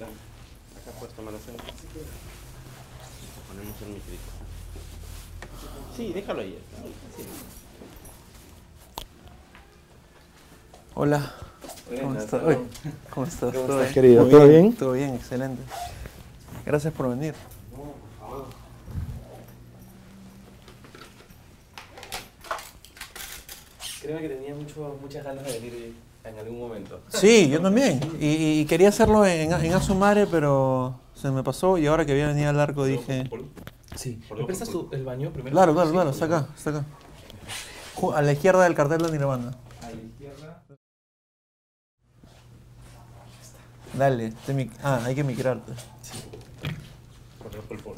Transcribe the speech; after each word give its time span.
Acá, 0.00 0.08
acá 0.80 0.98
puedes 0.98 1.14
tomar 1.14 1.34
asiento. 1.34 1.62
Ponemos 3.48 3.82
el 3.82 3.88
micrito. 3.88 4.22
Sí, 5.94 6.12
déjalo 6.14 6.40
ahí. 6.40 6.58
Sí. 7.16 7.22
Hola. 10.94 11.34
¿Cómo 12.00 12.18
estás? 12.18 12.42
¿Cómo 13.10 13.26
estás? 13.26 13.52
¿Cómo 13.52 13.52
¿Todo 13.52 13.60
estás, 13.60 13.78
bien? 13.80 13.92
querido? 13.92 14.26
¿Todo 14.26 14.48
bien? 14.48 14.74
Todo 14.74 14.92
bien, 14.92 15.14
excelente. 15.16 15.62
Gracias 16.64 16.94
por 16.94 17.10
venir. 17.10 17.34
Créeme 24.00 24.20
que 24.22 24.28
tenía 24.30 24.54
mucho, 24.54 24.98
muchas 25.02 25.24
ganas 25.24 25.44
de 25.44 25.52
venir 25.58 25.94
en 26.24 26.38
algún 26.38 26.58
momento. 26.58 27.00
Sí, 27.08 27.48
yo 27.50 27.60
también. 27.60 28.00
Y, 28.20 28.60
y 28.60 28.64
quería 28.66 28.88
hacerlo 28.90 29.24
en, 29.26 29.52
en 29.52 29.72
Asumare, 29.72 30.26
pero 30.26 30.98
se 31.14 31.30
me 31.30 31.42
pasó 31.42 31.78
y 31.78 31.86
ahora 31.86 32.04
que 32.04 32.12
había 32.12 32.28
venido 32.28 32.50
al 32.50 32.60
arco 32.60 32.84
dije... 32.84 33.28
Sí. 33.96 34.20
¿Me 34.36 34.44
prestas 34.44 34.70
el 34.92 35.04
baño 35.04 35.32
primero? 35.32 35.52
Claro, 35.54 35.72
claro, 35.74 35.88
Sí, 35.88 35.92
claro, 35.94 36.10
por 36.10 36.14
está 36.22 36.24
acá, 36.26 36.48
está 36.56 36.70
acá. 36.70 36.84
A 38.16 38.22
la 38.22 38.32
izquierda 38.32 38.64
del 38.64 38.74
cartel 38.74 39.02
de 39.02 39.10
Nirvana. 39.12 39.50
A 39.82 39.86
la 39.86 39.92
izquierda. 39.92 40.62
Dale, 43.94 44.26
este 44.28 44.54
mic- 44.54 44.72
ah, 44.82 45.00
hay 45.04 45.14
que 45.14 45.24
micrarte. 45.24 45.72
Por 47.42 47.50
del 47.68 47.78
polo. 47.80 47.96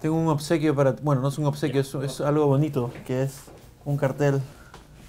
Tengo 0.00 0.16
un 0.16 0.28
obsequio 0.28 0.74
para... 0.74 0.92
Bueno, 1.02 1.20
no 1.22 1.28
es 1.28 1.38
un 1.38 1.46
obsequio, 1.46 1.80
es, 1.80 1.94
es 1.94 2.20
algo 2.20 2.46
bonito, 2.46 2.90
que 3.06 3.22
es 3.22 3.34
un 3.84 3.96
cartel 3.96 4.40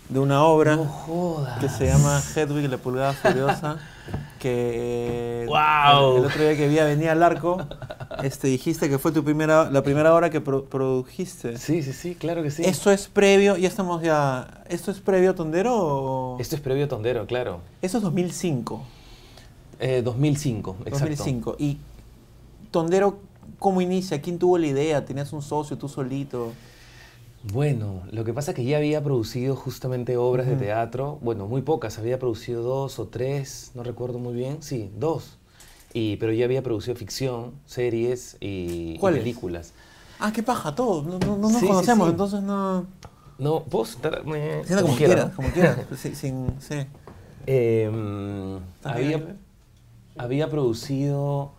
de 0.09 0.19
una 0.19 0.43
obra 0.43 0.75
jodas. 0.77 1.59
que 1.59 1.69
se 1.69 1.87
llama 1.87 2.21
Hedwig 2.35 2.69
la 2.69 2.77
pulgada 2.77 3.13
furiosa, 3.13 3.77
que 4.39 5.45
¡Guau! 5.47 6.11
el, 6.11 6.17
el 6.17 6.25
otro 6.25 6.41
día 6.43 6.57
que 6.57 6.67
vi 6.67 6.79
a 6.79 6.85
venir 6.85 7.07
al 7.09 7.23
arco, 7.23 7.65
este, 8.21 8.47
dijiste 8.49 8.89
que 8.89 8.97
fue 8.97 9.13
tu 9.13 9.23
primera, 9.23 9.69
la 9.71 9.81
primera 9.83 10.13
obra 10.13 10.29
que 10.29 10.41
pro- 10.41 10.65
produjiste. 10.65 11.57
Sí, 11.57 11.81
sí, 11.83 11.93
sí, 11.93 12.15
claro 12.15 12.43
que 12.43 12.51
sí. 12.51 12.63
¿Esto 12.65 12.91
es 12.91 13.07
previo, 13.07 13.55
ya 13.55 13.69
estamos 13.69 14.01
ya, 14.01 14.63
¿esto 14.67 14.91
es 14.91 14.99
previo 14.99 15.31
a 15.31 15.35
Tondero 15.35 15.73
o...? 15.77 16.37
Esto 16.41 16.55
es 16.57 16.61
previo 16.61 16.85
a 16.85 16.87
Tondero, 16.89 17.25
claro. 17.25 17.59
Eso 17.81 17.97
es 17.97 18.03
2005. 18.03 18.81
Eh, 19.79 20.01
2005, 20.03 20.75
exacto. 20.85 20.99
2005. 21.07 21.55
¿Y 21.57 21.77
Tondero 22.71 23.19
cómo 23.61 23.79
inicia? 23.79 24.19
¿Quién 24.21 24.39
tuvo 24.39 24.57
la 24.57 24.65
idea? 24.65 25.05
¿Tenías 25.05 25.31
un 25.33 25.43
socio 25.43 25.77
tú 25.77 25.87
solito? 25.87 26.51
Bueno, 27.53 28.01
lo 28.11 28.23
que 28.23 28.33
pasa 28.33 28.51
es 28.51 28.55
que 28.55 28.63
ya 28.63 28.77
había 28.77 29.03
producido 29.03 29.55
justamente 29.55 30.17
obras 30.17 30.47
de 30.47 30.55
teatro, 30.55 31.19
bueno, 31.21 31.47
muy 31.47 31.61
pocas, 31.61 31.99
había 31.99 32.17
producido 32.17 32.63
dos 32.63 32.97
o 32.99 33.07
tres, 33.07 33.71
no 33.75 33.83
recuerdo 33.83 34.17
muy 34.17 34.33
bien, 34.33 34.61
sí, 34.61 34.91
dos. 34.97 35.37
Y, 35.93 36.15
pero 36.17 36.33
ya 36.33 36.45
había 36.45 36.63
producido 36.63 36.95
ficción, 36.95 37.51
series 37.67 38.37
y, 38.39 38.95
y 38.95 38.99
películas. 38.99 39.73
Ah, 40.19 40.31
qué 40.33 40.41
paja, 40.41 40.73
todos. 40.73 41.05
No, 41.05 41.19
no, 41.19 41.37
no 41.37 41.49
nos 41.49 41.59
Sí, 41.59 41.67
conocemos, 41.67 42.07
sí. 42.07 42.11
entonces 42.11 42.41
no... 42.41 42.85
No, 43.37 43.63
¿puedo 43.63 43.85
sentarme? 43.85 44.63
Sienta 44.65 44.81
como, 44.83 44.95
quieras, 44.95 45.35
como 45.35 45.49
quieras. 45.49 45.77
Sí, 45.97 46.15
sin, 46.15 46.47
sí. 46.59 46.75
Em, 47.45 48.57
¿Está 48.57 48.93
había, 48.93 49.35
había 50.17 50.49
producido 50.49 51.53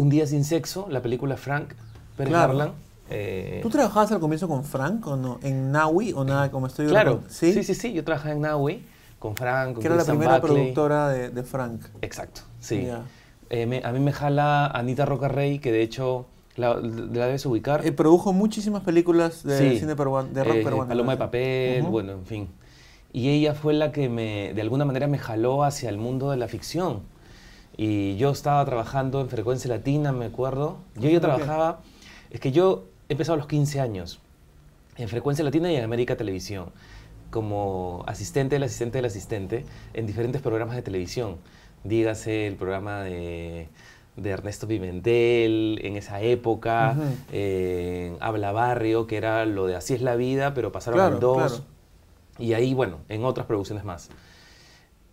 Un 0.00 0.08
día 0.08 0.26
sin 0.26 0.44
sexo, 0.44 0.86
la 0.88 1.02
película 1.02 1.36
Frank 1.36 1.74
Pérez 2.16 2.30
Claro. 2.32 2.52
Harlan. 2.52 2.72
eh, 3.10 3.60
¿Tú 3.62 3.68
trabajabas 3.68 4.10
al 4.12 4.18
comienzo 4.18 4.48
con 4.48 4.64
Frank 4.64 5.06
o 5.06 5.14
no? 5.14 5.38
¿En 5.42 5.70
Naui 5.72 6.14
o 6.14 6.24
nada 6.24 6.50
como 6.50 6.68
estoy 6.68 6.86
Claro, 6.86 7.10
recordando? 7.10 7.34
¿Sí? 7.34 7.62
sí, 7.62 7.74
sí, 7.74 7.92
yo 7.92 8.02
trabajaba 8.02 8.32
en 8.34 8.40
Naui 8.40 8.82
con 9.18 9.36
Frank, 9.36 9.74
con 9.74 9.82
Que 9.82 9.88
era 9.88 9.96
la 9.96 10.04
primera 10.06 10.38
Buckley. 10.38 10.54
productora 10.56 11.08
de, 11.10 11.28
de 11.28 11.42
Frank. 11.42 11.82
Exacto, 12.00 12.40
sí. 12.60 12.84
Ya. 12.86 13.02
Eh, 13.50 13.66
me- 13.66 13.82
a 13.84 13.92
mí 13.92 14.00
me 14.00 14.12
jala 14.12 14.68
Anita 14.68 15.04
Rocarrey, 15.04 15.58
que 15.58 15.70
de 15.70 15.82
hecho 15.82 16.24
la, 16.56 16.76
la 16.76 17.26
debes 17.26 17.44
ubicar. 17.44 17.84
Eh, 17.84 17.92
produjo 17.92 18.32
muchísimas 18.32 18.82
películas 18.82 19.42
de 19.42 19.58
Sí. 19.72 19.78
cine 19.80 19.96
peruano, 19.96 20.30
de 20.32 20.44
rock 20.44 20.54
Eh, 20.56 20.64
peruano. 20.64 20.88
Paloma 20.88 21.12
de 21.12 21.18
papel, 21.18 21.82
Ujú. 21.82 21.90
bueno, 21.90 22.12
en 22.12 22.24
fin. 22.24 22.48
Y 23.12 23.28
ella 23.28 23.52
fue 23.52 23.74
la 23.74 23.92
que 23.92 24.08
me, 24.08 24.54
de 24.54 24.62
alguna 24.62 24.86
manera 24.86 25.08
me 25.08 25.18
jaló 25.18 25.62
hacia 25.62 25.90
el 25.90 25.98
mundo 25.98 26.30
de 26.30 26.38
la 26.38 26.48
ficción. 26.48 27.00
Y 27.82 28.16
yo 28.18 28.28
estaba 28.30 28.62
trabajando 28.66 29.22
en 29.22 29.30
Frecuencia 29.30 29.70
Latina, 29.70 30.12
me 30.12 30.26
acuerdo. 30.26 30.76
Yo 30.96 31.08
ya 31.08 31.18
¿Por 31.18 31.30
qué? 31.30 31.36
trabajaba, 31.36 31.80
es 32.30 32.38
que 32.38 32.52
yo 32.52 32.84
he 33.08 33.14
empezado 33.14 33.34
a 33.34 33.36
los 33.38 33.46
15 33.46 33.80
años 33.80 34.20
en 34.98 35.08
Frecuencia 35.08 35.42
Latina 35.42 35.72
y 35.72 35.76
en 35.76 35.84
América 35.84 36.14
Televisión, 36.14 36.66
como 37.30 38.04
asistente 38.06 38.56
del 38.56 38.64
asistente 38.64 38.98
del 38.98 39.06
asistente 39.06 39.64
en 39.94 40.06
diferentes 40.06 40.42
programas 40.42 40.76
de 40.76 40.82
televisión. 40.82 41.36
Dígase 41.82 42.46
el 42.46 42.56
programa 42.56 43.00
de, 43.02 43.68
de 44.14 44.28
Ernesto 44.30 44.68
Pimentel 44.68 45.80
en 45.82 45.96
esa 45.96 46.20
época, 46.20 46.94
eh, 47.32 48.14
Habla 48.20 48.52
Barrio, 48.52 49.06
que 49.06 49.16
era 49.16 49.46
lo 49.46 49.64
de 49.66 49.76
Así 49.76 49.94
es 49.94 50.02
la 50.02 50.16
vida, 50.16 50.52
pero 50.52 50.70
pasaron 50.70 50.98
Claro, 50.98 51.14
en 51.14 51.20
dos. 51.20 51.36
claro. 51.52 51.64
Y 52.38 52.52
ahí, 52.52 52.74
bueno, 52.74 52.98
en 53.08 53.24
otras 53.24 53.46
producciones 53.46 53.84
más. 53.84 54.10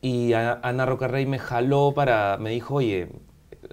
Y 0.02 0.34
Ana 0.34 0.86
Rocarrey 0.86 1.26
me 1.26 1.40
jaló 1.40 1.94
para, 1.96 2.38
me 2.40 2.52
dijo, 2.52 2.76
oye, 2.76 3.10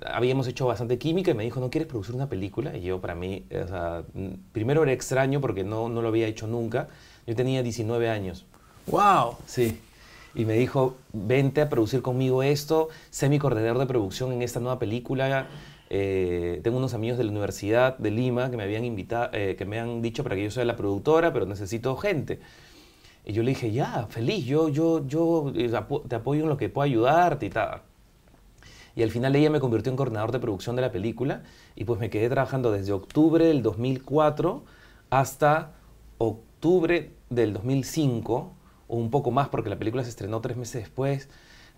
habíamos 0.06 0.48
hecho 0.48 0.66
bastante 0.66 0.98
química 0.98 1.30
y 1.30 1.34
me 1.34 1.44
dijo, 1.44 1.60
¿no 1.60 1.70
quieres 1.70 1.88
producir 1.88 2.14
una 2.14 2.28
película? 2.28 2.76
Y 2.76 2.82
yo, 2.82 3.00
para 3.00 3.14
mí, 3.14 3.44
o 3.50 3.68
sea, 3.68 4.04
n- 4.14 4.38
primero 4.52 4.82
era 4.82 4.92
extraño 4.92 5.40
porque 5.40 5.64
no, 5.64 5.88
no 5.88 6.02
lo 6.02 6.08
había 6.08 6.26
hecho 6.26 6.46
nunca. 6.46 6.88
Yo 7.26 7.34
tenía 7.36 7.62
19 7.62 8.08
años. 8.08 8.46
¡Wow! 8.86 9.36
Sí. 9.46 9.78
Y 10.34 10.44
me 10.46 10.54
dijo, 10.54 10.96
vente 11.12 11.60
a 11.60 11.68
producir 11.68 12.02
conmigo 12.02 12.42
esto, 12.42 12.88
sé 13.10 13.28
mi 13.28 13.38
coordinador 13.38 13.78
de 13.78 13.86
producción 13.86 14.32
en 14.32 14.42
esta 14.42 14.60
nueva 14.60 14.78
película. 14.78 15.46
Eh, 15.90 16.60
tengo 16.64 16.78
unos 16.78 16.92
amigos 16.94 17.18
de 17.18 17.24
la 17.24 17.30
Universidad 17.30 17.96
de 17.98 18.10
Lima 18.10 18.50
que 18.50 18.56
me 18.56 18.64
habían 18.64 18.84
invitado, 18.84 19.30
que 19.30 19.64
me 19.64 19.78
han 19.78 20.02
dicho 20.02 20.24
para 20.24 20.34
que 20.34 20.42
yo 20.44 20.50
sea 20.50 20.64
la 20.64 20.74
productora, 20.74 21.32
pero 21.32 21.46
necesito 21.46 21.94
gente. 21.96 22.40
Y 23.24 23.32
yo 23.32 23.42
le 23.42 23.50
dije, 23.50 23.72
ya, 23.72 24.06
feliz, 24.08 24.44
yo, 24.44 24.68
yo, 24.68 25.06
yo 25.06 25.52
eh, 25.54 25.70
te 26.08 26.14
apoyo 26.16 26.42
en 26.42 26.48
lo 26.48 26.56
que 26.56 26.68
pueda 26.68 26.84
ayudarte 26.86 27.46
y 27.46 27.50
tal. 27.50 27.80
Y 28.96 29.02
al 29.02 29.10
final 29.10 29.34
ella 29.34 29.50
me 29.50 29.60
convirtió 29.60 29.90
en 29.90 29.96
coordinador 29.96 30.30
de 30.30 30.38
producción 30.38 30.76
de 30.76 30.82
la 30.82 30.92
película 30.92 31.42
y 31.74 31.84
pues 31.84 31.98
me 31.98 32.10
quedé 32.10 32.28
trabajando 32.28 32.70
desde 32.70 32.92
octubre 32.92 33.44
del 33.44 33.62
2004 33.62 34.62
hasta 35.10 35.72
octubre 36.18 37.10
del 37.30 37.52
2005 37.54 38.52
o 38.86 38.96
un 38.96 39.10
poco 39.10 39.30
más 39.30 39.48
porque 39.48 39.70
la 39.70 39.78
película 39.78 40.04
se 40.04 40.10
estrenó 40.10 40.40
tres 40.40 40.56
meses 40.56 40.82
después, 40.82 41.28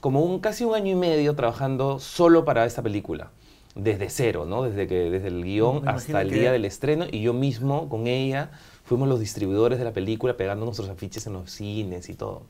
como 0.01 0.21
un 0.23 0.41
casi 0.41 0.65
un 0.65 0.75
año 0.75 0.93
y 0.93 0.95
medio 0.95 1.35
trabajando 1.35 1.99
solo 2.01 2.45
para 2.45 2.67
esta 2.67 2.83
película, 2.83 3.31
desde 3.75 4.11
cero, 4.11 4.45
¿no? 4.47 4.63
Desde, 4.65 4.87
que, 4.87 5.11
desde 5.11 5.29
el 5.29 5.43
guion 5.43 5.89
hasta 5.89 6.21
el 6.21 6.29
que- 6.29 6.41
día 6.41 6.53
del 6.53 6.65
estreno 6.67 7.07
y 7.11 7.23
yo 7.23 7.33
mismo 7.33 7.89
con 7.89 8.07
ella 8.09 8.51
fuimos 8.87 9.09
los 9.09 9.21
distribuidores 9.21 9.79
de 9.79 9.85
la 9.85 9.93
película 9.93 10.37
pegando 10.37 10.65
nuestros 10.65 10.89
afiches 10.89 11.27
en 11.27 11.35
los 11.35 11.51
cines 11.51 12.09
y 12.09 12.15
todo. 12.15 12.43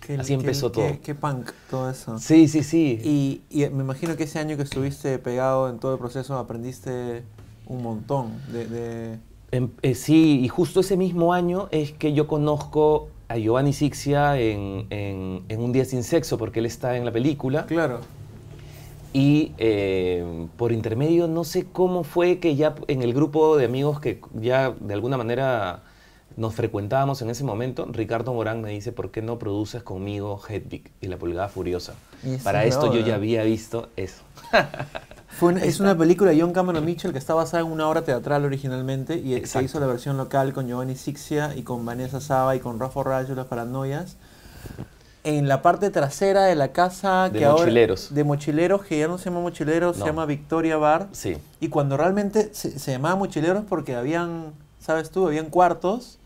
Qué- 0.00 0.14
Así 0.14 0.28
qué- 0.28 0.34
empezó 0.34 0.72
qué- 0.72 0.80
todo. 0.88 0.98
Qué 1.02 1.14
punk 1.14 1.50
todo 1.70 1.90
eso. 1.90 2.18
Sí, 2.18 2.48
sí, 2.48 2.62
sí. 2.64 2.98
Y, 3.04 3.42
y 3.50 3.68
me 3.70 3.82
imagino 3.84 4.16
que 4.16 4.24
ese 4.24 4.38
año 4.38 4.56
que 4.56 4.62
estuviste 4.62 5.18
pegado 5.18 5.68
en 5.68 5.78
todo 5.78 5.92
el 5.92 5.98
proceso 5.98 6.36
aprendiste 6.38 7.22
un 7.66 7.82
montón 7.82 8.32
de... 8.52 8.66
de- 8.66 9.18
Em- 9.52 9.70
eh, 9.82 9.94
sí, 9.94 10.40
y 10.42 10.48
justo 10.48 10.80
ese 10.80 10.96
mismo 10.96 11.32
año 11.34 11.68
es 11.72 11.92
que 11.92 12.12
yo 12.12 12.26
conozco 12.28 13.08
a 13.28 13.36
Giovanni 13.36 13.72
Sixia 13.72 14.38
en, 14.40 14.86
en- 14.90 15.42
en 15.48 15.60
Un 15.60 15.72
Día 15.72 15.84
Sin 15.84 16.02
Sexo, 16.04 16.38
porque 16.38 16.60
él 16.60 16.66
está 16.66 16.96
en 16.96 17.04
la 17.04 17.12
película. 17.12 17.66
Claro. 17.66 18.00
Y 19.12 19.52
eh, 19.58 20.46
por 20.56 20.70
intermedio, 20.72 21.26
no 21.26 21.42
sé 21.44 21.66
cómo 21.72 22.04
fue 22.04 22.38
que 22.38 22.54
ya 22.54 22.74
en 22.86 23.02
el 23.02 23.12
grupo 23.12 23.56
de 23.56 23.64
amigos 23.64 24.00
que 24.00 24.20
ya 24.34 24.70
de 24.78 24.94
alguna 24.94 25.16
manera 25.16 25.82
nos 26.36 26.54
frecuentábamos 26.54 27.20
en 27.20 27.28
ese 27.28 27.42
momento, 27.42 27.86
Ricardo 27.90 28.32
Morán 28.32 28.62
me 28.62 28.70
dice, 28.70 28.92
¿por 28.92 29.10
qué 29.10 29.20
no 29.20 29.38
produces 29.38 29.82
conmigo 29.82 30.40
Hedwig 30.48 30.90
y 31.00 31.08
la 31.08 31.16
Pulgada 31.16 31.48
Furiosa? 31.48 31.94
Para 32.44 32.64
esto 32.64 32.86
yo 32.94 33.00
ya 33.00 33.16
había 33.16 33.42
visto 33.42 33.88
eso. 33.96 34.22
Fue 35.28 35.50
una- 35.52 35.64
es 35.64 35.80
una 35.80 35.96
película 35.98 36.30
de 36.30 36.40
John 36.40 36.52
Cameron 36.52 36.84
Mitchell 36.84 37.12
que 37.12 37.18
está 37.18 37.34
basada 37.34 37.64
en 37.64 37.70
una 37.72 37.88
obra 37.88 38.02
teatral 38.02 38.44
originalmente 38.44 39.16
y 39.16 39.44
se 39.44 39.62
hizo 39.62 39.80
la 39.80 39.86
versión 39.86 40.16
local 40.16 40.52
con 40.52 40.68
Giovanni 40.68 40.94
Sixia 40.96 41.54
y 41.56 41.62
con 41.62 41.84
Vanessa 41.84 42.20
Saba 42.20 42.54
y 42.56 42.60
con 42.60 42.78
Rafa 42.78 43.02
Rayo, 43.02 43.34
Las 43.34 43.46
Paranoias. 43.46 44.16
En 45.22 45.48
la 45.48 45.60
parte 45.60 45.90
trasera 45.90 46.44
de 46.44 46.54
la 46.54 46.68
casa 46.72 47.28
De 47.28 47.40
que 47.40 47.44
ahora- 47.44 47.64
mochileros. 47.64 48.14
de 48.14 48.24
mochileros, 48.24 48.82
que 48.84 48.98
ya 48.98 49.06
no 49.06 49.18
se 49.18 49.26
llama 49.26 49.40
mochileros, 49.40 49.96
se 49.96 50.04
llama 50.04 50.24
Victoria 50.24 50.78
Bar. 50.78 51.08
Sí, 51.12 51.36
Y 51.60 51.68
cuando 51.68 51.96
realmente 51.98 52.48
se, 52.54 52.78
se 52.78 52.92
llamaba 52.92 53.16
mochileros 53.16 53.64
porque 53.68 53.96
habían, 53.96 54.54
¿sabes 54.78 55.10
tú? 55.10 55.26
Habían 55.26 55.50
cuartos 55.50 56.18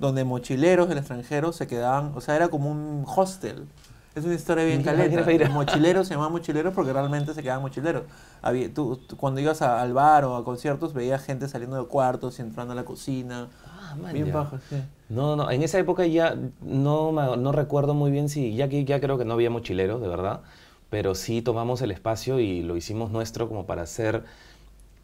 donde 0.00 0.24
mochileros 0.24 0.88
del 0.88 0.96
extranjero 0.98 1.52
se 1.52 1.66
quedaban, 1.66 2.12
o 2.14 2.20
sea, 2.22 2.36
era 2.36 2.48
como 2.48 2.70
un 2.70 3.04
hostel. 3.06 3.66
Es 4.14 4.24
una 4.24 4.34
historia 4.34 4.64
bien 4.64 4.78
Mira, 4.82 4.92
caleta. 4.92 5.10
mira, 5.10 5.26
mira. 5.26 5.44
Los 5.46 5.54
mochileros 5.54 6.08
se 6.08 6.14
llaman 6.14 6.32
mochileros 6.32 6.72
porque 6.72 6.92
realmente 6.94 7.34
se 7.34 7.42
quedaban 7.42 7.60
mochileros. 7.62 8.04
Había, 8.40 8.72
tú, 8.72 8.96
tú 8.96 9.16
cuando 9.18 9.40
ibas 9.40 9.60
a- 9.60 9.82
al 9.82 9.92
bar 9.92 10.24
o 10.24 10.36
a 10.36 10.44
conciertos 10.44 10.94
veías 10.94 11.22
gente 11.22 11.48
saliendo 11.48 11.76
de 11.76 11.86
cuartos 11.86 12.38
y 12.38 12.42
entrando 12.42 12.72
a 12.72 12.76
la 12.76 12.84
cocina. 12.84 13.48
Ah, 13.90 13.94
man, 13.96 14.12
bien 14.12 14.26
ya. 14.26 14.34
bajo, 14.34 14.58
sí. 14.60 14.76
No, 15.08 15.36
no, 15.36 15.50
en 15.50 15.62
esa 15.62 15.78
época 15.78 16.06
ya 16.06 16.36
no, 16.60 17.12
me- 17.12 17.36
no 17.36 17.52
recuerdo 17.52 17.94
muy 17.94 18.10
bien 18.10 18.28
si, 18.28 18.54
ya 18.54 18.68
que 18.68 18.84
ya 18.84 19.00
creo 19.00 19.16
que 19.18 19.24
no 19.24 19.34
había 19.34 19.50
mochileros, 19.50 20.00
de 20.02 20.08
verdad, 20.08 20.42
pero 20.90 21.14
sí 21.14 21.40
tomamos 21.42 21.80
el 21.82 21.90
espacio 21.90 22.40
y 22.40 22.62
lo 22.62 22.76
hicimos 22.76 23.10
nuestro 23.10 23.48
como 23.48 23.66
para 23.66 23.82
hacer 23.82 24.24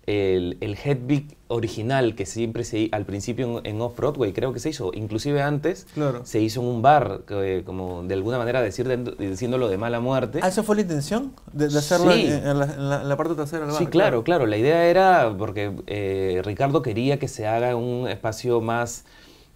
el, 0.07 0.59
el 0.61 0.77
Hedwig 0.77 1.37
original 1.49 2.15
que 2.15 2.27
siempre 2.27 2.65
se 2.65 2.79
hi- 2.79 2.89
al 2.93 3.05
principio 3.07 3.61
en, 3.61 3.67
en 3.67 3.81
Off-Broadway 3.81 4.33
creo 4.33 4.53
que 4.53 4.61
se 4.61 4.69
hizo, 4.71 4.91
inclusive 4.95 5.41
antes 5.41 5.87
Claro. 5.95 6.25
se 6.27 6.41
hizo 6.41 6.61
en 6.61 6.67
un 6.67 6.83
bar, 6.83 7.21
que, 7.27 7.63
como 7.65 8.03
de 8.03 8.15
alguna 8.15 8.37
manera 8.39 8.61
decir, 8.61 8.87
diciéndolo 9.19 9.69
de 9.69 9.79
mala 9.79 10.01
muerte. 10.01 10.41
Ah, 10.43 10.49
¿esa 10.49 10.63
fue 10.63 10.77
la 10.77 10.83
intención? 10.83 11.33
De, 11.53 11.69
de 11.69 11.79
hacerlo 11.79 12.13
Sí. 12.13 12.27
en, 12.27 12.47
en 12.47 12.59
la, 12.59 12.65
en 12.67 12.89
la- 12.91 13.03
en 13.03 13.09
la 13.09 13.17
parte 13.17 13.35
trasera 13.35 13.61
del 13.65 13.73
bar. 13.73 13.79
Sí, 13.79 13.87
claro, 13.87 14.25
claro. 14.25 14.47
La 14.47 14.57
idea 14.57 14.85
era 14.87 15.35
porque 15.39 15.73
eh, 15.87 16.43
Ricardo 16.45 16.83
quería 16.83 17.19
que 17.19 17.29
se 17.29 17.47
haga 17.47 17.75
un 17.77 18.09
espacio 18.09 18.61
más... 18.61 19.05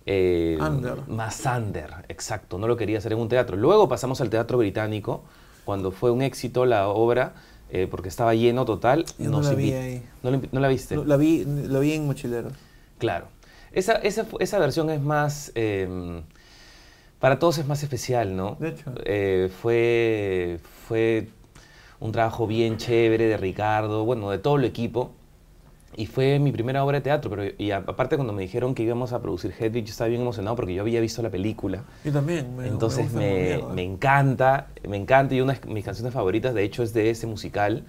eh, 0.07 0.57
Under. 0.61 1.07
Más 1.09 1.45
under, 1.45 1.91
exacto. 2.09 2.59
No 2.59 2.67
lo 2.69 2.77
quería 2.77 2.99
hacer 2.99 3.13
en 3.13 3.19
un 3.19 3.29
teatro. 3.29 3.57
Luego 3.57 3.89
pasamos 3.89 4.21
al 4.23 4.31
Teatro 4.31 4.57
Británico, 4.59 5.25
cuando 5.67 5.91
fue 5.91 6.11
un 6.11 6.23
éxito 6.23 6.65
la 6.65 6.89
obra, 6.89 7.35
eh, 7.71 7.87
porque 7.91 8.09
estaba 8.09 8.35
lleno 8.35 8.65
total. 8.65 9.05
Yo 9.19 9.31
no 9.31 9.41
la 9.41 9.55
vi 9.55 9.73
ahí. 9.73 10.03
¿No, 10.23 10.31
la, 10.31 10.41
¿No 10.53 10.61
la 10.61 10.69
viste? 10.69 10.97
La 10.97 11.17
vi, 11.17 11.45
lo 11.45 11.81
vi 11.81 11.93
en 11.93 12.07
Mochileros. 12.07 12.53
Claro. 12.99 13.27
Esa, 13.73 13.95
esa, 13.95 14.27
esa 14.41 14.59
versión 14.59 14.91
es 14.91 15.01
más... 15.01 15.53
eh, 15.55 16.23
para 17.19 17.39
todos 17.39 17.59
es 17.59 17.67
más 17.67 17.83
especial, 17.83 18.37
¿no? 18.37 18.57
De 18.61 18.69
hecho. 18.69 18.93
Eh, 19.05 19.51
fue, 19.61 20.61
fue 20.87 21.29
un 22.01 22.13
trabajo 22.13 22.47
bien 22.47 22.77
chévere 22.77 23.27
de 23.27 23.37
Ricardo, 23.37 24.05
bueno, 24.05 24.31
de 24.31 24.39
todo 24.39 24.57
el 24.57 24.65
equipo. 24.65 25.13
Y 25.97 26.07
fue 26.07 26.39
mi 26.39 26.53
primera 26.53 26.85
obra 26.85 26.99
de 26.99 27.03
teatro, 27.03 27.31
pero 27.31 27.43
y 27.59 27.71
aparte 27.73 28.17
cuando 28.17 28.33
me 28.33 28.43
dijeron 28.43 28.75
que 28.75 28.83
íbamos 28.85 29.13
a 29.13 29.21
producir 29.21 29.53
Hedwig, 29.59 29.85
yo 29.85 29.91
estaba 29.91 30.09
bien 30.09 30.21
emocionado 30.21 30.55
porque 30.55 30.75
yo 30.75 30.83
había 30.83 31.01
visto 31.01 31.23
la 31.23 31.31
película. 31.31 31.83
Yo 32.05 32.13
también. 32.13 32.57
Me, 32.57 32.69
Entonces 32.69 33.13
me, 33.15 33.57
mierda. 33.57 33.73
me 33.75 33.83
encanta, 33.83 34.67
me 34.87 34.97
encanta 34.97 35.35
y 35.35 35.41
una 35.41 35.55
de 35.55 35.67
mis 35.69 35.85
canciones 35.85 36.15
favoritas 36.15 36.55
de 36.55 36.63
hecho 36.63 36.83
es 36.83 36.93
de 36.95 37.11
ese 37.11 37.27
musical. 37.27 37.85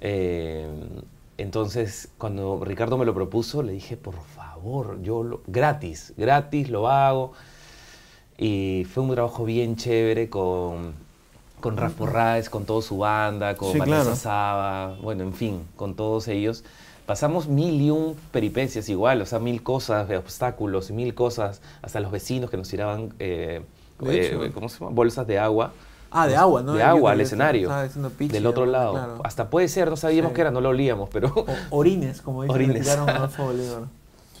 Eh, 0.00 0.66
entonces 1.38 2.08
cuando 2.18 2.62
Ricardo 2.64 2.98
me 2.98 3.04
lo 3.06 3.14
propuso 3.14 3.62
le 3.62 3.72
dije, 3.72 3.96
por 3.96 4.16
favor, 4.36 5.00
yo 5.02 5.22
lo- 5.22 5.40
gratis, 5.46 6.12
gratis 6.18 6.68
lo 6.70 6.88
hago. 6.88 7.32
Y 8.38 8.86
fue 8.92 9.02
un 9.04 9.10
trabajo 9.12 9.44
bien 9.44 9.76
chévere 9.76 10.28
con, 10.28 10.94
con 11.60 11.76
Raf 11.76 11.94
Porraes, 11.94 12.50
con 12.50 12.64
toda 12.64 12.82
su 12.82 12.98
banda, 12.98 13.54
con 13.56 13.72
Sí, 13.72 13.78
Vanessa 13.78 14.02
claro. 14.02 14.16
Saba, 14.16 14.96
bueno, 15.02 15.22
en 15.22 15.32
fin, 15.34 15.60
con 15.76 15.94
todos 15.94 16.28
ellos. 16.28 16.64
Pasamos 17.06 17.48
mil 17.48 17.80
y 17.80 17.90
un 17.90 18.16
peripecias 18.30 18.88
igual, 18.88 19.20
o 19.22 19.26
sea, 19.26 19.38
mil 19.38 19.62
cosas, 19.62 20.08
obstáculos 20.10 20.90
y 20.90 20.92
mil 20.92 21.14
cosas, 21.14 21.60
hasta 21.82 21.98
los 22.00 22.12
vecinos 22.12 22.48
que 22.50 22.56
nos 22.56 22.68
tiraban, 22.68 23.12
eh, 23.18 23.62
eh. 24.06 24.50
¿cómo 24.54 24.68
se 24.68 24.78
llama? 24.78 24.92
Bolsas 24.92 25.26
de 25.26 25.38
agua. 25.38 25.72
Ah, 26.14 26.26
de 26.28 26.36
agua, 26.36 26.62
¿no? 26.62 26.74
De 26.74 26.82
agua 26.82 27.12
al 27.12 27.20
escenario. 27.22 27.70
del 28.18 28.46
otro 28.46 28.66
lado. 28.66 28.92
Claro. 28.92 29.18
Hasta 29.24 29.48
puede 29.48 29.66
ser, 29.68 29.88
no 29.88 29.96
sabíamos 29.96 30.30
Sí. 30.30 30.34
qué 30.36 30.40
era, 30.42 30.50
no 30.50 30.60
lo 30.60 30.68
olíamos, 30.68 31.08
pero 31.10 31.28
O- 31.34 31.46
orines, 31.78 32.20
como 32.20 32.42
dicen, 32.42 32.54
Orines. 32.54 32.82
tiraron 32.82 33.08
a 33.08 33.26
Bolívar. 33.38 33.82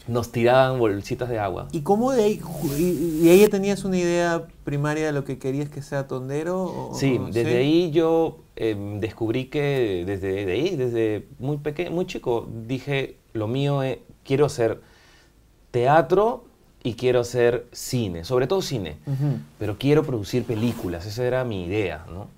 Nos 0.08 0.32
tiraban 0.32 0.78
bolsitas 0.78 1.28
de 1.28 1.38
agua. 1.38 1.68
¿Y 1.72 1.82
cómo 1.82 2.12
de 2.12 2.24
ahí, 2.24 2.40
y, 2.78 3.24
y 3.24 3.28
ahí 3.28 3.46
tenías 3.48 3.84
una 3.84 3.96
idea 3.98 4.48
primaria 4.64 5.06
de 5.06 5.12
lo 5.12 5.24
que 5.24 5.38
querías 5.38 5.68
que 5.68 5.80
sea 5.82 6.08
tondero? 6.08 6.62
o- 6.64 6.94
Sí, 6.94 7.18
o- 7.20 7.26
desde 7.26 7.56
ahí 7.58 7.90
yo 7.92 8.38
em, 8.56 9.00
descubrí 9.00 9.46
que 9.46 10.04
desde 10.06 10.44
de 10.44 10.52
ahí, 10.52 10.76
desde 10.76 11.26
muy 11.38 11.58
pequeño, 11.58 11.90
muy 11.92 12.06
chico, 12.06 12.48
dije, 12.66 13.16
lo 13.32 13.46
mío 13.48 13.82
es, 13.82 13.98
quiero 14.24 14.46
hacer 14.46 14.80
teatro 15.70 16.44
y 16.82 16.94
quiero 16.94 17.20
hacer 17.20 17.66
cine, 17.72 18.24
sobre 18.24 18.46
todo 18.46 18.60
cine, 18.60 18.96
pero 19.58 19.78
quiero 19.78 20.02
producir 20.04 20.44
películas, 20.44 21.06
esa 21.06 21.24
era 21.24 21.44
mi 21.44 21.64
idea, 21.64 22.04
¿no? 22.12 22.28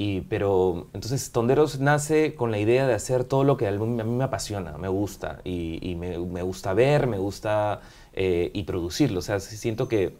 Y, 0.00 0.20
pero 0.22 0.86
entonces 0.94 1.32
Tonderos 1.32 1.80
nace 1.80 2.36
con 2.36 2.52
la 2.52 2.58
idea 2.60 2.86
de 2.86 2.94
hacer 2.94 3.24
todo 3.24 3.42
lo 3.42 3.56
que 3.56 3.66
a 3.66 3.72
mí, 3.72 4.00
a 4.00 4.04
mí 4.04 4.12
me 4.16 4.22
apasiona, 4.22 4.78
me 4.78 4.86
gusta, 4.86 5.40
y, 5.42 5.80
y 5.82 5.96
me, 5.96 6.16
me 6.18 6.42
gusta 6.42 6.72
ver, 6.72 7.08
me 7.08 7.18
gusta 7.18 7.80
eh, 8.12 8.52
y 8.54 8.62
producirlo, 8.62 9.18
o 9.18 9.22
sea, 9.22 9.40
siento 9.40 9.88
que 9.88 10.14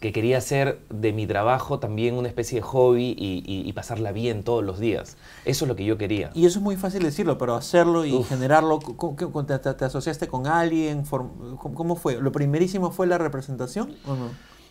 que 0.00 0.12
quería 0.12 0.36
hacer 0.36 0.80
de 0.90 1.14
mi 1.14 1.26
trabajo 1.26 1.78
también 1.78 2.14
una 2.14 2.28
especie 2.28 2.56
de 2.58 2.62
hobby 2.62 3.14
y, 3.18 3.42
y- 3.46 3.66
y 3.66 3.72
pasarla 3.72 4.12
bien 4.12 4.42
todos 4.42 4.62
los 4.62 4.78
días. 4.78 5.16
Eso 5.46 5.64
es 5.64 5.68
lo 5.68 5.76
que 5.76 5.84
yo 5.86 5.96
quería. 5.96 6.30
Y 6.34 6.44
eso 6.44 6.58
es 6.58 6.62
muy 6.62 6.76
fácil 6.76 7.02
decirlo, 7.02 7.38
pero 7.38 7.54
hacerlo 7.54 8.04
y 8.04 8.12
Uf. 8.12 8.28
generarlo, 8.28 8.80
¿cómo- 8.80 9.16
cómo- 9.16 9.46
te, 9.46 9.58
te- 9.58 9.72
te 9.72 9.84
asociaste 9.86 10.26
con 10.28 10.46
alguien? 10.46 11.06
Form- 11.06 11.56
¿Cómo, 11.56 11.74
cómo 11.74 11.96
fue? 11.96 12.20
¿Lo 12.20 12.32
primerísimo 12.32 12.90
fue 12.90 13.06
la 13.06 13.16
representación 13.16 13.94
o 14.06 14.14
no? 14.14 14.30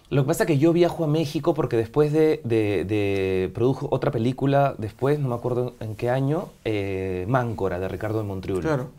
Lo 0.09 0.23
que 0.23 0.27
pasa 0.27 0.43
es 0.43 0.47
que 0.47 0.57
yo 0.59 0.73
viajo 0.73 1.05
a 1.05 1.07
México 1.07 1.53
porque 1.53 1.75
después 1.75 2.11
de, 2.13 2.39
de- 2.43 2.85
de- 2.85 3.51
produjo 3.53 3.87
otra 3.89 4.11
película, 4.11 4.75
después, 4.77 5.17
no 5.19 5.29
me 5.29 5.35
acuerdo 5.35 5.73
en 5.79 5.95
qué 5.95 6.09
año, 6.09 6.49
eh, 6.65 7.25
Máncora, 7.27 7.79
de 7.79 7.87
Ricardo 7.87 8.19
de 8.19 8.25
Montriul. 8.25 8.61
Claro. 8.61 8.89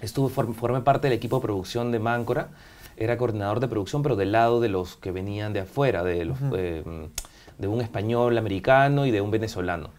Estuve, 0.00 0.30
form- 0.32 0.54
formé 0.54 0.80
parte 0.82 1.08
del 1.08 1.16
equipo 1.16 1.36
de 1.36 1.42
producción 1.42 1.90
de 1.90 1.98
Máncora, 1.98 2.48
era 2.96 3.16
coordinador 3.16 3.58
de 3.60 3.68
producción, 3.68 4.02
pero 4.02 4.14
del 4.14 4.30
lado 4.32 4.60
de 4.60 4.68
los 4.68 4.96
que 4.96 5.10
venían 5.10 5.52
de 5.52 5.60
afuera, 5.60 6.04
de, 6.04 6.24
los, 6.26 6.38
eh, 6.56 6.84
de 7.58 7.66
un 7.68 7.80
español 7.80 8.36
americano 8.38 9.06
y 9.06 9.10
de 9.10 9.20
un 9.20 9.30
venezolano. 9.32 9.90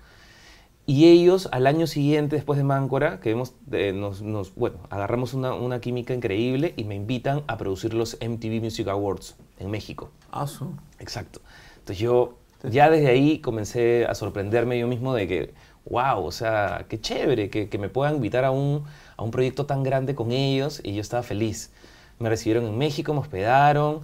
Y 0.85 1.06
ellos, 1.07 1.47
al 1.53 1.65
año 1.65 1.88
siguiente, 1.88 2.35
después 2.35 2.57
de 2.57 2.65
Máncora, 2.65 3.21
que 3.21 3.31
hemos, 3.31 3.53
eh, 3.71 3.94
nos, 3.94 4.21
nos- 4.21 4.53
bueno, 4.56 4.77
agarramos 4.89 5.33
una, 5.33 5.53
una 5.53 5.80
química 5.80 6.13
increíble 6.13 6.74
y 6.75 6.83
me 6.83 6.95
invitan 6.95 7.44
a 7.47 7.57
producir 7.57 7.94
los 7.94 8.18
MTV 8.19 8.59
Music 8.62 8.88
Awards 8.89 9.35
en 9.59 9.71
México. 9.71 10.12
Ah, 10.31 10.45
su. 10.45 10.74
Exacto. 11.00 11.39
Entonces 11.80 12.00
yo 12.00 12.38
ya 12.63 12.89
desde 12.89 13.07
ahí 13.07 13.39
comencé 13.39 14.06
a 14.06 14.13
sorprenderme 14.15 14.77
yo 14.77 14.88
mismo 14.88 15.13
de 15.13 15.27
que, 15.27 15.53
wow, 15.89 16.25
o 16.25 16.31
sea, 16.31 16.85
qué 16.89 17.00
chévere 17.00 17.50
que, 17.50 17.69
que 17.69 17.77
me 17.77 17.88
puedan 17.88 18.15
invitar 18.15 18.44
a 18.44 18.51
un, 18.51 18.83
a 19.15 19.24
un 19.24 19.31
proyecto 19.31 19.65
tan 19.65 19.83
grande 19.83 20.15
con 20.15 20.31
ellos 20.33 20.81
y 20.83 20.94
yo 20.95 21.01
estaba 21.01 21.24
feliz. 21.24 21.71
Me 22.19 22.27
recibieron 22.30 22.65
en 22.65 22.77
México, 22.77 23.13
me 23.13 23.19
hospedaron 23.21 24.01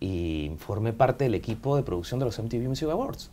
y 0.00 0.52
formé 0.58 0.92
parte 0.92 1.24
del 1.24 1.34
equipo 1.34 1.76
de 1.76 1.82
producción 1.82 2.20
de 2.20 2.26
los 2.26 2.38
MTV 2.38 2.68
Music 2.68 2.88
Awards. 2.90 3.30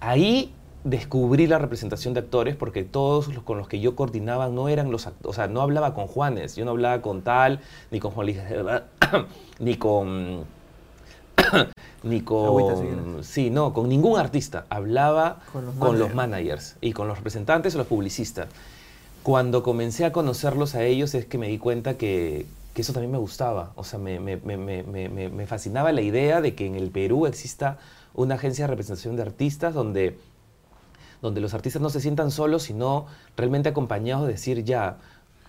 Ahí 0.00 0.52
descubrí 0.84 1.46
la 1.46 1.58
representación 1.58 2.12
de 2.14 2.20
actores 2.20 2.56
porque 2.56 2.82
todos 2.82 3.28
los 3.32 3.44
con 3.44 3.56
los 3.58 3.68
que 3.68 3.78
yo 3.80 3.94
coordinaba 3.94 4.48
no 4.48 4.68
eran 4.68 4.90
los 4.90 5.06
actores, 5.06 5.30
o 5.30 5.32
sea, 5.32 5.46
no 5.46 5.60
hablaba 5.60 5.94
con 5.94 6.06
Juanes, 6.08 6.56
yo 6.56 6.64
no 6.64 6.72
hablaba 6.72 7.00
con 7.02 7.22
tal, 7.22 7.60
ni 7.90 8.00
con 8.00 8.10
Juan 8.10 8.26
Luis, 8.26 8.38
ni 9.60 9.76
con 9.76 10.44
ni 12.02 12.20
con 12.20 13.22
sí, 13.24 13.50
no, 13.50 13.72
con 13.72 13.88
ningún 13.88 14.18
artista, 14.18 14.66
hablaba 14.70 15.38
Con 15.52 15.66
los 15.66 15.74
con 15.76 15.98
los 15.98 16.14
managers. 16.14 16.76
y 16.80 16.92
con 16.92 17.08
los 17.08 17.16
representantes 17.18 17.74
o 17.74 17.78
los 17.78 17.86
publicistas. 17.86 18.48
Cuando 19.22 19.62
comencé 19.62 20.04
a 20.04 20.12
conocerlos 20.12 20.74
a 20.74 20.82
ellos 20.82 21.14
es 21.14 21.26
que 21.26 21.38
me 21.38 21.46
di 21.46 21.58
cuenta 21.58 21.94
que, 21.96 22.46
que 22.74 22.82
eso 22.82 22.92
también 22.92 23.12
me 23.12 23.18
gustaba. 23.18 23.70
O 23.76 23.84
sea, 23.84 24.00
me- 24.00 24.18
me- 24.18 24.36
me- 24.36 24.82
me 25.28 25.46
fascinaba 25.46 25.92
la 25.92 26.00
idea 26.00 26.40
de 26.40 26.56
que 26.56 26.66
en 26.66 26.74
el 26.74 26.90
Perú 26.90 27.26
exista 27.26 27.78
una 28.14 28.34
agencia 28.34 28.64
de 28.64 28.70
representación 28.70 29.14
de 29.14 29.22
artistas 29.22 29.74
donde, 29.74 30.18
donde 31.22 31.40
los 31.40 31.54
artistas 31.54 31.80
no 31.80 31.88
se 31.88 32.00
sientan 32.00 32.30
solos, 32.30 32.64
sino 32.64 33.06
realmente 33.36 33.70
acompañados 33.70 34.26
de 34.26 34.32
decir 34.32 34.64
ya, 34.64 34.98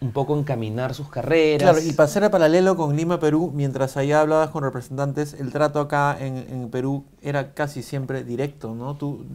un 0.02 0.12
poco 0.12 0.38
encaminar 0.38 0.94
sus 0.94 1.08
carreras. 1.10 1.62
Claro, 1.72 1.80
y 1.86 1.96
hacer 1.98 2.24
el 2.24 2.30
paralelo 2.30 2.76
con 2.76 2.94
Lima, 2.96 3.22
Perú, 3.22 3.52
mientras 3.56 3.96
allá 3.96 4.20
hablabas 4.20 4.50
con 4.50 4.62
representantes, 4.64 5.34
el 5.34 5.52
trato 5.54 5.80
acá 5.80 6.18
en, 6.20 6.36
en 6.38 6.70
Perú 6.70 7.06
era 7.22 7.54
casi 7.54 7.82
siempre 7.82 8.24
directo, 8.26 8.76
¿no? 8.76 8.96
Tú 8.98 9.26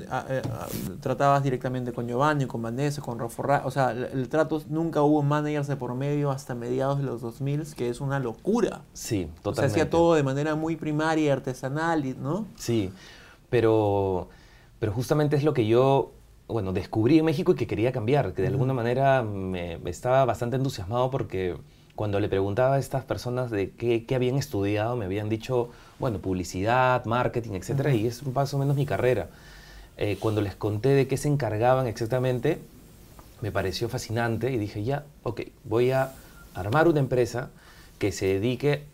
tratabas 1.01 1.43
directamente 1.43 1.93
con 1.93 2.07
Giovanni, 2.07 2.47
con 2.47 2.61
Vanessa, 2.63 3.01
con 3.01 3.19
Rafa 3.19 3.43
Ra- 3.43 3.63
o 3.65 3.71
sea, 3.71 3.93
el, 3.93 4.05
el 4.13 4.29
trato, 4.29 4.63
nunca 4.69 5.03
hubo 5.03 5.23
managers 5.23 5.69
de 5.69 5.77
por 5.77 5.95
medio 5.95 6.31
hasta 6.31 6.55
mediados 6.55 6.99
de 6.99 7.05
los 7.05 7.21
2000, 7.23 7.75
que 7.75 7.89
es 7.89 8.01
una 8.03 8.19
locura. 8.19 8.83
Sí, 8.93 9.25
O 9.25 9.33
sea, 9.35 9.43
totalmente. 9.43 9.81
hacía 9.81 9.91
todo 9.91 10.15
de 10.15 10.23
manera 10.23 10.55
muy 10.55 10.77
primaria 10.77 11.25
y 11.25 11.29
artesanal, 11.31 12.17
¿no? 12.23 12.47
Sí, 12.57 12.93
pero, 13.51 14.29
pero 14.81 14.93
justamente 14.93 15.37
es 15.37 15.45
lo 15.45 15.55
que 15.55 15.67
yo, 15.67 16.13
bueno, 16.49 16.73
descubrí 16.73 17.19
en 17.19 17.27
México 17.27 17.53
y 17.53 17.55
que 17.55 17.67
quería 17.67 17.93
cambiar, 17.93 18.33
que 18.33 18.43
de 18.43 18.49
alguna 18.49 18.73
manera 18.73 19.23
me, 19.23 19.79
estaba 19.85 20.25
bastante 20.25 20.57
entusiasmado 20.57 21.11
porque 21.11 21.57
cuando 21.95 22.21
le 22.21 22.29
preguntaba 22.29 22.77
a 22.77 22.79
estas 22.79 23.05
personas 23.05 23.51
de 23.51 23.71
qué, 23.71 24.07
qué 24.07 24.15
habían 24.15 24.37
estudiado, 24.37 24.97
me 24.97 25.05
habían 25.05 25.29
dicho, 25.29 25.69
bueno, 25.99 26.19
publicidad, 26.19 27.05
marketing, 27.05 27.53
etcétera, 27.53 27.93
y 27.93 28.07
es 28.07 28.27
más 28.27 28.55
o 28.55 28.59
menos 28.59 28.77
mi 28.77 28.87
carrera. 28.87 29.29
Eh, 29.99 30.17
cuando 30.19 30.41
les 30.41 30.55
conté 30.55 30.91
de 30.91 31.07
qué 31.07 31.17
se 31.17 31.29
encargaban 31.29 31.87
exactamente, 31.87 32.61
me 33.43 33.53
pareció 33.53 33.89
fascinante 33.89 34.51
y 34.51 34.57
dije, 34.57 34.85
ya, 34.85 35.05
ok, 35.25 35.43
voy 35.65 35.91
a 35.91 36.13
armar 36.55 36.89
una 36.89 37.01
empresa 37.01 37.51
que 37.99 38.11
se 38.11 38.27
dedique 38.27 38.85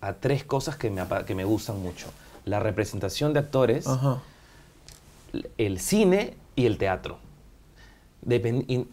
a 0.00 0.14
tres 0.14 0.44
cosas 0.44 0.76
que 0.76 0.90
me, 0.90 1.02
que 1.26 1.34
me 1.34 1.44
gustan 1.44 1.80
mucho. 1.80 2.08
La 2.44 2.58
representación 2.58 3.32
de 3.32 3.40
actores, 3.40 3.86
Ajá. 3.86 4.22
el 5.58 5.78
cine 5.78 6.34
y 6.56 6.66
el 6.66 6.78
teatro. 6.78 7.18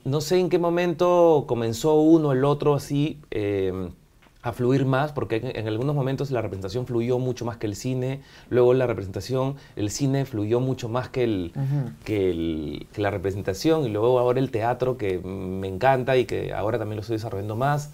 no 0.05 0.21
sé 0.21 0.39
en 0.39 0.49
qué 0.49 0.59
momento 0.59 1.45
comenzó 1.47 1.95
uno, 1.95 2.33
el 2.33 2.45
otro 2.45 2.75
así 2.75 3.19
em, 3.31 3.91
a 4.43 4.51
fluir 4.51 4.85
más, 4.85 5.13
porque 5.13 5.37
en, 5.55 5.67
algunos 5.67 5.95
momentos 5.95 6.29
la 6.29 6.41
representación 6.41 6.85
fluyó 6.85 7.17
mucho 7.17 7.45
más 7.45 7.57
que 7.57 7.65
el 7.65 7.75
cine, 7.75 8.21
luego 8.49 8.73
la 8.73 8.85
representación, 8.85 9.55
el 9.77 9.89
cine 9.89 10.25
fluyó 10.25 10.59
mucho 10.59 10.89
más 10.89 11.07
que, 11.07 11.23
el, 11.23 11.53
que, 12.03 12.85
la 12.97 13.09
representación, 13.09 13.85
y 13.85 13.89
luego 13.89 14.19
ahora 14.19 14.39
el 14.39 14.51
teatro 14.51 14.97
que 14.97 15.17
me 15.19 15.69
encanta 15.69 16.17
y 16.17 16.25
que 16.25 16.53
ahora 16.53 16.77
también 16.77 16.97
lo 16.97 17.01
estoy 17.01 17.15
desarrollando 17.15 17.55
más 17.55 17.93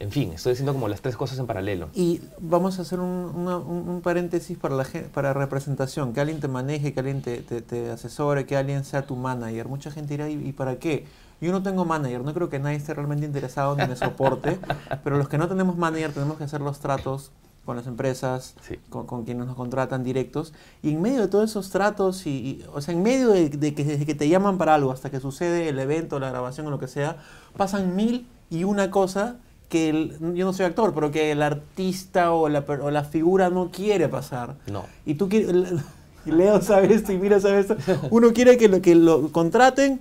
en 0.00 0.10
fin, 0.10 0.32
estoy 0.32 0.52
haciendo 0.52 0.72
como 0.72 0.88
las 0.88 1.00
tres 1.00 1.16
cosas 1.16 1.38
en 1.38 1.46
paralelo. 1.46 1.88
Y 1.94 2.20
vamos 2.40 2.78
a 2.78 2.82
hacer 2.82 2.98
un, 3.00 4.00
paréntesis 4.02 4.58
para 4.58 4.74
la 4.74 4.86
para 5.12 5.32
representación, 5.32 6.12
que 6.12 6.20
alguien 6.20 6.40
te 6.40 6.48
maneje, 6.48 6.92
que 6.92 7.00
alguien 7.00 7.22
te, 7.22 7.90
asesore, 7.90 8.44
que 8.44 8.56
alguien 8.56 8.84
sea 8.84 9.06
tu 9.06 9.16
manager. 9.16 9.68
Mucha 9.68 9.90
gente 9.90 10.14
dirá, 10.14 10.28
¿y, 10.28 10.52
para 10.52 10.78
qué? 10.78 11.06
Yo 11.40 11.52
no 11.52 11.62
tengo 11.62 11.84
manager, 11.84 12.22
no 12.22 12.34
creo 12.34 12.48
que 12.48 12.58
nadie 12.58 12.76
esté 12.76 12.94
realmente 12.94 13.26
interesado 13.26 13.76
ni 13.76 13.86
me 13.86 13.96
soporte, 13.96 14.58
pero 15.04 15.18
los 15.18 15.28
que 15.28 15.38
no 15.38 15.48
tenemos 15.48 15.76
manager 15.76 16.12
tenemos 16.12 16.38
que 16.38 16.44
hacer 16.44 16.60
los 16.60 16.80
tratos 16.80 17.30
con 17.64 17.76
las 17.76 17.86
empresas, 17.86 18.54
con, 18.90 19.24
quienes 19.24 19.46
nos 19.46 19.56
contratan 19.56 20.04
directos, 20.04 20.52
y 20.82 20.90
en 20.90 21.00
medio 21.00 21.22
de 21.22 21.28
todos 21.28 21.50
esos 21.50 21.70
tratos, 21.70 22.26
y, 22.26 22.64
o 22.72 22.80
sea, 22.80 22.94
en 22.94 23.02
medio 23.02 23.30
de, 23.30 23.50
que, 23.50 23.84
desde 23.84 24.04
que 24.04 24.14
te 24.14 24.28
llaman 24.28 24.58
para 24.58 24.74
algo 24.74 24.92
hasta 24.92 25.10
que 25.10 25.18
sucede 25.20 25.68
el 25.68 25.78
evento, 25.78 26.18
la 26.18 26.30
grabación 26.30 26.66
o 26.66 26.70
lo 26.70 26.78
que 26.78 26.88
sea, 26.88 27.16
pasan 27.56 27.96
mil 27.96 28.26
y 28.50 28.64
una 28.64 28.90
cosa 28.90 29.38
que 29.68 30.12
yo 30.20 30.44
no 30.44 30.52
soy 30.52 30.66
actor, 30.66 30.94
pero 30.94 31.10
que 31.10 31.32
el 31.32 31.42
artista 31.42 32.32
o 32.32 32.48
la, 32.48 32.60
o 32.60 32.90
la 32.90 33.04
figura 33.04 33.50
no 33.50 33.70
quiere 33.70 34.08
pasar. 34.08 34.56
No. 34.70 34.84
Y 35.04 35.14
tú 35.14 35.28
quieres, 35.28 35.72
Leo 36.24 36.60
sabe 36.62 36.94
esto 36.94 37.12
y 37.12 37.18
mira 37.18 37.40
sabe 37.40 37.60
esto, 37.60 37.76
uno 38.10 38.32
quiere 38.32 38.56
que 38.56 38.68
lo, 38.68 38.80
que 38.80 38.94
lo 38.94 39.30
contraten, 39.32 40.00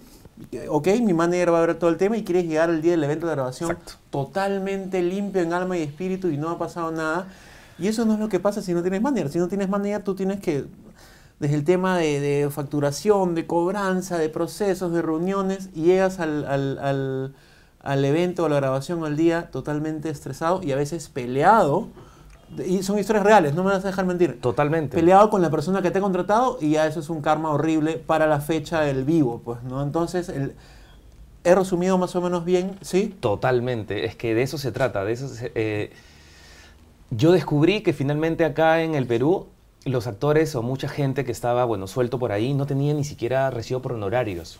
ok, 0.69 0.87
mi 1.01 1.13
manager 1.13 1.53
va 1.53 1.63
a 1.63 1.65
ver 1.65 1.75
todo 1.75 1.89
el 1.89 1.97
tema 1.97 2.17
y 2.17 2.23
quieres 2.23 2.45
llegar 2.45 2.69
al 2.69 2.81
día 2.81 2.91
del 2.91 3.03
evento 3.03 3.27
de 3.27 3.33
grabación 3.33 3.77
totalmente 4.09 5.01
limpio 5.01 5.41
en 5.41 5.53
alma 5.53 5.77
y 5.77 5.81
espíritu 5.81 6.29
y 6.29 6.37
no 6.37 6.49
ha 6.49 6.57
pasado 6.57 6.91
nada. 6.91 7.27
Y 7.79 7.87
eso 7.87 8.05
no 8.05 8.13
es 8.13 8.19
lo 8.19 8.29
que 8.29 8.39
pasa 8.39 8.61
si 8.61 8.73
no 8.73 8.81
tienes 8.81 9.01
manager. 9.01 9.29
Si 9.29 9.39
no 9.39 9.47
tienes 9.47 9.67
manager, 9.67 10.03
tú 10.03 10.15
tienes 10.15 10.39
que, 10.39 10.65
desde 11.39 11.55
el 11.55 11.63
tema 11.63 11.97
de, 11.97 12.19
de 12.19 12.49
facturación, 12.51 13.33
de 13.35 13.47
cobranza, 13.47 14.17
de 14.17 14.29
procesos, 14.29 14.93
de 14.93 15.01
reuniones, 15.01 15.73
llegas 15.73 16.19
al, 16.19 16.45
al 16.45 16.77
al 16.77 17.33
evento, 17.83 18.45
a 18.45 18.49
la 18.49 18.55
grabación 18.55 19.01
o 19.03 19.05
al 19.05 19.17
día 19.17 19.51
totalmente 19.51 20.09
estresado 20.09 20.61
y 20.63 20.71
a 20.71 20.75
veces 20.75 21.09
peleado. 21.09 21.89
Y 22.65 22.83
son 22.83 22.99
historias 22.99 23.25
reales, 23.25 23.55
no 23.55 23.63
me 23.63 23.71
vas 23.71 23.83
a 23.83 23.87
dejar 23.87 24.05
mentir. 24.05 24.39
Totalmente. 24.39 24.95
Peleado 24.95 25.29
con 25.29 25.41
la 25.41 25.49
persona 25.49 25.81
que 25.81 25.91
te 25.91 25.97
ha 25.97 26.01
contratado 26.01 26.59
y 26.61 26.71
ya 26.71 26.85
eso 26.85 26.99
es 26.99 27.09
un 27.09 27.21
karma 27.21 27.49
horrible 27.49 27.97
para 27.97 28.27
la 28.27 28.41
fecha 28.41 28.81
del 28.81 29.03
vivo, 29.03 29.41
pues, 29.43 29.63
¿no? 29.63 29.81
Entonces, 29.81 30.29
el, 30.29 30.53
he 31.43 31.55
resumido 31.55 31.97
más 31.97 32.15
o 32.15 32.21
menos 32.21 32.45
bien, 32.45 32.77
¿sí? 32.81 33.15
Totalmente, 33.19 34.05
es 34.05 34.15
que 34.15 34.35
de 34.35 34.43
eso 34.43 34.57
se 34.57 34.71
trata, 34.71 35.03
de 35.03 35.13
eso 35.13 35.27
eh, 35.55 35.91
yo 37.09 37.31
descubrí 37.31 37.81
que 37.81 37.91
finalmente 37.93 38.45
acá 38.45 38.81
en 38.81 38.95
el 38.95 39.07
Perú 39.07 39.47
los 39.83 40.07
actores 40.07 40.55
o 40.55 40.61
mucha 40.61 40.87
gente 40.87 41.25
que 41.25 41.31
estaba, 41.31 41.65
bueno, 41.65 41.87
suelto 41.87 42.19
por 42.19 42.31
ahí 42.31 42.53
no 42.53 42.65
tenía 42.65 42.93
ni 42.93 43.03
siquiera 43.03 43.49
recibo 43.49 43.81
por 43.81 43.93
honorarios 43.93 44.59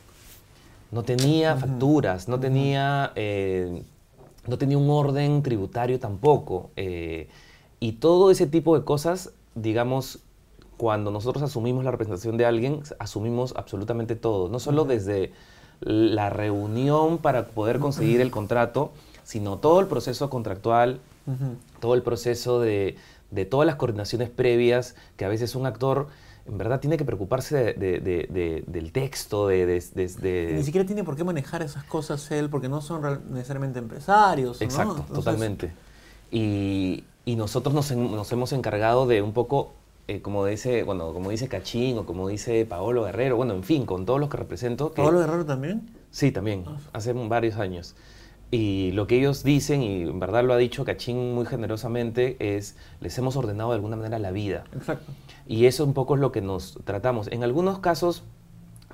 no 0.93 1.01
tenía 1.01 1.55
facturas, 1.55 2.27
no 2.27 2.39
tenía, 2.39 3.11
eh, 3.15 3.81
no 4.45 4.59
tenía 4.59 4.77
un 4.77 4.91
orden 4.91 5.41
tributario 5.41 5.99
tampoco. 5.99 6.69
Eh, 6.75 7.29
y 7.79 7.93
todo 7.93 8.29
ese 8.29 8.45
tipo 8.45 8.77
de 8.77 8.85
cosas, 8.85 9.33
digamos, 9.55 10.19
cuando 10.77 11.09
nosotros 11.09 11.41
asumimos 11.43 11.83
la 11.83 11.89
representación 11.89 12.37
de 12.37 12.45
alguien, 12.45 12.81
asumimos 12.99 13.55
absolutamente 13.57 14.15
todo, 14.15 14.49
no 14.49 14.59
solo 14.59 14.85
desde 14.85 15.31
la 15.81 16.29
reunión 16.29 17.17
para 17.17 17.47
poder 17.47 17.79
conseguir 17.79 18.21
el 18.21 18.29
contrato, 18.29 18.91
sino 19.23 19.57
todo 19.57 19.79
el 19.79 19.87
proceso 19.87 20.29
contractual, 20.29 20.99
todo 21.79 21.95
el 21.95 22.03
proceso 22.03 22.59
de, 22.59 22.97
de 23.31 23.45
todas 23.45 23.65
las 23.65 23.77
coordinaciones 23.77 24.29
previas 24.29 24.95
que 25.17 25.25
a 25.25 25.29
veces 25.29 25.55
un 25.55 25.65
actor 25.65 26.07
en 26.45 26.57
verdad 26.57 26.79
tiene 26.79 26.97
que 26.97 27.05
preocuparse 27.05 27.73
del 27.73 28.91
texto, 28.91 29.47
de, 29.47 30.53
Ni 30.55 30.63
siquiera 30.63 30.85
tiene 30.85 31.03
por 31.03 31.15
qué 31.15 31.23
manejar 31.23 31.61
esas 31.61 31.83
cosas 31.85 32.29
él, 32.31 32.49
porque 32.49 32.67
no 32.67 32.81
son 32.81 33.21
necesariamente 33.31 33.79
empresarios. 33.79 34.61
Exacto, 34.61 35.05
totalmente. 35.13 35.71
Y, 36.31 37.03
nosotros 37.25 37.73
nos, 37.73 38.31
hemos 38.31 38.51
encargado 38.51 39.07
de 39.07 39.21
un 39.21 39.31
poco, 39.31 39.71
eh, 40.09 40.21
como, 40.21 40.45
dice, 40.45 40.83
bueno, 40.83 41.13
como 41.13 41.29
dice 41.29 41.47
Cachín 41.47 41.97
o 41.97 42.05
como 42.05 42.27
dice 42.27 42.65
Paolo 42.65 43.05
Guerrero, 43.05 43.37
bueno, 43.37 43.53
en 43.53 43.63
fin, 43.63 43.85
con 43.85 44.05
todos 44.05 44.19
los 44.19 44.29
que 44.29 44.37
represento. 44.37 44.91
¿Paolo 44.91 45.19
Guerrero 45.19 45.45
también? 45.45 45.89
Sí, 46.11 46.31
también, 46.31 46.65
ah. 46.67 46.77
hace 46.91 47.13
varios 47.13 47.55
años. 47.55 47.95
Y 48.51 48.91
lo 48.91 49.07
que 49.07 49.17
ellos 49.17 49.43
dicen, 49.43 49.81
y 49.81 50.01
en 50.03 50.19
verdad 50.19 50.43
lo 50.43 50.53
ha 50.53 50.57
dicho 50.57 50.83
Cachín 50.83 51.33
muy 51.33 51.45
generosamente, 51.45 52.35
es 52.39 52.75
les 52.99 53.17
hemos 53.17 53.35
ordenado 53.37 53.69
de 53.69 53.75
alguna 53.75 53.95
manera 53.95 54.19
la 54.19 54.31
vida. 54.31 54.65
Exacto. 54.73 55.11
Y 55.47 55.65
eso 55.65 55.83
un 55.83 55.93
poco 55.93 56.15
es 56.15 56.21
lo 56.21 56.31
que 56.31 56.41
nos 56.41 56.79
tratamos. 56.85 57.27
En 57.31 57.43
algunos 57.43 57.79
casos, 57.79 58.23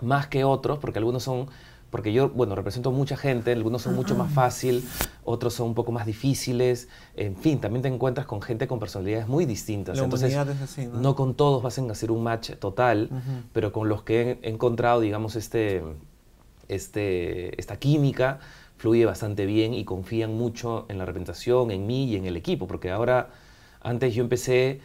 más 0.02 0.28
que 0.28 0.44
otros, 0.44 0.80
porque 0.80 1.00
algunos 1.00 1.24
son, 1.24 1.48
porque 1.90 2.14
yo, 2.14 2.30
bueno, 2.30 2.56
represento 2.56 2.92
mucha 2.92 3.18
gente, 3.18 3.52
algunos 3.52 3.84
son 3.84 3.96
mucho 3.96 4.16
más 4.16 4.32
fácil, 4.32 4.88
otros 5.24 5.54
son 5.54 5.68
un 5.68 5.76
poco 5.76 5.92
más 5.92 6.06
difíciles. 6.06 6.88
En 7.16 7.36
fin, 7.36 7.60
también 7.60 7.82
te 7.82 7.88
encuentras 7.88 8.26
con 8.26 8.42
gente 8.42 8.68
con 8.68 8.80
personalidades 8.80 9.28
muy 9.28 9.46
distintas. 9.46 9.98
La 9.98 10.04
Entonces, 10.04 10.34
es 10.34 10.62
así, 10.62 10.86
¿no? 10.88 11.00
¿no? 11.00 11.16
con 11.16 11.36
todos 11.36 11.62
vas 11.62 11.78
a 11.78 11.92
hacer 11.92 12.12
un 12.12 12.24
match 12.24 12.52
total, 12.60 13.10
pero 13.54 13.72
con 13.72 13.90
los 13.90 14.04
que 14.04 14.40
he 14.42 14.50
encontrado, 14.50 15.02
digamos, 15.02 15.36
este, 15.36 15.84
este, 16.68 17.60
esta 17.60 17.78
química, 17.78 18.40
fluye 18.78 19.06
bastante 19.06 19.46
bien 19.46 19.74
y 19.74 19.84
confían 19.84 20.34
mucho 20.34 20.86
en 20.88 20.98
la 20.98 21.06
representación, 21.06 21.70
en 21.70 21.86
mí 21.86 22.06
y 22.06 22.16
en 22.16 22.26
el 22.26 22.38
equipo, 22.38 22.66
porque 22.66 22.92
ahora, 22.92 23.30
antes 23.82 24.16
yo 24.16 24.24
empecé, 24.24 24.80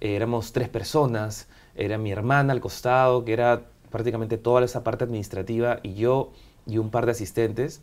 éramos 0.00 0.52
tres 0.52 0.68
personas, 0.68 1.48
era 1.74 1.98
mi 1.98 2.10
hermana 2.10 2.52
al 2.52 2.60
costado, 2.60 3.24
que 3.24 3.32
era 3.32 3.62
prácticamente 3.90 4.38
toda 4.38 4.64
esa 4.64 4.82
parte 4.82 5.04
administrativa, 5.04 5.80
y 5.82 5.94
yo 5.94 6.32
y 6.66 6.78
un 6.78 6.90
par 6.90 7.06
de 7.06 7.12
asistentes. 7.12 7.82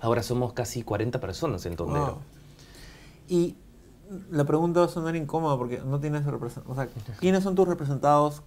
Ahora 0.00 0.22
somos 0.22 0.52
casi 0.52 0.82
40 0.82 1.20
personas 1.20 1.66
en 1.66 1.76
Tondero. 1.76 2.18
Y 3.28 3.56
la 4.30 4.44
pregunta 4.44 4.80
va 4.80 4.86
a 4.86 4.88
sonar 4.88 5.16
incómoda 5.16 5.56
porque 5.58 5.80
no 5.84 6.00
tienes 6.00 6.24
representados. 6.24 6.88
¿quiénes 7.20 7.42
son 7.42 7.54
tus 7.54 7.68
representados 7.68 8.42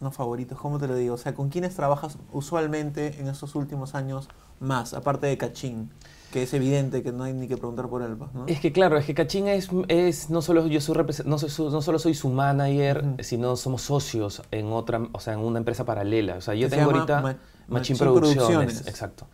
no 0.00 0.10
favoritos? 0.10 0.58
¿Cómo 0.58 0.78
te 0.78 0.88
lo 0.88 0.94
digo? 0.94 1.14
O 1.14 1.18
sea, 1.18 1.34
¿con 1.34 1.48
quiénes 1.48 1.74
trabajas 1.74 2.18
usualmente 2.32 3.20
en 3.20 3.28
estos 3.28 3.54
últimos 3.54 3.94
años 3.94 4.28
más, 4.58 4.94
aparte 4.94 5.26
de 5.26 5.38
Cachín, 5.38 5.90
que 6.30 6.42
es 6.42 6.54
evidente 6.54 7.02
que 7.02 7.12
no 7.12 7.24
hay 7.24 7.32
ni 7.32 7.48
que 7.48 7.56
preguntar 7.56 7.88
por 7.88 8.02
él. 8.02 8.16
Pues, 8.16 8.32
¿no? 8.32 8.46
Es 8.46 8.60
que 8.60 8.72
claro, 8.72 8.96
es 8.96 9.04
que 9.04 9.14
Cachín 9.14 9.48
es, 9.48 9.68
es 9.88 10.30
no 10.30 10.42
solo 10.42 10.66
yo 10.66 10.80
soy 10.80 10.96
no, 11.24 11.36
no 11.36 11.82
solo 11.82 11.98
soy 11.98 12.14
su 12.14 12.28
manager, 12.28 13.04
sino 13.20 13.56
somos 13.56 13.82
socios 13.82 14.42
en 14.50 14.72
otra, 14.72 15.00
o 15.12 15.20
sea, 15.20 15.34
en 15.34 15.40
una 15.40 15.58
empresa 15.58 15.84
paralela. 15.84 16.36
O 16.36 16.40
sea, 16.40 16.54
yo 16.54 16.68
tengo 16.68 16.90
ahorita 16.90 17.38
Machín 17.68 17.98
Producciones, 17.98 18.86
exacto. 18.86 19.26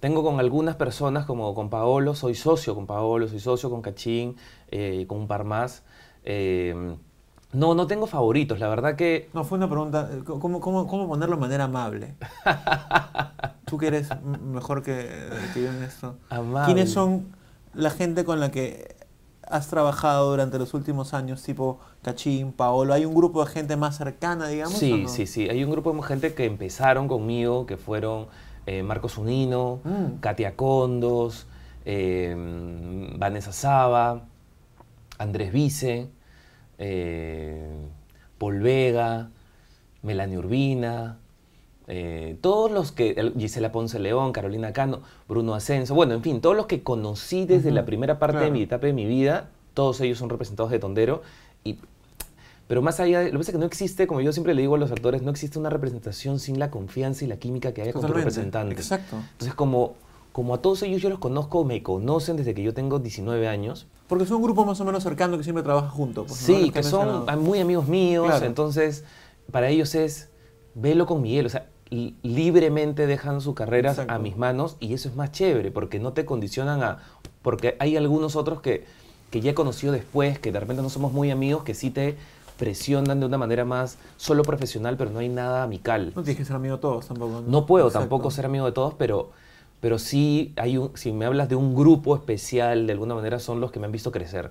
Tengo 0.00 0.22
con 0.22 0.38
algunas 0.38 0.76
personas, 0.76 1.26
como 1.26 1.54
con 1.54 1.70
Paolo, 1.70 2.14
soy 2.14 2.36
socio 2.36 2.74
con 2.74 2.86
Paolo, 2.86 3.26
soy 3.26 3.40
socio 3.40 3.68
con 3.68 3.82
Cachín, 3.82 4.36
eh, 4.70 5.04
con 5.08 5.18
un 5.18 5.26
par 5.26 5.42
más. 5.42 5.82
Eh, 6.22 6.96
no, 7.52 7.74
no 7.74 7.86
tengo 7.86 8.06
favoritos, 8.06 8.58
la 8.58 8.68
verdad 8.68 8.94
que... 8.94 9.30
No, 9.32 9.42
fue 9.42 9.56
una 9.56 9.68
pregunta, 9.68 10.10
eh, 10.12 10.22
¿cómo, 10.24 10.60
cómo, 10.60 10.86
cómo 10.86 11.08
ponerlo 11.08 11.36
de 11.36 11.40
manera 11.40 11.64
amable? 11.64 12.14
Tú 13.64 13.78
que 13.78 13.86
eres 13.86 14.10
mejor 14.22 14.82
que, 14.82 15.08
que 15.54 15.62
yo 15.62 15.70
en 15.70 15.82
esto. 15.82 16.16
Amable. 16.28 16.66
¿Quiénes 16.74 16.92
son 16.92 17.28
la 17.74 17.90
gente 17.90 18.24
con 18.24 18.40
la 18.40 18.50
que 18.50 18.96
has 19.42 19.68
trabajado 19.68 20.30
durante 20.30 20.58
los 20.58 20.74
últimos 20.74 21.14
años, 21.14 21.42
tipo 21.42 21.80
Cachín, 22.02 22.52
Paolo? 22.52 22.92
¿Hay 22.92 23.06
un 23.06 23.14
grupo 23.14 23.42
de 23.42 23.50
gente 23.50 23.76
más 23.76 23.96
cercana, 23.96 24.48
digamos? 24.48 24.78
Sí, 24.78 25.06
sí, 25.08 25.26
sí. 25.26 25.48
Hay 25.48 25.64
un 25.64 25.70
grupo 25.70 25.92
de 25.92 26.02
gente 26.02 26.34
que 26.34 26.44
empezaron 26.44 27.08
conmigo, 27.08 27.64
que 27.64 27.78
fueron 27.78 28.26
eh, 28.66 28.82
Marcos 28.82 29.16
Unino, 29.16 29.80
mm. 29.84 30.20
Katia 30.20 30.54
Condos, 30.54 31.46
eh, 31.86 32.34
Vanessa 33.16 33.52
Saba, 33.52 34.24
Andrés 35.18 35.50
Vice 35.50 36.10
eh, 36.78 37.68
Paul 38.38 38.60
Vega, 38.60 39.30
Melanie 40.02 40.38
Urbina, 40.38 41.18
eh, 41.90 42.36
todos 42.40 42.70
los 42.70 42.92
que, 42.92 43.32
Gisela 43.38 43.72
Ponce 43.72 43.98
León, 43.98 44.32
Carolina 44.32 44.72
Cano, 44.72 45.00
Bruno 45.26 45.54
Ascenso, 45.54 45.94
bueno, 45.94 46.14
en 46.14 46.22
fin, 46.22 46.40
todos 46.40 46.54
los 46.54 46.66
que 46.66 46.82
conocí 46.82 47.46
desde 47.46 47.70
la 47.70 47.86
primera 47.86 48.18
parte 48.18 48.38
de 48.38 48.50
mi 48.50 48.62
etapa 48.62 48.86
de 48.86 48.92
mi 48.92 49.06
vida, 49.06 49.48
todos 49.72 50.00
ellos 50.02 50.18
son 50.18 50.28
representados 50.28 50.70
de 50.70 50.78
Tondero. 50.78 51.22
Y, 51.64 51.78
pero 52.68 52.82
más 52.82 53.00
allá, 53.00 53.20
de, 53.20 53.26
lo 53.26 53.32
que 53.32 53.38
pasa 53.38 53.50
es 53.50 53.54
que 53.54 53.60
no 53.60 53.66
existe, 53.66 54.06
como 54.06 54.20
yo 54.20 54.32
siempre 54.32 54.54
le 54.54 54.60
digo 54.60 54.74
a 54.74 54.78
los 54.78 54.92
actores, 54.92 55.22
no 55.22 55.30
existe 55.30 55.58
una 55.58 55.70
representación 55.70 56.38
sin 56.38 56.58
la 56.58 56.70
confianza 56.70 57.24
y 57.24 57.28
la 57.28 57.38
química 57.38 57.72
que 57.72 57.80
haya 57.80 57.94
con 57.94 58.06
tu 58.06 58.12
representante. 58.12 58.74
Exacto. 58.74 59.16
Entonces, 59.32 59.54
como, 59.54 59.94
como 60.38 60.54
a 60.54 60.62
todos 60.62 60.84
ellos 60.84 61.02
yo 61.02 61.08
los 61.10 61.18
conozco, 61.18 61.64
me 61.64 61.82
conocen 61.82 62.36
desde 62.36 62.54
que 62.54 62.62
yo 62.62 62.72
tengo 62.72 63.00
19 63.00 63.48
años, 63.48 63.88
porque 64.06 64.24
son 64.24 64.36
un 64.36 64.44
grupo 64.44 64.64
más 64.64 64.80
o 64.80 64.84
menos 64.84 65.02
cercano 65.02 65.36
que 65.36 65.42
siempre 65.42 65.64
trabaja 65.64 65.88
juntos. 65.88 66.26
Pues, 66.28 66.38
sí, 66.38 66.70
que, 66.70 66.84
son 66.84 67.26
muy 67.42 67.58
amigos 67.58 67.88
míos, 67.88 68.40
entonces 68.42 69.02
para 69.50 69.68
ellos 69.68 69.96
es 69.96 70.30
velo 70.76 71.06
con 71.06 71.22
Miguel, 71.22 71.46
o 71.46 71.48
sea, 71.48 71.66
li- 71.90 72.14
libremente 72.22 73.08
dejan 73.08 73.40
su 73.40 73.56
carrera 73.56 73.88
a 73.90 73.92
Exacto. 73.94 74.18
mis 74.20 74.36
manos 74.36 74.76
y 74.78 74.94
eso 74.94 75.08
es 75.08 75.16
más 75.16 75.32
chévere 75.32 75.72
porque 75.72 75.98
no 75.98 76.12
te 76.12 76.24
condicionan 76.24 76.84
a... 76.84 76.98
Porque 77.42 77.76
hay 77.80 77.96
algunos 77.96 78.36
otros 78.36 78.60
que, 78.60 78.84
que 79.32 79.40
ya 79.40 79.50
he 79.50 79.54
conocido 79.54 79.92
después, 79.92 80.38
que 80.38 80.52
de 80.52 80.60
repente 80.60 80.82
no 80.84 80.88
somos 80.88 81.12
muy 81.12 81.32
amigos, 81.32 81.64
que 81.64 81.74
sí 81.74 81.90
te 81.90 82.14
presionan 82.60 83.18
de 83.18 83.26
una 83.26 83.38
manera 83.38 83.64
más 83.64 83.98
solo 84.16 84.44
profesional, 84.44 84.96
pero 84.96 85.10
no 85.10 85.18
hay 85.18 85.30
nada 85.30 85.64
amical. 85.64 86.12
No 86.14 86.22
tienes 86.22 86.36
que 86.36 86.44
ser 86.44 86.54
amigo 86.54 86.76
de 86.76 86.80
todos 86.80 87.08
tampoco. 87.08 87.42
No 87.44 87.66
puedo 87.66 87.88
Exacto. 87.88 88.04
tampoco 88.04 88.30
ser 88.30 88.46
amigo 88.46 88.66
de 88.66 88.72
todos, 88.72 88.94
pero, 88.94 89.30
pero 89.80 89.98
sí 89.98 90.52
hay 90.56 90.76
un, 90.78 90.92
si 90.96 91.12
me 91.12 91.24
hablas 91.26 91.48
de 91.48 91.56
un 91.56 91.74
grupo 91.74 92.16
especial, 92.16 92.86
de 92.86 92.92
alguna 92.92 93.14
manera 93.14 93.38
son 93.38 93.60
los 93.60 93.70
que 93.70 93.78
me 93.80 93.86
han 93.86 93.92
visto 93.92 94.10
crecer. 94.12 94.50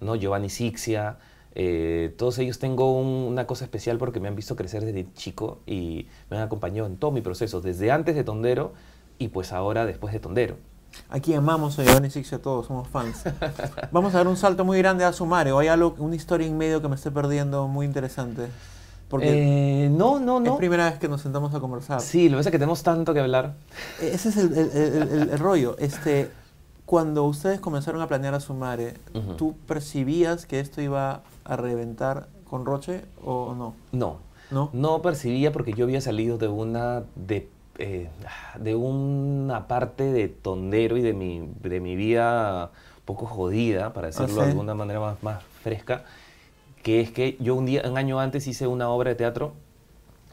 ¿no? 0.00 0.16
Giovanni 0.16 0.50
Sixia, 0.50 1.18
eh, 1.54 2.12
todos 2.18 2.38
ellos 2.38 2.58
tengo 2.58 2.98
un- 3.00 3.28
una 3.32 3.46
cosa 3.46 3.64
especial 3.64 3.96
porque 3.98 4.20
me 4.20 4.28
han 4.28 4.34
visto 4.36 4.56
crecer 4.56 4.84
desde 4.84 5.06
chico 5.14 5.60
y 5.66 6.08
me 6.30 6.36
han 6.36 6.42
acompañado 6.42 6.86
en 6.88 6.96
todo 6.96 7.10
mi 7.12 7.20
proceso, 7.20 7.60
desde 7.60 7.90
antes 7.92 8.14
de 8.16 8.24
Tondero 8.24 8.72
y 9.18 9.28
pues 9.28 9.52
ahora 9.52 9.86
después 9.86 10.12
de 10.12 10.20
Tondero. 10.20 10.56
Aquí 11.08 11.34
amamos 11.34 11.78
a 11.78 11.84
Giovanni 11.84 12.10
Sixia 12.10 12.38
todos, 12.40 12.66
somos 12.66 12.86
fans. 12.88 13.24
Vamos 13.92 14.14
a 14.14 14.18
dar 14.18 14.28
un 14.28 14.36
salto 14.36 14.64
muy 14.64 14.78
grande 14.78 15.04
a 15.04 15.12
Sumare. 15.12 15.50
O 15.52 15.58
hay 15.58 15.68
algo, 15.68 15.94
una 15.98 16.14
historia 16.16 16.46
en 16.46 16.56
medio 16.56 16.80
que 16.82 16.88
me 16.88 16.94
esté 16.94 17.10
perdiendo 17.10 17.66
muy 17.66 17.84
interesante. 17.86 18.48
Porque 19.08 19.84
Eh, 19.84 19.88
no, 19.90 20.18
no, 20.18 20.38
es 20.38 20.44
no. 20.44 20.56
primera 20.56 20.90
vez 20.90 20.98
que 20.98 21.08
nos 21.08 21.20
sentamos 21.20 21.54
a 21.54 21.60
conversar. 21.60 22.00
Sí, 22.00 22.28
lo 22.28 22.36
que 22.36 22.40
pasa 22.40 22.48
es 22.48 22.52
que 22.52 22.58
tenemos 22.58 22.82
tanto 22.82 23.14
que 23.14 23.20
hablar. 23.20 23.54
Ese 24.00 24.28
es 24.30 24.36
el, 24.36 24.52
el- 24.56 24.70
el- 24.76 25.30
el- 25.30 25.38
rollo. 25.38 25.76
Este, 25.78 26.30
cuando 26.86 27.24
ustedes 27.24 27.60
comenzaron 27.60 28.00
a 28.00 28.08
planear 28.08 28.34
a 28.34 28.40
Sumare, 28.40 28.94
Ujú. 29.14 29.34
¿tú 29.34 29.54
percibías 29.66 30.46
que 30.46 30.60
esto 30.60 30.80
iba 30.80 31.22
a 31.44 31.56
reventar 31.56 32.28
con 32.48 32.64
Roche 32.66 33.02
o 33.24 33.54
no? 33.56 33.74
No, 33.92 34.18
¿No? 34.50 34.70
No 34.72 35.00
percibía 35.02 35.52
porque 35.52 35.72
yo 35.72 35.84
había 35.84 36.00
salido 36.00 36.36
de 36.38 36.48
una 36.48 37.02
de, 37.14 37.48
eh, 37.78 38.08
de 38.58 38.74
una 38.74 39.66
parte 39.66 40.04
de 40.12 40.28
tondero 40.28 40.96
y 40.96 41.02
de 41.02 41.12
mi, 41.14 41.48
de 41.62 41.80
mi 41.80 41.96
vida 41.96 42.70
poco 43.04 43.26
jodida, 43.26 43.92
para 43.92 44.08
decirlo 44.08 44.28
sí? 44.28 44.40
de 44.40 44.50
alguna 44.50 44.74
manera 44.74 45.00
más, 45.00 45.22
más 45.22 45.42
fresca, 45.62 46.04
que 46.84 47.00
es 47.00 47.10
que 47.10 47.36
yo 47.40 47.56
un 47.56 47.66
día, 47.66 47.82
un 47.90 47.98
año 47.98 48.20
antes 48.20 48.46
hice 48.46 48.66
una 48.68 48.88
obra 48.90 49.08
de 49.10 49.16
teatro 49.16 49.54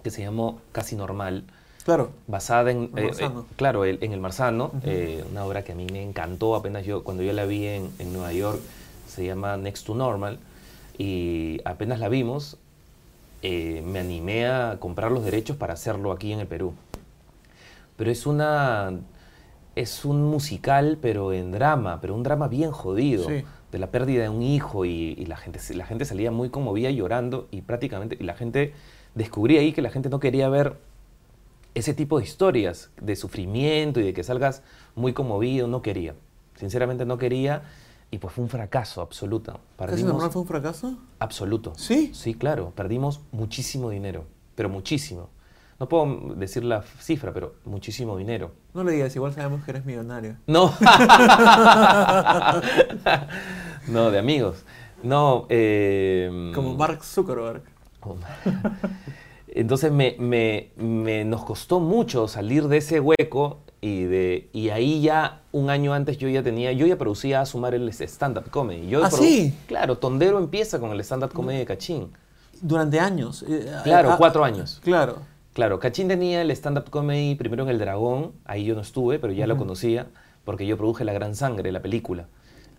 que 0.04 0.12
se 0.12 0.22
llamó 0.22 0.60
Casi 0.74 0.96
Normal, 0.96 1.46
Claro. 1.86 2.12
basada 2.28 2.70
en, 2.72 2.92
El 2.96 3.00
eh, 3.00 3.08
Marzano. 3.08 3.40
eh, 3.42 3.54
claro, 3.56 3.86
el- 3.86 3.98
en 4.02 4.12
El 4.14 4.20
Marzano, 4.20 4.72
eh, 4.84 5.24
una 5.32 5.46
obra 5.46 5.64
que 5.64 5.72
a 5.72 5.76
mí 5.76 5.88
me 5.92 6.04
encantó 6.04 6.56
apenas 6.56 6.86
yo, 6.86 7.04
cuando 7.04 7.24
yo 7.24 7.32
la 7.34 7.46
vi 7.46 7.66
en, 7.66 7.90
en 8.00 8.12
Nueva 8.14 8.34
York, 8.34 8.60
se 9.08 9.26
llama 9.26 9.56
Next 9.58 9.86
to 9.88 9.96
Normal, 9.96 10.40
y 10.98 11.60
apenas 11.66 12.00
la 12.00 12.10
vimos, 12.10 12.58
me 13.42 14.00
animé 14.00 14.46
a 14.48 14.76
comprar 14.80 15.12
los 15.12 15.24
derechos 15.24 15.56
para 15.58 15.74
hacerlo 15.74 16.12
aquí 16.12 16.32
en 16.34 16.42
el 16.42 16.48
Perú. 16.48 16.74
Pero 17.96 18.12
es 18.12 18.26
una, 18.28 18.92
es 19.76 20.04
un 20.06 20.22
musical, 20.24 20.98
pero 21.02 21.32
en 21.34 21.52
drama, 21.52 22.00
pero 22.02 22.14
un 22.14 22.24
drama 22.24 22.48
bien 22.50 22.72
jodido, 22.72 23.28
Sí. 23.30 23.44
De 23.72 23.80
la 23.80 23.92
pérdida 23.92 24.24
de 24.24 24.30
un 24.30 24.42
hijo, 24.42 24.86
y, 24.86 25.16
y 25.18 25.26
la, 25.26 25.38
gente, 25.38 25.60
la 25.74 25.86
gente 25.86 26.06
salía 26.06 26.32
muy 26.32 26.50
conmovida 26.50 26.90
llorando, 26.92 27.48
y 27.52 27.62
prácticamente, 27.62 28.18
y 28.20 28.24
la 28.24 28.34
gente, 28.36 28.74
descubrí 29.16 29.58
ahí 29.58 29.74
que 29.74 29.82
la 29.82 29.90
gente 29.90 30.10
no 30.10 30.20
quería 30.20 30.50
ver 30.50 30.78
ese 31.74 31.94
tipo 31.94 32.20
de 32.20 32.26
historias 32.26 32.92
de 33.00 33.16
sufrimiento 33.16 34.00
y 34.00 34.04
de 34.04 34.14
que 34.14 34.24
salgas 34.24 34.64
muy 34.96 35.14
conmovido, 35.14 35.68
no 35.68 35.82
quería. 35.82 36.16
Sinceramente 36.56 37.06
no 37.06 37.18
quería 37.18 37.64
y 38.12 38.18
pues 38.18 38.34
fue 38.34 38.44
un 38.44 38.50
fracaso 38.50 39.02
absoluto. 39.02 39.54
¿Casi 39.54 39.62
Perdimos 39.78 40.12
normal 40.14 40.32
fue 40.32 40.42
un 40.42 40.48
fracaso? 40.48 40.98
absoluto. 41.20 41.74
¿Sí? 41.76 42.12
Sí, 42.14 42.34
claro, 42.34 42.74
perdimos 42.76 43.22
muchísimo 43.32 43.90
dinero, 43.90 44.26
pero 44.56 44.68
muchísimo. 44.70 45.30
No 45.82 45.90
puedo 45.90 46.36
decir 46.36 46.64
la 46.64 46.84
cifra, 47.00 47.34
pero 47.34 47.56
muchísimo 47.66 48.16
dinero. 48.16 48.52
No 48.76 48.84
le 48.84 48.92
digas, 48.92 49.16
igual 49.16 49.34
sabemos 49.34 49.64
que 49.66 49.72
eres 49.72 49.84
millonario. 49.84 50.36
No. 50.46 50.72
no, 53.88 54.12
de 54.12 54.20
amigos. 54.20 54.64
No. 55.02 55.48
eh, 55.50 56.52
Como 56.54 56.76
Mark 56.76 57.04
Zuckerberg. 57.04 57.64
Oh. 58.02 58.16
Entonces 59.48 59.92
me, 59.92 60.16
me- 60.20 60.70
me- 60.78 61.26
nos 61.26 61.44
costó 61.46 61.80
mucho 61.80 62.28
salir 62.28 62.68
de 62.68 62.78
ese 62.78 63.00
hueco 63.00 63.62
y, 63.82 64.04
de, 64.04 64.52
y 64.54 64.70
ahí 64.70 65.02
ya 65.02 65.42
un 65.52 65.72
año 65.72 65.96
antes 65.96 66.20
yo 66.20 66.30
ya 66.30 66.44
tenía, 66.44 66.74
yo 66.74 66.86
ya 66.86 67.00
producía 67.00 67.42
a 67.42 67.48
sumar 67.48 67.74
el 67.74 67.90
stand-up 67.90 68.52
comedy. 68.52 68.88
Yo 68.88 69.04
¿Ah, 69.04 69.10
sí? 69.10 69.58
Claro, 69.68 69.98
Tondero 69.98 70.38
empieza 70.38 70.80
con 70.80 70.92
el 70.92 71.00
stand-up 71.00 71.34
comedy 71.34 71.58
de 71.58 71.66
Cachín. 71.66 72.12
Durante 72.62 73.00
años. 73.00 73.44
eh, 73.50 73.66
Claro, 73.84 74.12
ah, 74.12 74.18
cuatro 74.20 74.44
años. 74.44 74.80
Claro. 74.84 75.31
Claro, 75.54 75.80
Cachín 75.80 76.08
tenía 76.08 76.42
el 76.42 76.52
stand-up 76.52 76.90
comedy 76.90 77.36
primero 77.36 77.64
en 77.64 77.70
El 77.70 77.80
Dragón, 77.80 78.32
ahí 78.46 78.64
yo 78.64 78.74
no 78.76 78.82
estuve, 78.82 79.20
pero 79.20 79.34
ya 79.34 79.48
lo 79.48 79.58
conocía, 79.58 80.08
porque 80.46 80.66
yo 80.66 80.78
produje 80.78 81.04
La 81.04 81.14
Gran 81.14 81.36
Sangre, 81.36 81.72
la 81.72 81.82
película. 81.82 82.28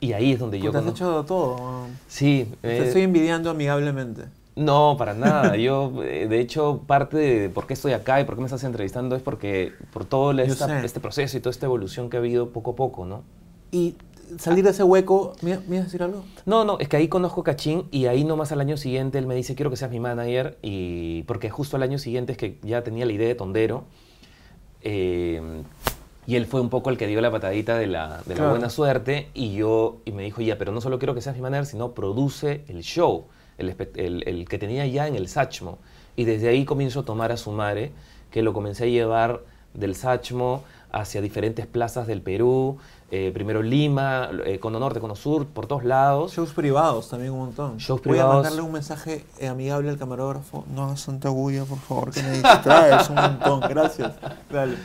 Y 0.00 0.14
ahí 0.14 0.32
es 0.32 0.38
donde 0.38 0.58
yo 0.58 0.72
Te 0.72 0.78
has 0.78 0.86
hecho 0.86 1.24
todo. 1.24 1.86
Sí, 2.08 2.48
Te 2.60 2.78
eh, 2.78 2.86
estoy 2.86 3.02
envidiando 3.02 3.50
amigablemente. 3.50 4.22
No, 4.56 4.96
para 4.98 5.14
nada. 5.14 5.56
Yo, 5.56 6.02
eh, 6.02 6.26
de 6.28 6.40
hecho, 6.40 6.82
parte 6.86 7.16
de 7.16 7.48
por 7.48 7.66
qué 7.66 7.74
estoy 7.74 7.92
acá 7.92 8.20
y 8.20 8.24
por 8.24 8.34
qué 8.34 8.40
me 8.40 8.46
estás 8.46 8.64
entrevistando 8.64 9.16
es 9.16 9.22
porque 9.22 9.72
por 9.92 10.04
todo 10.04 10.32
esta- 10.32 10.82
este 10.84 11.00
proceso 11.00 11.36
y 11.36 11.40
toda 11.40 11.52
esta 11.52 11.66
evolución 11.66 12.10
que 12.10 12.16
ha 12.16 12.20
habido 12.20 12.50
poco 12.50 12.72
a 12.72 12.76
poco, 12.76 13.06
¿no? 13.06 13.22
Y 13.70 13.94
salir 14.38 14.64
de 14.64 14.70
ese 14.70 14.82
hueco. 14.82 15.34
¿Me, 15.42 15.58
me 15.58 15.76
ibas 15.76 15.80
a 15.80 15.84
decir 15.84 16.02
algo? 16.02 16.24
No, 16.46 16.64
no, 16.64 16.78
es 16.78 16.88
que 16.88 16.96
ahí 16.96 17.08
conozco 17.08 17.42
Cachín 17.42 17.84
y 17.90 18.06
ahí 18.06 18.24
nomás 18.24 18.52
al 18.52 18.60
año 18.60 18.76
siguiente 18.76 19.18
él 19.18 19.26
me 19.26 19.34
dice, 19.34 19.54
quiero 19.54 19.70
que 19.70 19.76
seas 19.76 19.90
mi 19.90 20.00
manager, 20.00 20.58
y 20.62 21.22
porque 21.24 21.50
justo 21.50 21.76
al 21.76 21.82
año 21.82 21.98
siguiente 21.98 22.32
es 22.32 22.38
que 22.38 22.58
ya 22.62 22.82
tenía 22.82 23.04
la 23.06 23.12
idea 23.12 23.28
de 23.28 23.34
Tondero, 23.34 23.84
eh, 24.82 25.40
y 26.26 26.36
él 26.36 26.46
fue 26.46 26.60
un 26.60 26.68
poco 26.68 26.90
el 26.90 26.96
que 26.98 27.06
dio 27.06 27.20
la 27.20 27.30
patadita 27.30 27.76
de 27.76 27.86
la, 27.88 28.22
de 28.26 28.36
la 28.36 28.48
buena 28.50 28.70
suerte, 28.70 29.28
y 29.34 29.54
yo, 29.54 29.98
y 30.04 30.12
me 30.12 30.22
dijo, 30.22 30.40
ya, 30.40 30.56
pero 30.56 30.70
no 30.72 30.80
solo 30.80 30.98
quiero 30.98 31.14
que 31.14 31.20
seas 31.20 31.34
mi 31.34 31.42
manager, 31.42 31.66
sino 31.66 31.92
produce 31.92 32.64
el 32.68 32.82
show, 32.82 33.24
el, 33.58 33.74
el- 33.96 34.22
el 34.26 34.48
que 34.48 34.58
tenía 34.58 34.86
ya 34.86 35.08
en 35.08 35.16
el 35.16 35.28
Sachmo, 35.28 35.78
y 36.16 36.24
desde 36.24 36.48
ahí 36.48 36.64
comienzo 36.64 37.00
a 37.00 37.04
tomar 37.04 37.32
a 37.32 37.36
Sumare, 37.36 37.90
que 38.30 38.42
lo 38.42 38.52
comencé 38.52 38.84
a 38.84 38.86
llevar 38.86 39.40
del 39.74 39.94
Sachmo 39.96 40.62
hacia 40.92 41.20
diferentes 41.22 41.66
plazas 41.66 42.06
del 42.06 42.22
Perú, 42.22 42.78
eh, 43.14 43.30
primero 43.34 43.60
Lima, 43.60 44.30
eh, 44.46 44.58
Cono 44.58 44.78
Norte, 44.80 44.98
Cono 44.98 45.14
Sur, 45.14 45.46
por 45.46 45.66
todos 45.66 45.84
lados. 45.84 46.32
Shows 46.32 46.52
privados 46.54 47.10
también 47.10 47.32
un 47.32 47.40
montón. 47.40 47.76
Shows 47.76 48.00
Voy 48.02 48.12
privados. 48.12 48.32
a 48.32 48.36
mandarle 48.36 48.62
un 48.62 48.72
mensaje 48.72 49.26
eh, 49.38 49.48
amigable 49.48 49.90
al 49.90 49.98
camarógrafo. 49.98 50.64
No 50.74 50.84
hagas 50.84 51.04
tanta 51.04 51.28
bulla, 51.28 51.64
por 51.66 51.78
favor, 51.78 52.10
que 52.10 52.22
me 52.22 52.30
distraes 52.32 53.10
un 53.10 53.16
montón. 53.16 53.60
Gracias. 53.68 54.14
Dale. 54.50 54.76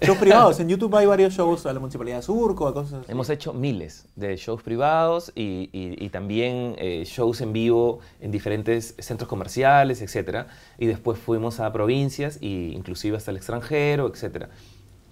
Shows 0.00 0.18
privados. 0.18 0.60
En 0.60 0.68
YouTube 0.68 0.94
hay 0.96 1.06
varios 1.06 1.34
shows 1.34 1.66
a 1.66 1.72
la 1.72 1.80
Municipalidad 1.80 2.18
de 2.18 2.22
Surco, 2.22 2.68
a 2.68 2.72
cosas 2.72 3.00
así. 3.02 3.10
Hemos 3.10 3.28
hecho 3.30 3.52
miles 3.52 4.06
de 4.14 4.36
shows 4.36 4.62
privados 4.62 5.32
y, 5.34 5.68
y- 5.72 5.96
y 6.04 6.08
también 6.10 6.76
eh, 6.78 7.02
shows 7.04 7.40
en 7.40 7.52
vivo 7.52 7.98
en 8.20 8.30
diferentes 8.30 8.94
centros 9.00 9.28
comerciales, 9.28 10.00
etc. 10.02 10.46
Y 10.78 10.86
después 10.86 11.18
fuimos 11.18 11.58
a 11.58 11.72
provincias 11.72 12.38
e 12.40 12.46
inclusive 12.46 13.16
hasta 13.16 13.32
el 13.32 13.38
extranjero, 13.38 14.06
etc. 14.06 14.46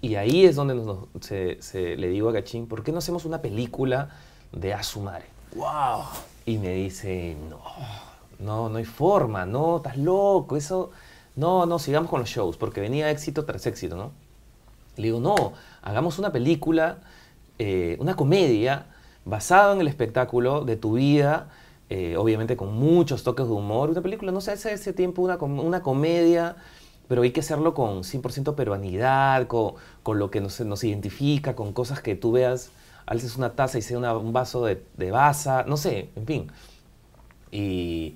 Y 0.01 0.15
ahí 0.15 0.45
es 0.45 0.55
donde 0.55 0.75
nos- 0.75 1.05
se, 1.21 1.61
se- 1.61 1.95
le 1.97 2.07
digo 2.07 2.29
a 2.29 2.31
Gachín, 2.31 2.67
¿por 2.67 2.83
qué 2.83 2.91
no 2.91 2.97
hacemos 2.99 3.25
una 3.25 3.41
película 3.41 4.09
de 4.51 4.73
Asumare? 4.73 5.25
¡Wow! 5.55 6.03
Y 6.45 6.57
me 6.57 6.73
dice, 6.73 7.35
no, 7.49 7.61
no, 8.39 8.69
no 8.69 8.77
hay 8.77 8.85
forma, 8.85 9.45
no, 9.45 9.77
estás 9.77 9.97
loco, 9.97 10.57
eso, 10.57 10.89
no, 11.35 11.65
no, 11.67 11.77
sigamos 11.77 12.09
con 12.09 12.19
los 12.21 12.29
shows, 12.29 12.57
porque 12.57 12.81
venía 12.81 13.11
éxito 13.11 13.45
tras 13.45 13.65
éxito, 13.67 13.95
¿no? 13.95 14.11
Le 14.97 15.03
digo, 15.03 15.19
no, 15.19 15.53
hagamos 15.83 16.17
una 16.19 16.31
película, 16.31 16.97
eh, 17.59 17.95
una 17.99 18.15
comedia 18.15 18.87
basada 19.23 19.73
en 19.73 19.81
el 19.81 19.87
espectáculo 19.87 20.65
de 20.65 20.77
tu 20.77 20.93
vida, 20.93 21.49
eh, 21.89 22.17
obviamente 22.17 22.57
con 22.57 22.73
muchos 22.73 23.23
toques 23.23 23.45
de 23.45 23.51
humor, 23.53 23.89
una 23.91 24.01
película, 24.01 24.31
no 24.31 24.41
sé, 24.41 24.51
hace 24.53 24.73
ese 24.73 24.93
tiempo 24.93 25.21
una, 25.21 25.37
com- 25.37 25.59
una 25.59 25.81
comedia, 25.83 26.55
pero 27.11 27.23
hay 27.23 27.31
que 27.31 27.41
hacerlo 27.41 27.73
con 27.73 28.05
100% 28.05 28.55
peruanidad, 28.55 29.47
con, 29.47 29.73
con 30.01 30.17
lo 30.17 30.31
que 30.31 30.39
nos, 30.39 30.61
nos 30.61 30.81
identifica, 30.85 31.57
con 31.57 31.73
cosas 31.73 32.01
que 32.01 32.15
tú 32.15 32.31
veas, 32.31 32.71
alces 33.05 33.35
una 33.35 33.51
taza 33.51 33.77
y 33.79 33.81
sea 33.81 33.97
una- 33.97 34.15
un 34.17 34.31
vaso 34.31 34.63
de, 34.65 34.81
de 34.95 35.11
baza, 35.11 35.65
no 35.67 35.75
sé, 35.75 36.09
en 36.15 36.25
fin. 36.25 36.51
Y, 37.51 38.15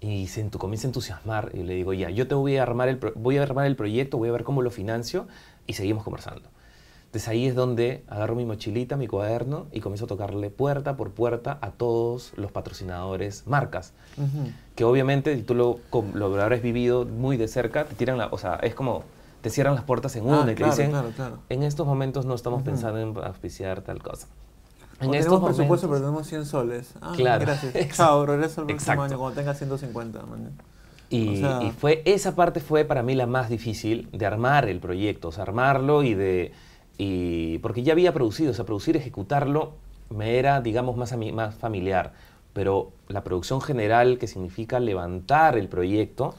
y 0.00 0.26
se 0.28 0.48
comienza 0.50 0.86
a 0.86 0.90
entusiasmar 0.90 1.50
y 1.54 1.62
le 1.64 1.74
digo, 1.74 1.92
ya, 1.92 2.10
yo 2.10 2.26
te 2.28 2.34
voy 2.34 2.56
a 2.56 2.62
armar 2.62 2.88
el, 2.88 2.96
voy 3.16 3.36
a 3.38 3.42
armar 3.42 3.66
el 3.66 3.76
proyecto, 3.76 4.18
voy 4.18 4.30
a 4.30 4.32
ver 4.32 4.44
cómo 4.44 4.62
lo 4.62 4.70
financio 4.70 5.26
y 5.66 5.74
seguimos 5.74 6.04
conversando. 6.04 6.48
Entonces 7.10 7.28
ahí 7.28 7.46
es 7.46 7.56
donde 7.56 8.04
agarro 8.06 8.36
mi 8.36 8.44
mochilita, 8.44 8.96
mi 8.96 9.08
cuaderno 9.08 9.66
y 9.72 9.80
comienzo 9.80 10.04
a 10.04 10.08
tocarle 10.08 10.48
puerta 10.48 10.96
por 10.96 11.10
puerta 11.10 11.58
a 11.60 11.72
todos 11.72 12.32
los 12.36 12.52
patrocinadores, 12.52 13.48
marcas, 13.48 13.92
Ujú. 14.16 14.52
que 14.76 14.84
obviamente 14.84 15.34
si 15.34 15.42
tú 15.42 15.56
lo, 15.56 15.80
lo 16.14 16.26
habrás 16.40 16.62
vivido 16.62 17.04
muy 17.06 17.36
de 17.36 17.48
cerca, 17.48 17.84
te 17.86 17.96
tiran 17.96 18.16
la, 18.16 18.28
o 18.28 18.38
sea, 18.38 18.60
es 18.62 18.76
como 18.76 19.02
te 19.42 19.50
cierran 19.50 19.74
las 19.74 19.82
puertas 19.82 20.14
en 20.14 20.24
una 20.24 20.42
Ah, 20.42 20.42
y 20.44 20.46
te 20.46 20.54
claro, 20.54 20.70
dicen, 20.72 20.90
claro, 20.92 21.08
claro. 21.16 21.38
en 21.48 21.64
estos 21.64 21.84
momentos 21.84 22.26
no 22.26 22.34
estamos 22.36 22.58
Ujú. 22.58 22.66
pensando 22.70 23.00
en 23.00 23.16
auspiciar 23.24 23.80
tal 23.80 24.00
cosa. 24.00 24.28
O 25.00 25.04
En 25.04 25.10
tenemos 25.10 25.42
presupuesto, 25.42 25.88
pero 25.88 25.98
tenemos 26.00 26.28
100 26.28 26.46
soles. 26.46 26.94
Ah, 27.00 27.12
Claro. 27.16 27.40
Gracias. 27.44 27.74
Chao, 27.96 28.24
regreso 28.24 28.60
el 28.60 28.66
próximo 28.68 29.02
año 29.02 29.18
cuando 29.18 29.34
tenga 29.40 29.54
150. 29.54 30.22
man. 30.26 30.52
Y, 31.08 31.38
O 31.38 31.40
sea- 31.40 31.62
y 31.64 31.70
fue, 31.72 32.02
esa 32.04 32.36
parte 32.36 32.60
fue 32.60 32.84
para 32.84 33.02
mí 33.02 33.16
la 33.16 33.26
más 33.26 33.48
difícil 33.48 34.08
de 34.12 34.26
armar 34.26 34.68
el 34.68 34.78
proyecto, 34.78 35.26
o 35.28 35.32
sea, 35.32 35.42
armarlo 35.42 36.04
y 36.04 36.14
de... 36.14 36.52
Y, 37.02 37.56
porque 37.60 37.82
ya 37.82 37.94
había 37.94 38.12
producido, 38.12 38.50
o 38.50 38.54
sea, 38.54 38.66
producir, 38.66 38.94
ejecutarlo 38.94 39.72
me 40.10 40.38
era, 40.38 40.60
digamos, 40.60 40.98
más, 40.98 41.16
más 41.32 41.54
familiar. 41.54 42.12
Pero 42.52 42.90
la 43.08 43.24
producción 43.24 43.62
general, 43.62 44.18
que 44.18 44.26
significa 44.26 44.78
levantar 44.80 45.56
el 45.56 45.68
proyecto, 45.68 46.34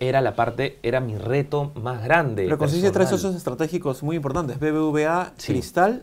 era 0.00 0.20
la 0.20 0.34
parte, 0.34 0.80
era 0.82 0.98
mi 0.98 1.16
reto 1.16 1.70
más 1.80 2.02
grande. 2.02 2.46
Pero 2.46 2.58
consiste 2.58 2.88
en 2.88 2.92
tres 2.92 3.10
socios 3.10 3.36
estratégicos 3.36 4.02
muy 4.02 4.16
importantes, 4.16 4.58
BBVA, 4.58 5.34
Sí. 5.36 5.52
Cristal 5.52 6.02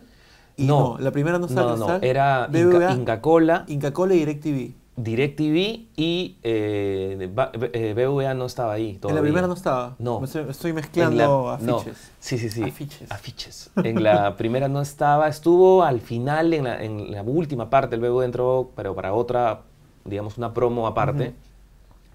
y 0.56 0.64
no, 0.64 0.96
la 0.98 1.10
primera 1.10 1.38
no 1.38 1.44
estaba 1.44 1.72
no, 1.72 1.76
no, 1.76 1.86
Cristal. 1.86 2.04
era 2.08 2.46
BBVA, 2.46 2.92
Inca, 2.92 2.92
Inca 2.94 3.20
Cola, 3.20 3.64
Inca 3.68 3.92
Cola 3.92 4.14
y 4.14 4.20
DirecTV. 4.20 4.72
DirecTV 5.02 5.86
y 5.96 6.36
eh, 6.42 7.30
ba- 7.34 7.50
B- 7.58 7.70
eh, 7.72 7.94
BVA 7.94 8.34
no 8.34 8.46
estaba 8.46 8.72
ahí 8.74 8.98
En 9.02 9.14
la 9.14 9.20
primera 9.20 9.46
no 9.46 9.54
estaba. 9.54 9.96
No. 9.98 10.20
Me 10.20 10.26
estoy, 10.26 10.72
mezclando 10.72 11.16
la- 11.16 11.64
no, 11.64 11.78
afiches. 11.78 12.10
Sí, 12.20 12.38
sí, 12.38 12.48
sí. 12.50 12.62
Afiches. 12.62 13.10
Afiches. 13.10 13.70
En 13.82 14.02
la 14.02 14.36
primera 14.38 14.68
no 14.68 14.80
estaba, 14.80 15.28
estuvo 15.28 15.82
al 15.82 16.00
final, 16.00 16.52
en 16.54 16.64
la, 16.64 16.82
en 16.82 17.10
la 17.12 17.22
última 17.22 17.70
parte, 17.70 17.94
el 17.96 18.00
BBVA 18.00 18.24
entró, 18.24 18.70
pero 18.76 18.94
para 18.94 19.12
otra, 19.14 19.62
digamos, 20.04 20.38
una 20.38 20.52
promo 20.52 20.86
aparte. 20.86 21.34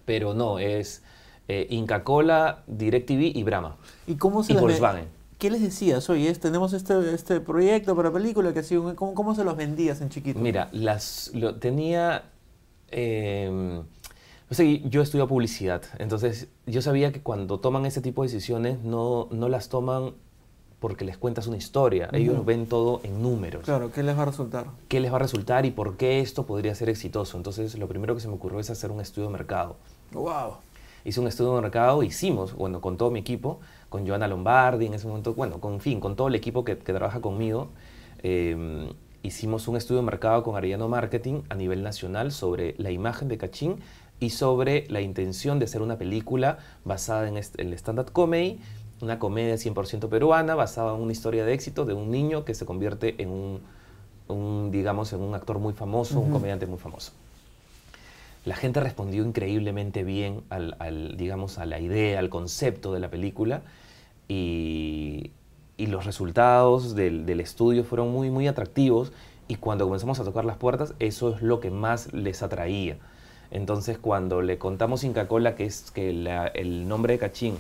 Pero 0.06 0.34
no, 0.36 0.60
es 0.60 1.02
eh, 1.48 1.65
Inca 1.69 2.04
Cola, 2.04 2.63
DirecTV 2.67 3.32
y 3.36 3.43
Brahma. 3.43 3.78
¿Y 4.06 4.15
cómo 4.15 4.43
se 4.43 4.54
Y 4.54 4.58
Volkswagen. 4.58 5.06
¿Qué 5.39 5.50
les 5.52 5.62
decías? 5.62 6.10
Oye, 6.10 6.34
tenemos 6.36 6.74
este, 6.74 7.13
este 7.13 7.41
proyecto 7.41 7.95
para 7.95 8.12
película 8.12 8.54
que 8.54 8.60
ha 8.60 8.63
sido 8.63 8.95
¿cómo, 8.95 9.13
¿Cómo 9.13 9.36
se 9.36 9.43
los 9.43 9.58
vendías 9.58 10.00
en 10.02 10.10
chiquito? 10.10 10.39
Mira, 10.39 10.69
las, 10.71 11.32
lo, 11.34 11.56
tenía... 11.56 12.24
eh, 12.91 13.82
o 14.50 14.54
sea, 14.54 14.65
yo 14.84 15.02
estudio 15.02 15.28
publicidad, 15.28 15.82
entonces 15.98 16.48
yo 16.67 16.82
sabía 16.82 17.12
que 17.12 17.21
cuando 17.21 17.60
toman 17.60 17.86
ese 17.86 18.02
tipo 18.02 18.21
de 18.21 18.28
decisiones 18.28 18.80
no, 18.84 19.28
no 19.32 19.50
las 19.50 19.69
toman 19.69 20.13
porque 20.80 21.04
les 21.04 21.17
cuentas 21.17 21.48
una 21.48 21.58
historia, 21.58 22.10
ellos 22.13 22.45
ven 22.45 22.67
todo 22.67 23.02
en 23.04 23.24
números. 23.24 23.63
Claro, 23.63 23.91
¿qué 23.91 24.04
les 24.04 24.15
va 24.15 24.21
a 24.21 24.26
resultar? 24.26 24.67
¿Qué 24.88 25.00
les 25.00 25.12
va 25.12 25.15
a 25.15 25.19
resultar 25.19 25.65
y 25.65 25.71
por 25.71 25.98
qué 25.98 26.19
esto 26.19 26.45
podría 26.45 26.76
ser 26.76 26.89
exitoso? 26.89 27.38
Entonces 27.38 27.76
lo 27.80 27.88
primero 27.88 28.13
que 28.13 28.21
se 28.21 28.28
me 28.28 28.36
ocurrió 28.36 28.60
es 28.60 28.69
hacer 28.69 28.91
un 28.91 29.02
estudio 29.02 29.30
de 29.30 29.34
mercado. 29.34 29.78
¡Wow! 30.12 30.58
Hice 31.04 31.19
un 31.19 31.28
estudio 31.28 31.56
de 31.56 31.62
mercado, 31.62 32.04
hicimos, 32.04 32.54
bueno, 32.54 32.82
con 32.82 32.98
todo 32.98 33.10
mi 33.10 33.19
equipo, 33.19 33.60
con 33.89 34.08
Joana 34.08 34.28
Lombardi 34.28 34.86
en 34.86 34.93
ese 34.93 35.08
momento, 35.08 35.34
bueno, 35.34 35.60
con 35.60 35.74
en 35.74 35.80
fin, 35.80 36.00
con 36.00 36.15
todo 36.15 36.28
el 36.28 36.36
equipo 36.36 36.63
que, 36.63 36.78
que 36.78 36.93
trabaja 36.93 37.19
conmigo, 37.19 37.69
eh, 38.21 38.88
hicimos 39.26 39.68
un 39.68 39.76
estudio 39.76 40.02
de 40.02 40.06
mercado 40.06 40.44
con 40.44 40.56
Arellano 40.56 40.88
Marketing 40.88 41.42
a 41.50 41.56
nivel 41.56 41.84
nacional 41.84 42.32
sobre 42.32 42.76
la 42.78 42.92
imagen 42.92 43.28
de 43.28 43.38
Cachín 43.38 43.80
y 44.20 44.30
sobre 44.30 44.86
la 44.90 45.02
intención 45.02 45.60
de 45.60 45.66
hacer 45.66 45.82
una 45.82 45.98
película 45.98 46.60
basada 46.86 47.28
en, 47.28 47.38
el 47.38 47.74
stand-up 47.74 48.12
comedy, 48.12 48.60
una 49.02 49.20
comedia 49.20 49.56
100% 49.56 50.08
peruana, 50.10 50.56
basada 50.56 50.96
en 50.96 51.02
una 51.02 51.12
historia 51.12 51.44
de 51.44 51.54
éxito 51.54 51.86
de 51.86 51.94
un 51.94 52.12
niño 52.12 52.46
que 52.46 52.54
se 52.54 52.66
convierte 52.66 53.22
en 53.22 53.30
un, 53.30 53.62
un, 54.28 54.72
digamos, 54.72 55.12
en 55.12 55.22
un 55.22 55.36
actor 55.36 55.60
muy 55.60 55.74
famoso, 55.74 56.20
un 56.20 56.32
comediante 56.32 56.66
muy 56.66 56.78
famoso. 56.78 57.12
La 58.46 58.56
gente 58.56 58.80
respondió 58.80 59.26
increíblemente 59.26 60.04
bien 60.04 60.44
al, 60.50 60.76
al, 60.80 61.18
digamos, 61.18 61.58
a 61.58 61.66
la 61.66 61.80
idea, 61.80 62.20
al 62.20 62.30
concepto 62.30 62.94
de 62.94 63.00
la 63.00 63.10
película 63.10 63.64
y, 64.28 65.32
y 65.78 65.88
los 65.88 66.06
resultados 66.06 66.96
del, 66.96 67.26
del 67.26 67.40
estudio 67.40 67.84
fueron 67.84 68.12
muy, 68.12 68.30
muy 68.32 68.48
atractivos 68.48 69.12
y 69.48 69.56
cuando 69.56 69.86
comenzamos 69.86 70.20
a 70.20 70.24
tocar 70.24 70.46
las 70.46 70.58
puertas, 70.58 70.94
eso 71.00 71.36
es 71.36 71.42
lo 71.42 71.60
que 71.60 71.70
más 71.72 72.14
les 72.14 72.42
atraía. 72.44 72.98
Entonces, 73.52 73.98
cuando 73.98 74.42
le 74.42 74.58
contamos 74.58 75.04
Inca 75.04 75.28
Cola 75.28 75.56
que 75.56 75.66
es 75.66 75.92
que 75.92 76.12
la- 76.14 76.48
el 76.48 76.88
nombre 76.88 77.14
de 77.14 77.20
Cachín 77.20 77.56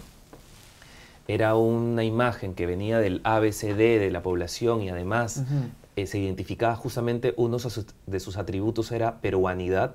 era 1.27 1.55
una 1.55 2.03
imagen 2.03 2.53
que 2.53 2.65
venía 2.65 2.99
del 2.99 3.21
ABCD 3.23 3.99
de 3.99 4.11
la 4.11 4.21
población 4.21 4.81
y 4.83 4.89
además 4.89 5.43
eh, 5.95 6.07
se 6.07 6.19
identificaba 6.19 6.75
justamente 6.75 7.33
uno 7.37 7.57
de 7.57 7.69
sus- 7.69 7.85
de 8.05 8.19
sus 8.19 8.37
atributos 8.37 8.91
era 8.91 9.21
peruanidad, 9.21 9.93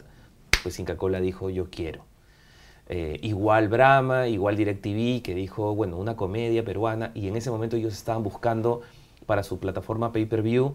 pues 0.63 0.79
Inca 0.79 0.97
Cola 0.97 1.21
dijo 1.21 1.51
yo 1.51 1.71
quiero. 1.71 2.05
Eh, 2.93 3.21
igual 3.23 3.69
Brahma, 3.69 4.27
igual 4.27 4.57
DirecTV, 4.57 5.23
que 5.23 5.33
dijo, 5.33 5.77
bueno, 5.77 5.97
una 5.97 6.17
comedia 6.17 6.65
peruana, 6.65 7.13
y 7.15 7.29
en 7.29 7.37
ese 7.37 7.49
momento 7.49 7.77
ellos 7.77 7.93
estaban 7.93 8.25
buscando 8.25 8.81
para 9.27 9.45
su 9.45 9.61
plataforma 9.61 10.11
pay-per-view 10.13 10.75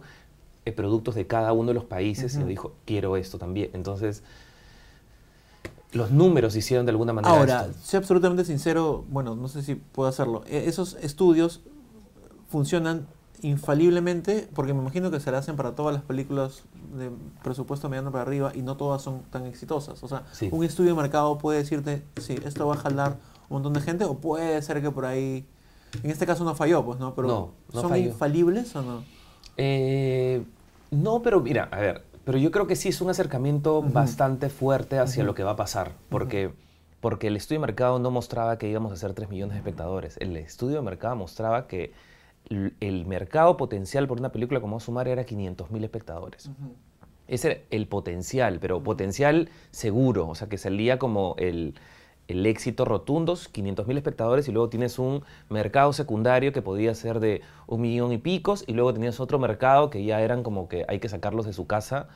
eh, 0.63 0.71
productos 0.71 1.13
de 1.15 1.27
cada 1.27 1.51
uno 1.51 1.67
de 1.67 1.73
los 1.73 1.83
países, 1.83 2.33
y 2.35 2.37
nos 2.39 2.47
dijo, 2.47 2.71
quiero 2.85 3.17
esto 3.17 3.37
también. 3.37 3.69
Entonces, 3.73 4.23
los 5.91 6.09
números 6.11 6.55
hicieron 6.55 6.85
de 6.85 6.91
alguna 6.91 7.11
manera 7.11 7.33
Ahora, 7.35 7.65
esto. 7.69 7.73
sé 7.83 7.97
absolutamente 7.97 8.45
sincero, 8.45 9.03
bueno, 9.09 9.35
no 9.35 9.49
sé 9.49 9.61
si 9.61 9.75
puedo 9.75 10.07
hacerlo. 10.07 10.43
E- 10.47 10.69
Esos 10.69 10.93
estudios 11.01 11.63
funcionan 12.47 13.07
infaliblemente, 13.41 14.47
porque 14.53 14.73
me 14.73 14.81
imagino 14.81 15.11
que 15.11 15.19
se 15.19 15.31
le 15.31 15.37
hacen 15.37 15.55
para 15.55 15.75
todas 15.75 15.93
las 15.93 16.03
películas 16.03 16.63
de 16.97 17.09
presupuesto 17.43 17.89
mediano 17.89 18.11
para 18.11 18.23
arriba 18.23 18.51
y 18.55 18.61
no 18.61 18.77
todas 18.77 19.01
son 19.01 19.21
tan 19.31 19.45
exitosas. 19.45 20.01
O 20.03 20.07
sea, 20.07 20.23
Sí. 20.31 20.49
un 20.51 20.63
estudio 20.63 20.95
de 20.95 21.01
mercado 21.01 21.37
puede 21.37 21.59
decirte, 21.59 22.03
sí, 22.21 22.35
esto 22.45 22.67
va 22.67 22.75
a 22.75 22.77
jalar 22.77 23.17
un 23.49 23.55
montón 23.57 23.73
de 23.73 23.81
gente, 23.81 24.05
o 24.05 24.15
puede 24.15 24.61
ser 24.61 24.81
que 24.81 24.91
por 24.91 25.05
ahí, 25.05 25.45
en 26.03 26.09
este 26.11 26.25
caso 26.25 26.43
no 26.43 26.55
falló, 26.55 26.83
pues, 26.85 26.99
¿no? 26.99 27.13
Pero 27.15 27.27
No, 27.27 27.51
no 27.73 27.81
¿son 27.81 27.89
falló. 27.89 28.05
infalibles 28.05 28.75
o 28.75 28.81
no? 28.81 29.03
Eh, 29.57 30.43
no, 30.91 31.21
pero 31.21 31.39
mira, 31.41 31.69
a 31.71 31.79
ver, 31.79 32.03
pero 32.25 32.37
yo 32.37 32.51
creo 32.51 32.67
que 32.67 32.75
sí 32.75 32.89
es 32.89 33.01
un 33.01 33.09
acercamiento 33.09 33.81
bastante 33.81 34.49
fuerte 34.49 34.99
hacia 34.99 35.23
lo 35.23 35.35
que 35.35 35.43
va 35.43 35.51
a 35.51 35.55
pasar, 35.55 35.91
porque, 36.09 36.51
porque 37.01 37.27
el 37.27 37.35
estudio 37.37 37.59
de 37.61 37.67
mercado 37.67 37.99
no 37.99 38.09
mostraba 38.11 38.57
que 38.57 38.67
íbamos 38.69 38.91
a 38.91 38.95
ser 38.95 39.13
3 39.13 39.29
millones 39.29 39.53
de 39.53 39.59
espectadores. 39.59 40.17
El 40.19 40.35
estudio 40.37 40.77
de 40.77 40.81
mercado 40.81 41.15
mostraba 41.15 41.67
que 41.67 41.93
el 42.49 43.05
mercado 43.05 43.57
potencial 43.57 44.07
por 44.07 44.19
una 44.19 44.31
película 44.31 44.61
como 44.61 44.79
Sumar 44.79 45.07
era 45.07 45.25
500 45.25 45.71
mil 45.71 45.83
espectadores. 45.83 46.49
Ese 47.27 47.51
era 47.51 47.61
el 47.71 47.87
potencial, 47.87 48.59
pero 48.59 48.83
potencial 48.83 49.49
seguro, 49.71 50.27
o 50.27 50.35
sea, 50.35 50.47
que 50.47 50.57
salía 50.57 50.99
como 50.99 51.35
el, 51.39 51.73
el 52.27 52.45
éxito 52.45 52.85
rotundo, 52.85 53.35
500 53.51 53.87
mil 53.87 53.97
espectadores, 53.97 54.47
y 54.47 54.51
luego 54.51 54.69
tienes 54.69 54.99
un 54.99 55.23
mercado 55.49 55.91
secundario 55.93 56.53
que 56.53 56.61
podía 56.61 56.93
ser 56.93 57.19
de 57.19 57.41
un 57.67 57.81
millón 57.81 58.11
y 58.11 58.17
picos, 58.17 58.63
y 58.67 58.73
luego 58.73 58.93
tenías 58.93 59.19
otro 59.19 59.39
mercado 59.39 59.89
que 59.89 60.03
ya 60.03 60.21
eran 60.21 60.43
como 60.43 60.67
que 60.67 60.85
hay 60.87 60.99
que 60.99 61.09
sacarlos 61.09 61.45
de 61.45 61.53
su 61.53 61.65
casa, 61.65 62.07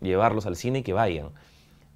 llevarlos 0.00 0.46
al 0.46 0.56
cine 0.56 0.80
y 0.80 0.82
que 0.82 0.92
vayan. 0.92 1.30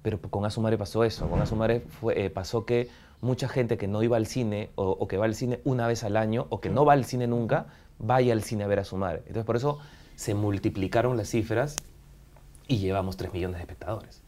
Pero 0.01 0.19
con 0.21 0.45
Asumare 0.45 0.77
pasó 0.77 1.03
eso, 1.03 1.29
con 1.29 1.41
Asumare 1.41 1.81
fue, 1.81 2.25
eh, 2.25 2.29
pasó 2.29 2.65
que 2.65 2.89
mucha 3.21 3.47
gente 3.49 3.77
que 3.77 3.87
no 3.87 4.01
iba 4.03 4.17
al 4.17 4.25
cine, 4.27 4.69
o, 4.75 4.89
o 4.91 5.07
que 5.07 5.17
va 5.17 5.25
al 5.25 5.35
cine 5.35 5.59
una 5.65 5.87
vez 5.87 6.03
al 6.03 6.15
año, 6.17 6.45
o 6.49 6.59
que 6.61 6.69
no 6.69 6.85
va 6.85 6.93
al 6.93 7.05
cine 7.05 7.27
nunca, 7.27 7.65
vaya 7.99 8.33
al 8.33 8.43
cine 8.43 8.63
a 8.63 8.67
ver 8.67 8.79
Asumare. 8.79 9.19
Entonces 9.19 9.45
por 9.45 9.55
eso 9.57 9.79
se 10.15 10.35
multiplicaron 10.35 11.17
las 11.17 11.29
cifras 11.29 11.75
y 12.67 12.77
llevamos 12.77 13.17
3 13.17 13.33
millones 13.33 13.57
de 13.57 13.61
espectadores. 13.61 14.21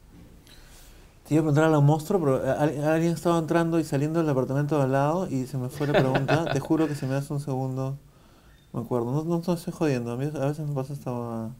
Te 1.28 1.36
iba 1.36 1.42
a 1.42 1.44
preguntar 1.44 1.64
a 1.66 1.70
los 1.70 1.84
monstruos, 1.84 2.22
pero 2.22 2.46
eh, 2.46 2.50
al- 2.50 2.84
alguien 2.84 3.14
estaba 3.14 3.38
entrando 3.40 3.80
y 3.80 3.84
saliendo 3.86 4.20
del 4.20 4.28
apartamento 4.30 4.78
de 4.78 4.84
al 4.84 4.92
lado 4.92 5.28
y 5.30 5.46
se 5.48 5.58
me 5.58 5.70
fue 5.70 5.88
la 5.88 5.94
pregunta. 5.94 6.50
Te 6.52 6.60
juro 6.60 6.88
que 6.88 6.96
si 6.96 7.06
me 7.06 7.14
das 7.14 7.30
un 7.32 7.40
segundo, 7.40 7.98
me 8.74 8.82
acuerdo. 8.82 9.12
No, 9.12 9.24
no, 9.24 9.42
no 9.46 9.54
estoy 9.54 9.72
jodiendo, 9.74 10.12
a, 10.12 10.18
mí 10.18 10.26
a 10.26 10.46
veces 10.48 10.68
me 10.68 10.74
pasa 10.76 10.94
esta. 10.94 11.52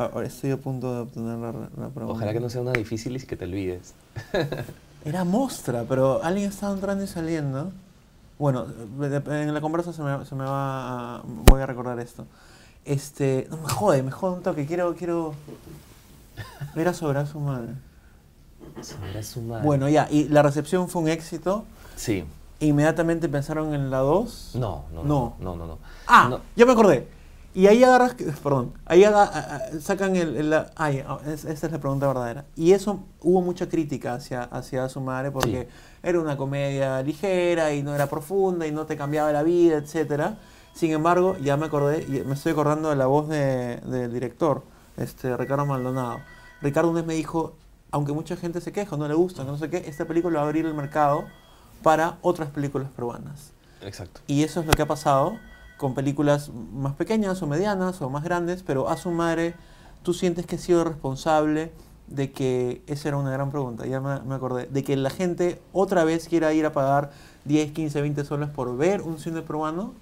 Ahora 0.00 0.26
estoy 0.26 0.50
a 0.50 0.56
punto 0.56 0.94
de 0.94 1.00
obtener 1.02 1.36
la, 1.38 1.52
la 1.52 1.88
pregunta. 1.90 2.06
Ojalá 2.14 2.32
que 2.32 2.40
no 2.40 2.48
sea 2.48 2.62
una 2.62 2.72
difícil 2.72 3.14
y 3.16 3.20
que 3.20 3.36
te 3.36 3.44
olvides. 3.44 3.92
Era 5.04 5.24
mostra, 5.24 5.84
pero 5.88 6.22
alguien 6.22 6.48
estaba 6.48 6.72
entrando 6.72 7.04
y 7.04 7.06
saliendo. 7.06 7.70
Bueno, 8.38 8.64
en 9.02 9.52
la 9.52 9.60
conversa 9.60 9.92
se 9.92 10.02
me, 10.02 10.24
se 10.24 10.34
me 10.34 10.44
va 10.44 11.16
a... 11.16 11.22
Voy 11.24 11.60
a 11.60 11.66
recordar 11.66 12.00
esto. 12.00 12.26
Este... 12.86 13.46
No 13.50 13.58
me 13.58 13.68
jode, 13.68 14.02
me 14.02 14.10
jode 14.10 14.36
un 14.36 14.42
toque. 14.42 14.64
Quiero... 14.66 14.94
quiero... 14.94 15.34
Era 16.76 16.94
sobre 16.94 17.26
su 17.26 17.38
madre. 17.38 17.74
Sobre 18.80 19.18
Asumare. 19.18 19.64
Bueno, 19.64 19.88
ya. 19.90 20.08
Y 20.10 20.28
la 20.28 20.42
recepción 20.42 20.88
fue 20.88 21.02
un 21.02 21.08
éxito. 21.08 21.64
Sí. 21.96 22.24
Inmediatamente 22.60 23.28
pensaron 23.28 23.74
en 23.74 23.90
la 23.90 23.98
2. 23.98 24.52
No, 24.54 24.84
no, 24.94 25.02
No. 25.02 25.36
no, 25.38 25.56
no, 25.56 25.56
no. 25.56 25.66
no. 25.66 25.78
Ah, 26.06 26.28
No. 26.30 26.40
ya 26.56 26.64
me 26.64 26.72
acordé. 26.72 27.06
Y 27.52 27.66
ahí 27.66 27.82
agarras, 27.82 28.14
perdón, 28.42 28.72
ahí 28.86 29.04
sacan 29.80 30.14
el, 30.14 30.36
el- 30.36 30.50
la- 30.50 30.70
ay, 30.76 31.02
ah, 31.06 31.18
es- 31.26 31.44
esta 31.44 31.66
es 31.66 31.72
la 31.72 31.78
pregunta 31.80 32.06
verdadera. 32.06 32.44
Y 32.54 32.72
eso 32.72 33.00
hubo 33.22 33.42
mucha 33.42 33.68
crítica 33.68 34.14
hacia, 34.14 34.42
hacia 34.44 34.88
su 34.88 35.00
madre 35.00 35.30
porque 35.32 35.68
era 36.02 36.20
una 36.20 36.36
comedia 36.36 37.02
ligera 37.02 37.74
y 37.74 37.82
no 37.82 37.92
era 37.94 38.06
profunda 38.06 38.66
y 38.68 38.72
no 38.72 38.86
te 38.86 38.96
cambiaba 38.96 39.32
la 39.32 39.42
vida, 39.42 39.78
etcétera. 39.78 40.38
Sin 40.74 40.92
embargo, 40.92 41.36
ya 41.38 41.56
me 41.56 41.66
acordé, 41.66 42.06
me 42.24 42.34
estoy 42.34 42.52
acordando 42.52 42.90
de 42.90 42.96
la 42.96 43.06
voz 43.06 43.28
de- 43.28 43.78
del 43.78 44.12
director, 44.12 44.62
este 44.96 45.36
Ricardo 45.36 45.66
Maldonado. 45.66 46.20
Ricardo 46.62 46.90
una 46.90 47.00
vez 47.00 47.06
me 47.08 47.14
dijo, 47.14 47.54
aunque 47.90 48.12
mucha 48.12 48.36
gente 48.36 48.60
se 48.60 48.70
queja, 48.70 48.96
no 48.96 49.08
le 49.08 49.14
gusta, 49.14 49.42
no 49.42 49.58
sé 49.58 49.68
qué, 49.68 49.78
esta 49.88 50.04
película 50.04 50.38
va 50.38 50.44
a 50.44 50.46
abrir 50.46 50.66
el 50.66 50.74
mercado 50.74 51.24
para 51.82 52.18
otras 52.22 52.50
películas 52.50 52.88
peruanas. 52.94 53.50
Exacto. 53.82 54.20
Y 54.28 54.44
eso 54.44 54.60
es 54.60 54.66
lo 54.66 54.72
que 54.74 54.82
ha 54.82 54.86
pasado 54.86 55.36
con 55.80 55.94
películas 55.94 56.50
más 56.74 56.94
pequeñas 56.94 57.40
o 57.40 57.46
medianas 57.46 58.02
o 58.02 58.10
más 58.10 58.22
grandes, 58.22 58.62
pero 58.62 58.90
a 58.90 58.98
su 58.98 59.10
madre 59.10 59.54
tú 60.02 60.12
sientes 60.12 60.44
que 60.44 60.56
ha 60.56 60.58
sido 60.58 60.84
responsable 60.84 61.72
de 62.06 62.32
que, 62.32 62.82
esa 62.86 63.08
era 63.08 63.16
una 63.16 63.30
gran 63.30 63.50
pregunta, 63.50 63.86
ya 63.86 63.98
me, 63.98 64.20
me 64.20 64.34
acordé, 64.34 64.66
de 64.66 64.84
que 64.84 64.94
la 64.94 65.08
gente 65.08 65.62
otra 65.72 66.04
vez 66.04 66.28
quiera 66.28 66.52
ir 66.52 66.66
a 66.66 66.72
pagar 66.72 67.12
10, 67.46 67.72
15, 67.72 67.98
20 68.02 68.24
soles 68.24 68.50
por 68.50 68.76
ver 68.76 69.00
un 69.00 69.18
cine 69.18 69.40
peruano? 69.40 69.94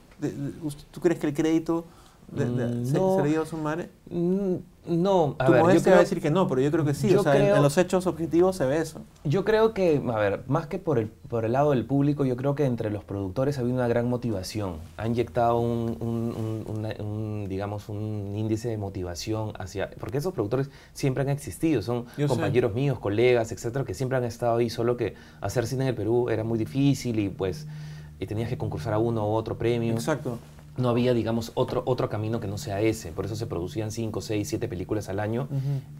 ¿Tú 0.90 1.00
crees 1.00 1.20
que 1.20 1.28
el 1.28 1.34
crédito 1.34 1.84
de, 2.30 2.44
de- 2.44 2.66
Mm, 2.66 2.84
se, 2.86 2.98
no. 2.98 3.16
se 3.16 3.22
le 3.22 3.28
dio 3.30 3.42
a 3.42 3.46
Sumare? 3.46 3.88
Mm, 4.10 4.54
No, 4.88 5.36
a 5.38 5.44
Tu 5.44 5.52
ver, 5.52 5.60
yo 5.60 5.66
va 5.68 5.74
creo, 5.82 5.96
a 5.96 5.98
decir 5.98 6.22
que 6.22 6.30
no, 6.30 6.48
pero 6.48 6.62
yo 6.62 6.70
creo 6.70 6.82
que 6.82 6.94
sí. 6.94 7.14
o 7.14 7.22
sea, 7.22 7.36
en- 7.56 7.62
los 7.62 7.76
hechos 7.76 8.06
objetivos 8.06 8.56
se 8.56 8.64
ve 8.64 8.78
eso. 8.78 9.00
yo 9.22 9.44
creo 9.44 9.74
que, 9.74 10.02
a 10.08 10.18
ver, 10.18 10.44
más 10.48 10.66
que 10.66 10.78
por 10.78 10.98
el, 10.98 11.08
por 11.08 11.44
el 11.44 11.52
lado 11.52 11.72
del 11.72 11.84
público, 11.84 12.24
yo 12.24 12.36
creo 12.36 12.54
que 12.54 12.64
entre 12.64 12.90
los 12.90 13.04
productores 13.04 13.58
había 13.58 13.74
una 13.74 13.86
gran 13.86 14.08
motivación. 14.08 14.76
Ha 14.96 15.06
inyectado 15.06 15.58
un, 15.60 15.98
un- 16.00 16.64
un- 16.66 16.76
una- 16.78 16.94
un, 17.04 17.46
digamos, 17.50 17.90
un 17.90 18.32
índice 18.34 18.68
de 18.70 18.78
motivación 18.78 19.52
hacia... 19.58 19.90
Porque 20.00 20.16
esos 20.18 20.32
productores 20.32 20.70
siempre 20.94 21.22
han 21.22 21.28
existido, 21.28 21.82
son 21.82 22.06
Yo 22.16 22.26
sé. 22.26 22.28
compañeros 22.28 22.72
míos, 22.72 22.98
colegas, 22.98 23.52
etcétera, 23.52 23.84
que 23.84 23.92
siempre 23.92 24.16
han 24.16 24.24
estado 24.24 24.56
ahí, 24.56 24.70
solo 24.70 24.96
que 24.96 25.16
hacer 25.42 25.66
cine 25.66 25.82
en 25.82 25.88
el 25.88 25.94
Perú 25.96 26.30
era 26.30 26.44
muy 26.44 26.58
difícil 26.58 27.18
y 27.18 27.28
pues 27.28 27.66
y 28.20 28.26
tenías 28.26 28.48
que 28.48 28.56
concursar 28.56 28.94
a 28.94 28.98
uno 28.98 29.28
u 29.28 29.32
otro 29.34 29.58
premio. 29.58 29.92
Exacto. 29.92 30.38
No 30.78 30.88
había, 30.88 31.12
digamos, 31.12 31.52
otro, 31.54 31.82
otro 31.86 32.08
camino 32.08 32.40
que 32.40 32.46
no 32.46 32.56
sea 32.56 32.80
ese. 32.80 33.12
Por 33.12 33.26
eso 33.26 33.36
se 33.36 33.46
producían 33.46 33.90
5, 33.90 34.20
6, 34.20 34.48
7 34.48 34.68
películas 34.68 35.08
al 35.08 35.20
año 35.20 35.48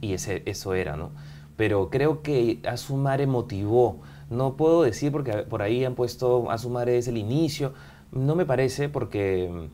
y 0.01 0.12
ese, 0.12 0.43
eso 0.47 0.75
era, 0.75 0.97
¿no? 0.97 1.11
Pero 1.57 1.91
creo 1.91 2.23
que 2.23 2.61
Asumare 2.67 3.27
motivó. 3.27 4.01
No 4.31 4.57
puedo 4.57 4.83
decir 4.83 5.11
porque 5.11 5.33
por 5.38 5.62
ahí 5.62 5.85
han 5.85 5.95
puesto 5.95 6.51
Asumare 6.51 6.97
es 6.97 7.09
el 7.09 7.17
inicio. 7.17 7.75
No 8.12 8.37
me 8.37 8.47
parece 8.47 8.88
porque, 8.88 9.69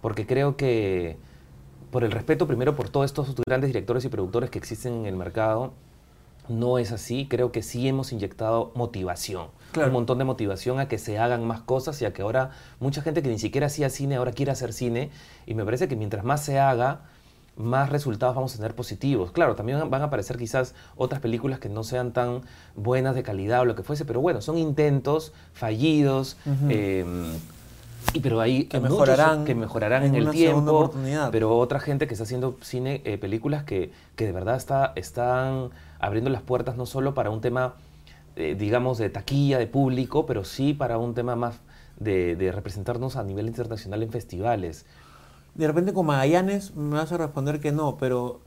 porque 0.00 0.26
creo 0.26 0.56
que 0.56 1.18
por 1.90 2.04
el 2.04 2.10
respeto 2.10 2.46
primero 2.46 2.74
por 2.74 2.88
todos 2.88 3.06
estos 3.06 3.34
grandes 3.46 3.68
directores 3.68 4.04
y 4.04 4.08
productores 4.08 4.50
que 4.50 4.58
existen 4.58 4.94
en 4.94 5.06
el 5.06 5.16
mercado, 5.16 5.74
no 6.48 6.78
es 6.78 6.92
así. 6.92 7.26
Creo 7.28 7.52
que 7.52 7.62
sí 7.62 7.88
hemos 7.88 8.12
inyectado 8.12 8.72
motivación. 8.74 9.48
Claro. 9.72 9.88
Un 9.88 9.94
montón 9.94 10.18
de 10.18 10.24
motivación 10.24 10.80
a 10.80 10.88
que 10.88 10.98
se 10.98 11.18
hagan 11.18 11.46
más 11.46 11.60
cosas 11.60 12.00
y 12.00 12.04
a 12.04 12.12
que 12.12 12.22
ahora 12.22 12.50
mucha 12.80 13.02
gente 13.02 13.22
que 13.22 13.28
ni 13.28 13.38
siquiera 13.38 13.66
hacía 13.66 13.90
cine 13.90 14.16
ahora 14.16 14.32
quiere 14.32 14.52
hacer 14.52 14.72
cine. 14.72 15.10
Y 15.46 15.54
me 15.54 15.64
parece 15.64 15.88
que 15.88 15.96
mientras 15.96 16.24
más 16.24 16.42
se 16.42 16.58
haga, 16.58 17.00
más 17.56 17.90
resultados 17.90 18.34
vamos 18.36 18.54
a 18.54 18.56
tener 18.56 18.74
positivos. 18.74 19.32
Claro, 19.32 19.54
también 19.54 19.90
van 19.90 20.02
a 20.02 20.06
aparecer 20.06 20.36
quizás 20.36 20.74
otras 20.96 21.20
películas 21.20 21.58
que 21.58 21.68
no 21.68 21.84
sean 21.84 22.12
tan 22.12 22.42
buenas 22.74 23.14
de 23.14 23.22
calidad 23.22 23.62
o 23.62 23.64
lo 23.64 23.74
que 23.74 23.82
fuese, 23.82 24.04
pero 24.04 24.20
bueno, 24.20 24.40
son 24.40 24.58
intentos 24.58 25.32
fallidos. 25.52 26.36
Eh, 26.68 27.04
y 28.12 28.20
pero 28.20 28.40
hay 28.40 28.64
Que 28.64 28.80
mejorarán 28.80 29.44
que 29.44 29.54
mejorarán 29.54 30.04
en 30.04 30.14
el 30.14 30.30
tiempo, 30.30 30.92
pero 31.32 31.56
otra 31.58 31.80
gente 31.80 32.06
que 32.06 32.14
está 32.14 32.24
haciendo 32.24 32.56
cine, 32.62 33.02
eh, 33.04 33.18
películas 33.18 33.64
que, 33.64 33.90
que 34.14 34.26
de 34.26 34.32
verdad 34.32 34.56
está, 34.56 34.92
están 34.94 35.70
abriendo 35.98 36.30
las 36.30 36.42
puertas 36.42 36.76
no 36.76 36.86
solo 36.86 37.14
para 37.14 37.30
un 37.30 37.40
tema, 37.40 37.74
eh, 38.36 38.54
digamos, 38.58 38.98
de 38.98 39.10
taquilla, 39.10 39.58
de 39.58 39.66
público, 39.66 40.26
pero 40.26 40.44
sí 40.44 40.74
para 40.74 40.98
un 40.98 41.14
tema 41.14 41.36
más 41.36 41.56
de, 41.98 42.36
de 42.36 42.52
representarnos 42.52 43.16
a 43.16 43.24
nivel 43.24 43.46
internacional 43.46 44.02
en 44.02 44.10
festivales. 44.10 44.84
De 45.54 45.66
repente 45.66 45.92
con 45.94 46.06
Magallanes 46.06 46.74
me 46.76 46.96
vas 46.96 47.10
a 47.12 47.16
responder 47.16 47.60
que 47.60 47.72
no, 47.72 47.96
pero 47.96 48.40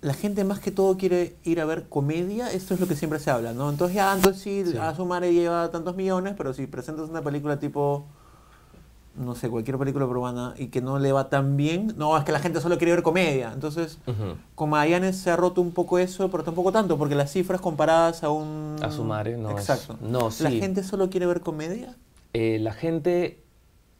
la 0.00 0.14
gente 0.14 0.42
más 0.44 0.58
que 0.58 0.70
todo 0.70 0.96
quiere 0.96 1.36
ir 1.44 1.60
a 1.60 1.64
ver 1.64 1.88
comedia, 1.88 2.50
esto 2.50 2.74
es 2.74 2.80
lo 2.80 2.88
que 2.88 2.96
siempre 2.96 3.18
se 3.20 3.30
habla, 3.30 3.52
¿no? 3.52 3.70
Entonces 3.70 3.94
ya, 3.96 4.12
entonces 4.14 4.42
sí, 4.42 4.64
Sí. 4.66 4.76
a 4.78 4.94
Sumare 4.94 5.32
lleva 5.32 5.70
tantos 5.70 5.94
millones, 5.94 6.34
pero 6.36 6.52
si 6.54 6.66
presentas 6.66 7.08
una 7.10 7.22
película 7.22 7.60
tipo, 7.60 8.06
no 9.14 9.34
sé, 9.34 9.50
cualquier 9.50 9.76
película 9.78 10.06
peruana 10.06 10.54
y 10.56 10.68
que 10.68 10.80
no 10.80 10.98
le 10.98 11.12
va 11.12 11.28
tan 11.28 11.56
bien, 11.56 11.94
no, 11.96 12.16
es 12.16 12.24
que 12.24 12.32
la 12.32 12.38
gente 12.40 12.60
solo 12.60 12.78
quiere 12.78 12.92
ver 12.92 13.02
comedia. 13.02 13.52
Entonces, 13.52 13.98
Ujú. 14.06 14.36
con 14.54 14.70
Magallanes 14.70 15.16
se 15.18 15.30
ha 15.30 15.36
roto 15.36 15.60
un 15.60 15.72
poco 15.72 15.98
eso, 15.98 16.30
pero 16.30 16.44
tampoco 16.44 16.72
tanto, 16.72 16.96
porque 16.98 17.14
las 17.14 17.30
cifras 17.30 17.60
comparadas 17.60 18.22
a 18.24 18.30
un... 18.30 18.76
A 18.82 18.90
Sumare, 18.90 19.36
no 19.36 19.50
es- 19.50 19.68
Exacto. 19.68 19.98
no, 20.00 20.24
¿La 20.40 20.50
sí. 20.50 20.58
gente 20.60 20.82
solo 20.82 21.10
quiere 21.10 21.26
ver 21.26 21.40
comedia? 21.40 21.96
Eh, 22.32 22.58
la 22.58 22.72
gente 22.72 23.41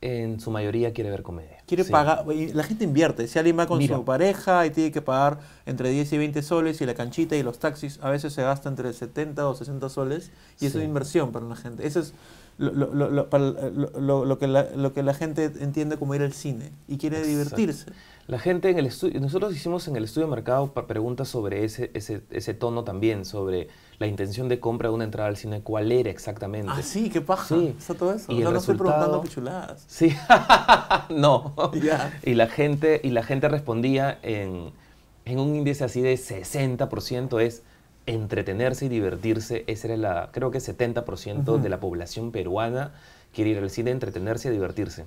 en 0.03 0.41
su 0.41 0.51
mayoría 0.51 0.93
quiere 0.93 1.11
ver 1.11 1.23
comedia. 1.23 1.59
Quiere 1.67 1.85
sí. 1.85 1.93
pagar, 1.93 2.25
la 2.27 2.63
gente 2.65 2.85
invierte. 2.85 3.27
Si 3.29 3.39
alguien 3.39 3.59
va 3.59 3.67
con 3.67 3.79
Mira. 3.79 3.97
su 3.97 4.05
pareja 4.05 4.67
y 4.67 4.71
tiene 4.71 4.91
que 4.93 5.01
pagar 5.01 5.39
entre 5.65 5.91
10 5.91 6.13
y 6.13 6.19
20 6.19 6.43
soles 6.43 6.81
y 6.81 6.87
la 6.87 6.95
canchita 6.95 7.37
y 7.37 7.43
los 7.45 7.59
taxis, 7.61 7.99
a 8.03 8.11
veces 8.11 8.33
se 8.33 8.43
gasta 8.43 8.69
entre 8.69 8.93
70 8.93 9.49
o 9.49 9.55
60 9.55 9.89
soles 9.89 10.31
y 10.61 10.67
eso 10.67 10.79
Sí. 10.79 10.83
es 10.83 10.89
inversión 10.89 11.31
para 11.33 11.47
la 11.47 11.57
gente. 11.57 11.87
Eso 11.87 12.01
es 12.01 12.13
lo, 12.59 12.73
lo- 12.73 13.09
lo- 13.11 13.31
para- 13.31 13.45
lo- 13.71 13.99
lo- 13.99 14.25
lo 14.25 14.39
que 14.39 14.47
la, 14.49 14.67
lo 14.77 14.93
que 14.93 15.03
la 15.03 15.15
gente 15.15 15.45
entiende 15.61 15.97
como 15.97 16.15
ir 16.15 16.23
al 16.23 16.33
cine 16.33 16.71
y 16.89 16.99
quiere 16.99 17.19
Exacto. 17.19 17.39
divertirse. 17.57 17.87
La 18.33 18.39
gente 18.39 18.71
en 18.71 18.79
el 18.79 18.87
estudio, 18.87 19.21
nosotros 19.21 19.55
hicimos 19.55 19.87
en 19.89 19.97
el 19.97 20.05
estudio 20.05 20.27
de 20.27 20.31
mercado 20.31 20.73
preguntas 20.73 21.29
sobre 21.29 21.65
ese, 21.65 21.91
ese, 21.93 22.23
ese 22.31 22.55
tono 22.55 22.83
también, 22.83 23.27
sobre 23.27 23.69
la 23.99 24.07
intención 24.07 24.49
de 24.49 24.59
compra 24.59 24.89
de 24.89 24.95
una 24.95 25.05
entrada 25.05 25.29
al 25.29 25.37
cine, 25.37 25.61
cuál 25.61 25.93
era 25.93 26.09
exactamente. 26.09 26.73
Ah, 26.75 26.81
sí, 26.83 27.11
qué 27.11 27.21
paja. 27.21 27.55
Sí. 27.55 27.75
Está 27.79 27.93
todo 27.93 28.15
eso. 28.15 28.33
Y 28.33 28.37
O 28.37 28.39
sea, 28.39 28.47
el 28.49 28.53
no 28.55 28.59
estoy 28.59 28.77
preguntando 28.77 29.21
resultado- 29.21 29.23
pichuladas. 29.23 29.85
Sí, 29.87 30.17
no. 31.15 31.53
Ya. 31.75 32.19
Y 32.25 32.33
la 32.33 32.47
gente, 32.47 33.03
y 33.05 33.11
la 33.11 33.23
gente 33.23 33.51
respondía 33.51 34.19
en, 34.23 34.71
en 35.27 35.39
un 35.39 35.55
índice 35.55 35.85
así 35.85 36.01
de 36.01 36.15
60% 36.15 37.39
es 37.39 37.63
entretenerse 38.07 38.87
y 38.87 38.89
divertirse. 38.89 39.65
Ese 39.67 39.89
era 39.89 39.97
la, 39.99 40.31
creo 40.33 40.51
que 40.51 40.59
70% 40.59 41.43
Ujú. 41.43 41.59
de 41.59 41.69
la 41.69 41.81
población 41.81 42.33
peruana 42.33 42.95
quiere 43.35 43.51
ir 43.51 43.59
al 43.59 43.69
cine, 43.69 43.91
entretenerse 43.91 44.49
y 44.49 44.53
divertirse. 44.53 45.05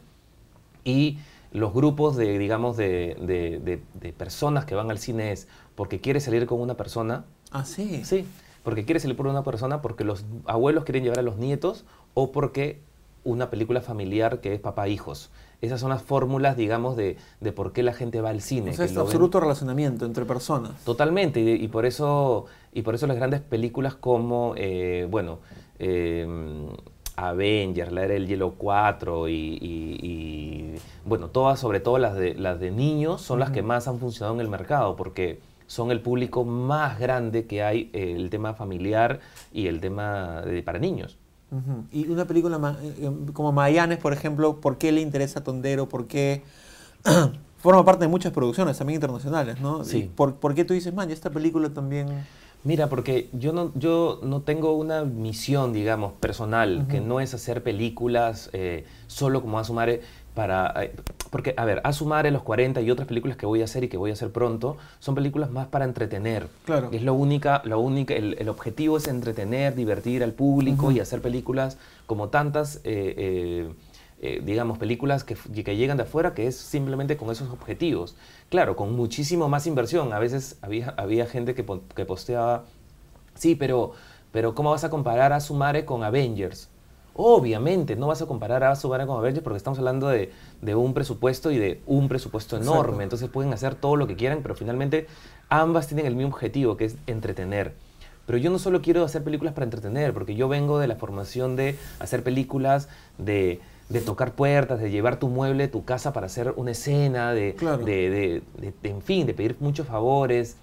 Y 0.83 1.17
los 1.55 1.73
grupos 1.73 2.15
de, 2.15 2.37
digamos, 2.37 2.77
de, 2.77 3.15
de- 3.21 3.59
de- 3.59 3.81
de 3.93 4.13
personas 4.13 4.65
que 4.65 4.75
van 4.75 4.91
al 4.91 4.97
cine 4.99 5.31
es 5.31 5.47
porque 5.75 5.99
quiere 6.01 6.19
salir 6.19 6.45
con 6.45 6.59
una 6.61 6.75
persona, 6.75 7.25
Ah, 7.51 7.63
sí. 7.63 8.03
Sí, 8.03 8.25
porque 8.63 8.83
quiere 8.85 8.99
salir 8.99 9.15
por 9.15 9.27
una 9.27 9.43
persona, 9.43 9.81
porque 9.81 10.03
los 10.03 10.25
abuelos 10.45 10.83
quieren 10.83 11.03
llevar 11.03 11.19
a 11.19 11.21
los 11.21 11.37
nietos 11.37 11.85
o 12.13 12.31
porque 12.31 12.79
una 13.23 13.49
película 13.49 13.79
familiar 13.81 14.41
que 14.41 14.53
es 14.53 14.59
papá-hijos. 14.59 15.29
Esas 15.61 15.79
son 15.79 15.89
las 15.89 16.01
fórmulas, 16.03 16.57
digamos, 16.57 16.95
de, 16.97 17.15
de 17.39 17.51
por 17.53 17.71
qué 17.71 17.81
la 17.81 17.93
gente 17.93 18.19
va 18.21 18.29
al 18.29 18.41
cine. 18.41 18.71
O 18.71 18.73
sea, 18.73 18.85
es 18.85 18.93
ven- 18.93 19.01
absoluto 19.01 19.39
relacionamiento 19.39 20.05
entre 20.05 20.25
personas. 20.25 20.83
Totalmente, 20.83 21.39
y, 21.39 21.51
y 21.63 21.67
por 21.69 21.85
eso, 21.85 22.45
y 22.73 22.81
por 22.81 22.93
eso 22.95 23.07
las 23.07 23.15
grandes 23.15 23.39
películas 23.41 23.95
como, 23.95 24.53
eh, 24.57 25.07
bueno, 25.09 25.39
eh, 25.79 26.27
Avengers, 27.17 27.91
la 27.91 28.03
era 28.03 28.13
del 28.15 28.27
Hielo 28.27 28.53
4 28.57 29.29
y, 29.29 29.33
y- 29.33 29.99
y, 30.01 30.75
bueno, 31.05 31.29
todas, 31.29 31.59
sobre 31.59 31.79
todo 31.79 31.97
las 31.97 32.15
de, 32.15 32.33
las 32.35 32.59
de 32.59 32.71
niños, 32.71 33.21
son 33.21 33.39
las 33.39 33.51
que 33.51 33.61
más 33.61 33.87
han 33.87 33.99
funcionado 33.99 34.33
en 34.35 34.41
el 34.41 34.49
mercado, 34.49 34.95
porque 34.95 35.39
son 35.67 35.91
el 35.91 36.01
público 36.01 36.43
más 36.45 36.99
grande 36.99 37.45
que 37.45 37.63
hay, 37.63 37.89
eh, 37.93 38.13
el 38.15 38.29
tema 38.29 38.53
familiar 38.53 39.19
y 39.53 39.67
el 39.67 39.79
tema 39.79 40.41
de- 40.41 40.61
para 40.61 40.77
niños. 40.79 41.17
Y 41.93 42.07
una 42.09 42.25
película 42.25 42.57
ma- 42.57 42.77
eh, 42.81 42.93
eh, 42.99 43.11
como 43.31 43.51
Magallanes, 43.53 43.97
por 43.99 44.11
ejemplo, 44.11 44.59
¿por 44.59 44.77
qué 44.77 44.91
le 44.91 44.99
interesa 44.99 45.39
a 45.39 45.43
Tondero? 45.43 45.87
¿Por 45.87 46.05
qué 46.07 46.41
forma 47.57 47.85
parte 47.85 48.05
de 48.05 48.09
muchas 48.09 48.33
producciones 48.33 48.77
también 48.77 48.95
internacionales, 48.95 49.59
¿no? 49.61 49.83
Sí. 49.85 49.99
¿Y 49.99 50.03
¿Por, 50.03 50.35
por 50.35 50.53
qué 50.53 50.65
tú 50.65 50.73
dices, 50.73 50.93
man, 50.93 51.09
esta 51.11 51.29
película 51.29 51.69
también... 51.69 52.07
Mira, 52.65 52.89
porque 52.89 53.29
yo 53.31 53.53
no, 53.53 53.71
yo 53.75 54.19
no 54.23 54.41
tengo 54.41 54.73
una 54.73 55.03
misión, 55.05 55.71
digamos, 55.71 56.13
personal, 56.13 56.87
que 56.89 56.99
no 56.99 57.19
es 57.19 57.33
hacer 57.35 57.61
películas 57.61 58.49
eh, 58.53 58.85
solo 59.05 59.41
como 59.41 59.59
Asumare 59.59 60.01
para... 60.33 60.73
eh, 60.83 60.91
porque, 61.29 61.53
a 61.57 61.63
ver, 61.63 61.79
Asumare, 61.83 62.31
Los 62.31 62.41
40 62.41 62.81
y 62.81 62.89
otras 62.89 63.07
películas 63.07 63.37
que 63.37 63.45
voy 63.45 63.61
a 63.61 63.65
hacer 63.65 63.83
y 63.83 63.87
que 63.87 63.97
voy 63.97 64.09
a 64.09 64.13
hacer 64.13 64.31
pronto, 64.31 64.77
son 64.99 65.13
películas 65.13 65.51
más 65.51 65.67
para 65.67 65.85
entretener. 65.85 66.47
Claro. 66.65 66.89
Es 66.91 67.03
lo 67.03 67.13
única, 67.13 67.61
lo 67.65 67.79
única, 67.79 68.15
el, 68.15 68.35
el 68.39 68.49
objetivo 68.49 68.97
es 68.97 69.07
entretener, 69.07 69.75
divertir 69.75 70.23
al 70.23 70.33
público 70.33 70.91
y 70.91 70.99
hacer 70.99 71.21
películas 71.21 71.77
como 72.07 72.29
tantas... 72.29 72.81
eh, 72.83 73.69
eh, 74.21 74.41
digamos, 74.43 74.77
películas 74.77 75.23
que, 75.23 75.35
que 75.35 75.75
llegan 75.75 75.97
de 75.97 76.03
afuera, 76.03 76.33
que 76.33 76.47
es 76.47 76.55
simplemente 76.55 77.17
con 77.17 77.29
esos 77.31 77.49
objetivos. 77.49 78.15
Claro, 78.49 78.75
con 78.75 78.95
muchísimo 78.95 79.49
más 79.49 79.67
inversión. 79.67 80.13
A 80.13 80.19
veces 80.19 80.57
había, 80.61 80.93
había 80.97 81.25
gente 81.25 81.53
que, 81.53 81.65
que 81.95 82.05
posteaba, 82.05 82.63
sí, 83.33 83.55
pero, 83.55 83.91
pero 84.31 84.55
¿cómo 84.55 84.71
vas 84.71 84.83
a 84.83 84.89
comparar 84.89 85.33
a 85.33 85.39
Sumare 85.41 85.83
con 85.83 86.03
Avengers? 86.03 86.69
Obviamente, 87.13 87.95
no 87.95 88.07
vas 88.07 88.21
a 88.21 88.25
comparar 88.25 88.63
a 88.63 88.75
Sumare 88.75 89.05
con 89.05 89.17
Avengers 89.17 89.43
porque 89.43 89.57
estamos 89.57 89.79
hablando 89.79 90.07
de, 90.07 90.31
de 90.61 90.75
un 90.75 90.93
presupuesto 90.93 91.51
y 91.51 91.57
de 91.57 91.81
un 91.85 92.07
presupuesto 92.07 92.55
enorme. 92.55 92.79
Exacto. 92.79 93.03
Entonces 93.03 93.29
pueden 93.29 93.53
hacer 93.53 93.75
todo 93.75 93.97
lo 93.97 94.07
que 94.07 94.15
quieran, 94.15 94.39
pero 94.41 94.55
finalmente 94.55 95.07
ambas 95.49 95.87
tienen 95.87 96.05
el 96.05 96.15
mismo 96.15 96.33
objetivo, 96.33 96.77
que 96.77 96.85
es 96.85 96.97
entretener. 97.05 97.73
Pero 98.25 98.37
yo 98.37 98.49
no 98.49 98.59
solo 98.59 98.81
quiero 98.81 99.03
hacer 99.03 99.23
películas 99.23 99.53
para 99.53 99.65
entretener, 99.65 100.13
porque 100.13 100.35
yo 100.35 100.47
vengo 100.47 100.79
de 100.79 100.87
la 100.87 100.95
formación 100.95 101.55
de 101.55 101.77
hacer 101.99 102.23
películas, 102.23 102.89
de, 103.17 103.61
de 103.89 104.01
tocar 104.01 104.33
puertas, 104.33 104.79
de 104.79 104.89
llevar 104.89 105.17
tu 105.19 105.27
mueble, 105.29 105.67
tu 105.67 105.85
casa 105.85 106.11
para 106.11 106.25
hacer 106.25 106.53
una 106.57 106.71
escena, 106.71 107.33
de, 107.33 107.53
Claro. 107.55 107.85
de, 107.85 108.09
de- 108.09 108.41
de- 108.59 108.73
de- 108.81 108.89
en 108.89 109.01
fin, 109.01 109.27
de 109.27 109.33
pedir 109.33 109.55
muchos 109.59 109.87
favores. 109.87 110.57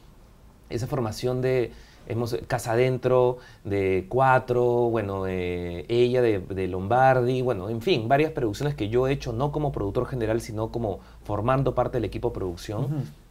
Esa 0.71 0.87
formación 0.87 1.41
de 1.41 1.71
hemos, 2.09 2.37
Casa 2.49 2.73
Adentro, 2.73 3.39
de 3.65 4.07
Cuatro, 4.09 4.65
bueno, 4.91 5.27
eh, 5.29 5.85
ella 5.89 6.21
de, 6.21 6.41
de 6.41 6.67
Lombardi, 6.67 7.43
bueno, 7.43 7.69
en 7.69 7.81
fin, 7.81 8.09
varias 8.09 8.33
producciones 8.33 8.75
que 8.75 8.89
yo 8.89 9.07
he 9.07 9.13
hecho 9.13 9.33
no 9.33 9.53
como 9.53 9.71
productor 9.71 10.07
general, 10.07 10.41
sino 10.41 10.73
como 10.73 10.99
formando 11.25 11.75
parte 11.77 11.99
del 11.99 12.05
equipo 12.05 12.31
de 12.31 12.35
producción. 12.35 12.89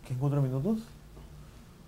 ¿Qué 0.07 0.13
en 0.13 0.19
cuatro 0.19 0.41
minutos? 0.41 0.79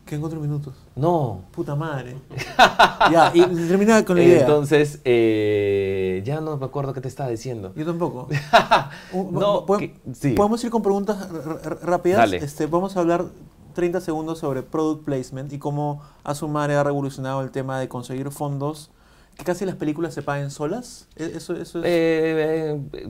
Quedan 0.06 0.22
cuatro 0.22 0.40
minutos. 0.40 0.74
No. 0.96 1.44
Puta 1.52 1.76
madre. 1.76 2.18
ya, 3.12 3.32
y 3.34 3.42
termina 3.68 4.04
con 4.04 4.18
la 4.18 4.24
idea. 4.24 4.42
Entonces, 4.42 5.00
eh, 5.06 6.22
ya 6.26 6.42
no 6.42 6.58
me 6.58 6.66
acuerdo 6.66 6.94
qué 6.94 7.00
te 7.02 7.08
estaba 7.08 7.30
diciendo. 7.30 7.72
Yo 7.76 7.86
tampoco. 7.86 8.28
Un- 9.14 9.34
No, 9.34 9.66
¿pod- 9.66 9.80
que- 9.80 10.00
sí. 10.14 10.34
¿Podemos 10.34 10.62
ir 10.64 10.72
con 10.72 10.82
preguntas 10.82 11.30
rápidas? 11.82 12.18
Dale. 12.20 12.38
Este, 12.38 12.66
vamos 12.66 12.98
a 12.98 13.00
hablar 13.00 13.26
30 13.76 14.02
segundos 14.02 14.40
sobre 14.40 14.62
product 14.62 15.06
placement 15.06 15.54
y 15.54 15.58
cómo 15.58 16.02
Asumare 16.24 16.76
ha 16.76 16.84
revolucionado 16.84 17.42
el 17.42 17.52
tema 17.52 17.80
de 17.80 17.88
conseguir 17.88 18.30
fondos 18.30 18.92
que 19.38 19.44
casi 19.46 19.66
las 19.66 19.76
películas 19.78 20.14
se 20.14 20.22
paguen 20.22 20.52
solas. 20.52 21.08
¿E- 21.16 21.32
Eso, 21.36 21.54
eso 21.56 21.80
es 21.80 21.86
Eh, 21.86 22.80
eh, 22.94 23.10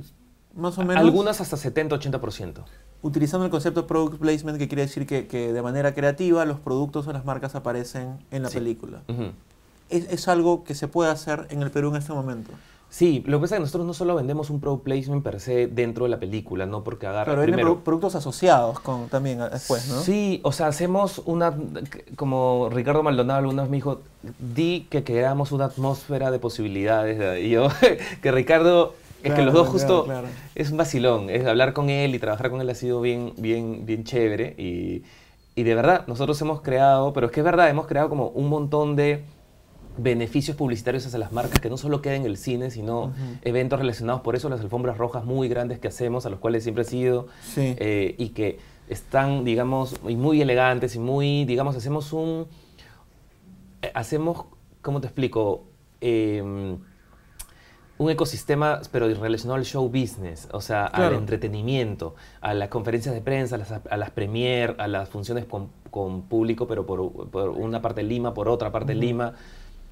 más 0.56 0.78
o 0.78 0.82
menos. 0.86 1.04
algunas 1.04 1.42
hasta 1.42 1.58
70-80%. 1.58 2.64
Utilizando 3.04 3.46
el 3.46 3.52
concepto 3.52 3.82
de 3.84 3.88
product 3.88 4.18
placement, 4.20 4.58
que 4.58 4.68
quiere 4.68 4.82
decir 4.84 5.06
que, 5.06 5.28
que 5.28 5.54
de 5.54 5.62
manera 5.62 5.94
creativa 5.94 6.44
los 6.46 6.60
productos 6.60 7.06
o 7.08 7.14
las 7.14 7.26
marcas 7.26 7.54
aparecen 7.54 8.18
en 8.32 8.42
la 8.44 8.50
Sí. 8.50 8.58
película. 8.58 9.02
Es, 9.90 10.10
es 10.10 10.28
algo 10.28 10.64
que 10.64 10.74
se 10.74 10.88
puede 10.88 11.12
hacer 11.12 11.46
en 11.52 11.62
el 11.62 11.70
Perú 11.70 11.90
en 11.90 11.98
este 11.98 12.14
momento. 12.14 12.52
Sí, 12.90 13.24
lo 13.26 13.40
que 13.40 13.42
pasa 13.44 13.56
es 13.56 13.60
que 13.60 13.62
nosotros 13.64 13.88
no 13.88 13.94
solo 13.96 14.14
vendemos 14.16 14.50
un 14.52 14.60
product 14.60 14.84
placement 14.84 15.24
per 15.24 15.40
se 15.40 15.66
dentro 15.68 16.06
de 16.06 16.10
la 16.12 16.20
película, 16.20 16.66
no 16.68 16.84
porque 16.84 17.08
agarra 17.08 17.32
Pero 17.34 17.42
primero. 17.44 17.76
produ- 17.78 17.82
productos 17.84 18.14
asociados 18.16 18.80
con, 18.80 19.10
también 19.10 19.40
después, 19.52 19.88
¿no? 19.90 20.00
Sí, 20.02 20.40
o 20.44 20.52
sea, 20.52 20.68
hacemos 20.68 21.22
una, 21.26 21.54
como 22.16 22.70
Ricardo 22.72 23.02
Maldonado 23.02 23.40
alguna 23.40 23.64
vez 23.64 23.72
me 23.72 23.78
dijo, 23.78 24.02
di 24.40 24.86
que 24.92 25.04
creamos 25.04 25.52
una 25.52 25.66
atmósfera 25.66 26.30
de 26.30 26.38
posibilidades. 26.40 27.44
Y 27.44 27.50
yo, 27.50 27.68
que 28.22 28.32
Ricardo, 28.32 28.94
es 29.24 29.30
que 29.30 29.36
Claro, 29.36 29.46
los 29.46 29.54
dos 29.54 29.64
claro, 29.70 29.72
justo, 29.80 30.04
claro. 30.06 30.28
es 30.54 30.70
un 30.72 30.78
vacilón, 30.78 31.30
es 31.30 31.46
hablar 31.46 31.74
con 31.74 31.90
él 31.90 32.14
y 32.14 32.20
trabajar 32.20 32.50
con 32.52 32.62
él 32.62 32.70
ha 32.70 32.76
sido 32.76 33.02
bien, 33.02 33.34
bien, 33.38 33.86
bien 33.86 34.04
chévere. 34.04 34.54
Y, 34.58 35.04
y 35.56 35.64
de 35.64 35.76
verdad, 35.76 36.06
nosotros 36.08 36.40
hemos 36.42 36.62
creado, 36.62 37.14
pero 37.14 37.28
es 37.28 37.32
que 37.32 37.40
es 37.40 37.44
verdad, 37.46 37.70
hemos 37.70 37.88
creado 37.88 38.10
como 38.10 38.28
un 38.30 38.50
montón 38.50 38.96
de 38.96 39.24
beneficios 39.98 40.58
publicitarios 40.58 41.06
hacia 41.06 41.20
las 41.20 41.32
marcas 41.32 41.60
que 41.60 41.70
no 41.70 41.78
solo 41.78 42.02
quedan 42.02 42.22
en 42.22 42.26
el 42.26 42.38
cine, 42.38 42.72
sino 42.72 43.14
eventos 43.44 43.80
relacionados, 43.80 44.22
por 44.22 44.36
eso 44.36 44.50
las 44.50 44.60
alfombras 44.62 44.98
rojas 44.98 45.24
muy 45.24 45.48
grandes 45.48 45.78
que 45.80 45.88
hacemos, 45.88 46.26
a 46.26 46.30
los 46.32 46.40
cuales 46.40 46.64
siempre 46.64 46.82
he 46.82 46.86
sido, 46.88 47.28
Sí. 47.44 47.76
eh, 47.78 48.16
y 48.18 48.30
que 48.30 48.58
están, 48.90 49.44
digamos, 49.46 50.02
muy 50.04 50.42
elegantes 50.42 50.96
y 50.96 51.00
muy, 51.00 51.46
digamos, 51.46 51.76
hacemos 51.76 52.12
un, 52.12 52.48
eh, 53.84 53.92
hacemos, 53.94 54.46
¿cómo 54.82 55.00
te 55.00 55.08
explico? 55.08 55.64
Em, 56.02 56.78
un 57.98 58.10
ecosistema, 58.10 58.82
pero 58.92 59.08
relacionado 59.08 59.56
al 59.58 59.66
show 59.66 59.88
business, 59.88 60.48
o 60.52 60.62
sea, 60.62 60.86
al 60.88 61.14
entretenimiento, 61.14 62.16
a 62.42 62.54
las 62.54 62.70
conferencias 62.70 63.14
de 63.14 63.22
prensa, 63.22 63.56
a 63.56 63.60
las, 63.60 63.72
a 63.72 63.98
las 63.98 64.10
premier, 64.10 64.76
a 64.80 64.88
las 64.88 65.10
funciones 65.10 65.46
con, 65.46 65.70
con 65.92 66.24
público, 66.24 66.68
pero 66.68 66.86
por, 66.86 67.30
por 67.30 67.50
una 67.50 67.82
parte 67.82 68.02
en 68.02 68.10
Lima, 68.10 68.34
por 68.34 68.50
otra 68.50 68.72
parte 68.72 68.94
Ujú. 68.94 69.02
Lima. 69.02 69.34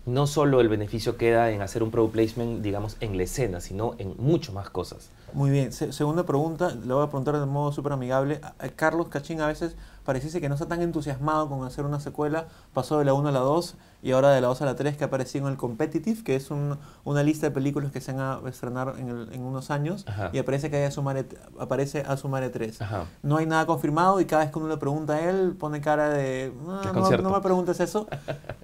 No 0.03 0.25
solo 0.25 0.61
el 0.61 0.67
beneficio 0.67 1.15
queda 1.15 1.51
en 1.51 1.61
hacer 1.61 1.83
un 1.83 1.91
product 1.91 2.13
placement, 2.13 2.63
digamos, 2.63 2.97
en 3.01 3.17
la 3.17 3.23
escena, 3.23 3.61
sino 3.61 3.93
en 3.99 4.15
mucho 4.17 4.51
más 4.51 4.71
cosas. 4.71 5.11
Muy 5.31 5.51
bien. 5.51 5.71
Se- 5.71 5.93
segunda 5.93 6.23
pregunta, 6.25 6.71
le 6.73 6.91
voy 6.91 7.03
a 7.03 7.07
preguntar 7.07 7.39
de 7.39 7.45
modo 7.45 7.71
súper 7.71 7.91
amigable. 7.93 8.41
Carlos 8.75 9.09
Cachín 9.09 9.41
a 9.41 9.47
veces 9.47 9.75
pareciese 10.03 10.41
que 10.41 10.49
no 10.49 10.55
está 10.55 10.67
tan 10.67 10.81
entusiasmado 10.81 11.47
con 11.49 11.63
hacer 11.65 11.85
una 11.85 11.99
secuela. 11.99 12.47
Pasó 12.73 12.97
de 12.97 13.05
la 13.05 13.13
1 13.13 13.29
a 13.29 13.31
la 13.31 13.41
2 13.41 13.75
y 14.03 14.11
ahora 14.11 14.31
de 14.31 14.41
la 14.41 14.47
2 14.47 14.61
a 14.61 14.65
la 14.65 14.75
3 14.75 14.97
que 14.97 15.03
ha 15.03 15.07
aparecido 15.07 15.45
en 15.47 15.51
el 15.51 15.57
Competitive, 15.57 16.23
que 16.23 16.35
es 16.35 16.49
un- 16.51 16.77
una 17.03 17.21
lista 17.23 17.47
de 17.47 17.51
películas 17.51 17.91
que 17.91 18.01
se 18.01 18.13
van 18.13 18.21
a 18.45 18.49
estrenar 18.49 18.95
en, 18.97 19.09
el- 19.09 19.33
en 19.33 19.41
unos 19.41 19.69
años. 19.71 20.05
Ajá. 20.07 20.29
Y 20.33 20.39
aparece 20.39 20.69
que 20.69 20.77
hay 20.77 20.83
Asumare, 20.85 21.25
aparece 21.59 22.01
Asumare 22.07 22.49
3. 22.49 22.81
Ajá. 22.81 23.05
No 23.21 23.37
hay 23.37 23.45
nada 23.45 23.65
confirmado 23.65 24.19
y 24.21 24.25
cada 24.25 24.43
vez 24.43 24.51
que 24.51 24.59
uno 24.59 24.67
le 24.69 24.77
pregunta 24.77 25.13
a 25.13 25.29
él 25.29 25.55
pone 25.59 25.81
cara 25.81 26.09
de... 26.09 26.51
"Ah, 26.67 26.91
no, 26.93 27.17
no 27.17 27.29
me 27.31 27.41
preguntes 27.41 27.79
eso. 27.79 28.07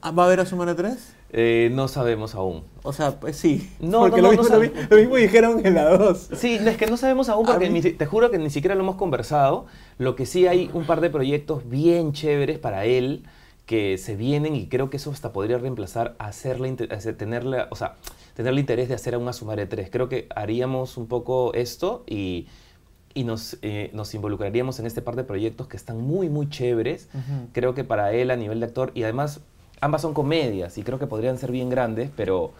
Ah, 0.01 0.11
¿Va 0.11 0.23
a 0.23 0.25
haber 0.25 0.39
Asumare 0.39 0.73
3? 0.75 1.13
Eh, 1.31 1.69
no 1.73 1.87
sabemos 1.87 2.33
aún. 2.35 2.63
O 2.83 2.93
sea, 2.93 3.19
pues 3.19 3.35
sí. 3.37 3.69
No, 3.79 3.99
Porque 3.99 4.21
no, 4.21 4.31
lo, 4.31 4.35
no, 4.37 4.41
mismo, 4.41 4.55
no 4.57 4.63
lo 4.63 4.65
sab- 4.69 4.73
mi- 4.73 4.87
lo 4.89 4.97
mismo 4.97 5.15
dijeron 5.17 5.65
en 5.65 5.73
la 5.75 5.97
2. 5.97 6.29
Sí, 6.37 6.55
es 6.55 6.77
que 6.77 6.87
no 6.87 6.97
sabemos 6.97 7.29
aún 7.29 7.45
A 7.47 7.51
porque 7.53 7.69
mí- 7.69 7.81
te 7.81 8.05
juro 8.05 8.31
que 8.31 8.37
ni 8.37 8.49
siquiera 8.49 8.75
lo 8.75 8.81
hemos 8.81 8.95
conversado. 8.95 9.65
Lo 9.97 10.15
que 10.15 10.25
sí 10.25 10.47
hay 10.47 10.69
un 10.73 10.85
par 10.85 11.01
de 11.01 11.09
proyectos 11.09 11.67
bien 11.69 12.13
chéveres 12.13 12.59
para 12.59 12.85
él 12.85 13.23
que 13.67 13.97
se 13.99 14.15
vienen 14.15 14.55
y 14.55 14.67
creo 14.67 14.89
que 14.89 14.97
eso 14.97 15.11
hasta 15.11 15.33
podría 15.33 15.59
reemplazar 15.59 16.15
a 16.17 16.27
hacerle, 16.27 16.75
hacer- 16.89 17.15
tenerle, 17.17 17.65
o 17.69 17.75
sea, 17.75 17.97
tenerle 18.33 18.61
interés 18.61 18.87
de 18.87 18.95
hacer 18.95 19.13
a 19.13 19.17
una 19.19 19.33
Sumare 19.33 19.67
3. 19.67 19.89
Creo 19.91 20.09
que 20.09 20.27
haríamos 20.35 20.97
un 20.97 21.07
poco 21.07 21.53
esto 21.53 22.03
y, 22.07 22.47
y 23.13 23.25
nos, 23.25 23.57
eh, 23.61 23.91
nos 23.93 24.13
involucraríamos 24.15 24.79
en 24.79 24.85
este 24.85 25.01
par 25.01 25.17
de 25.17 25.25
proyectos 25.25 25.67
que 25.67 25.75
están 25.75 25.99
muy, 26.01 26.29
muy 26.29 26.49
chéveres. 26.49 27.09
Ujú. 27.13 27.49
Creo 27.51 27.75
que 27.75 27.83
para 27.83 28.13
él 28.13 28.31
a 28.31 28.37
nivel 28.37 28.61
de 28.61 28.67
actor 28.67 28.91
y 28.95 29.03
además 29.03 29.41
ambas 29.81 30.01
son 30.01 30.13
comedias 30.13 30.77
y 30.77 30.83
creo 30.83 30.97
que 30.97 31.05
podrían 31.07 31.37
ser 31.37 31.51
bien 31.51 31.69
grandes, 31.69 32.09
pero, 32.15 32.53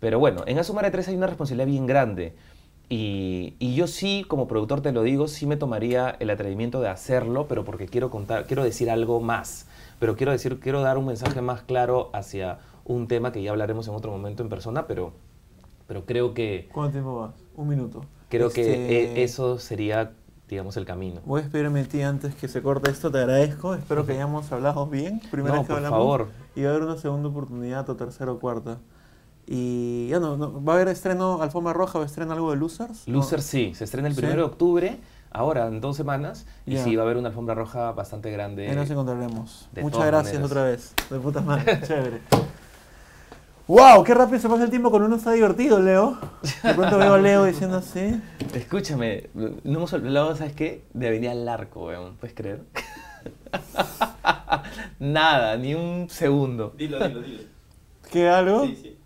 pero 0.00 0.18
bueno, 0.18 0.44
en 0.46 0.58
Asumare 0.58 0.90
3 0.90 1.08
hay 1.08 1.16
una 1.16 1.28
responsabilidad 1.28 1.66
bien 1.66 1.86
grande. 1.86 2.34
Y, 2.90 3.54
y 3.58 3.74
yo 3.74 3.86
sí, 3.86 4.26
como 4.28 4.46
productor 4.48 4.82
te 4.82 4.92
lo 4.92 5.02
digo, 5.02 5.28
sí 5.28 5.46
me 5.46 5.56
tomaría 5.56 6.14
el 6.20 6.28
atrevimiento 6.28 6.82
de 6.82 6.88
hacerlo, 6.90 7.46
pero 7.48 7.64
porque 7.64 7.86
quiero 7.86 8.10
contar, 8.10 8.46
quiero 8.46 8.64
decir 8.64 8.90
algo 8.90 9.18
más. 9.18 9.66
Pero 10.02 10.16
quiero 10.16 10.32
decir, 10.32 10.58
quiero 10.58 10.80
dar 10.80 10.98
un 10.98 11.06
mensaje 11.06 11.40
más 11.42 11.62
claro 11.62 12.10
hacia 12.12 12.58
un 12.84 13.06
tema 13.06 13.30
que 13.30 13.40
ya 13.40 13.52
hablaremos 13.52 13.86
en 13.86 13.94
otro 13.94 14.10
momento 14.10 14.42
en 14.42 14.48
persona, 14.48 14.88
pero, 14.88 15.12
pero 15.86 16.04
creo 16.06 16.34
que 16.34 16.68
¿Cuánto 16.72 16.90
tiempo 16.94 17.20
vas? 17.20 17.34
Un 17.54 17.68
minuto. 17.68 18.04
creo 18.28 18.50
que 18.50 18.62
Este, 18.62 19.20
e- 19.20 19.22
eso 19.22 19.60
sería, 19.60 20.10
digamos, 20.48 20.76
el 20.76 20.86
camino. 20.86 21.20
Voy 21.24 21.38
a 21.38 21.42
despedirme 21.44 21.82
de 21.84 21.86
ti 21.88 22.02
antes 22.02 22.34
que 22.34 22.48
se 22.48 22.62
corte 22.62 22.90
esto, 22.90 23.12
te 23.12 23.18
agradezco. 23.18 23.76
Espero 23.76 24.04
que 24.04 24.14
hayamos 24.14 24.50
hablado 24.50 24.88
bien. 24.88 25.20
Primera 25.30 25.54
No, 25.54 25.60
vez 25.60 25.68
que 25.68 25.72
por 25.74 25.76
hablamos. 25.76 25.98
favor. 26.00 26.28
Y 26.56 26.62
va 26.62 26.70
a 26.70 26.72
haber 26.72 26.82
una 26.82 26.96
segunda 26.96 27.28
oportunidad, 27.28 27.88
o 27.88 27.94
tercera 27.94 28.32
o 28.32 28.40
cuarta. 28.40 28.78
Y 29.46 30.08
ya 30.08 30.18
no, 30.18 30.36
no, 30.36 30.64
¿va 30.64 30.72
a 30.72 30.76
haber 30.78 30.88
estreno 30.88 31.40
Alfombra 31.42 31.74
Roja 31.74 32.00
o 32.00 32.02
estreno 32.02 32.32
algo 32.32 32.50
de 32.50 32.56
Losers? 32.56 33.06
No. 33.06 33.18
Loser 33.18 33.40
sí, 33.40 33.72
se 33.76 33.84
estrena 33.84 34.08
el 34.08 34.16
¿Sí? 34.16 34.24
1 34.24 34.34
de 34.34 34.42
octubre, 34.42 34.98
ahora 35.34 35.66
en 35.66 35.80
dos 35.80 35.96
semanas, 35.96 36.46
y 36.66 36.74
Ya. 36.74 36.84
sí 36.84 36.96
va 36.96 37.02
a 37.02 37.06
haber 37.06 37.16
una 37.16 37.28
alfombra 37.28 37.54
roja 37.54 37.92
bastante 37.92 38.30
grande. 38.30 38.68
Ahí 38.68 38.76
nos 38.76 38.90
encontraremos. 38.90 39.68
Muchas 39.80 40.06
gracias 40.06 40.34
maneras. 40.34 40.50
otra 40.50 40.64
vez. 40.64 40.94
De 41.10 41.18
puta 41.18 41.40
madre. 41.40 41.80
Chévere. 41.86 42.20
¡Wow! 43.68 44.02
¡Qué 44.04 44.12
rápido 44.12 44.38
se 44.40 44.48
pasa 44.48 44.64
el 44.64 44.70
tiempo 44.70 44.90
con 44.90 45.02
uno 45.02 45.16
está 45.16 45.32
divertido, 45.32 45.80
Leo! 45.80 46.18
De 46.62 46.74
pronto 46.74 46.98
veo 46.98 47.14
a 47.14 47.18
Leo 47.18 47.44
diciendo 47.44 47.76
así. 47.76 48.20
Escúchame, 48.54 49.30
no 49.34 49.54
hemos 49.64 49.92
hablado, 49.94 50.36
¿sabes 50.36 50.52
qué? 50.54 50.84
De 50.92 51.06
Avenida 51.08 51.30
al 51.30 51.48
Arco, 51.48 51.86
weón, 51.86 52.16
¿puedes 52.16 52.36
creer? 52.36 52.62
Nada, 54.98 55.56
ni 55.56 55.74
un 55.74 56.08
segundo. 56.10 56.74
Dilo, 56.76 56.98
dilo, 57.06 57.22
dilo. 57.22 57.42
¿Qué 58.10 58.28
algo? 58.28 58.66
Sí, 58.66 58.78
sí. 58.82 58.98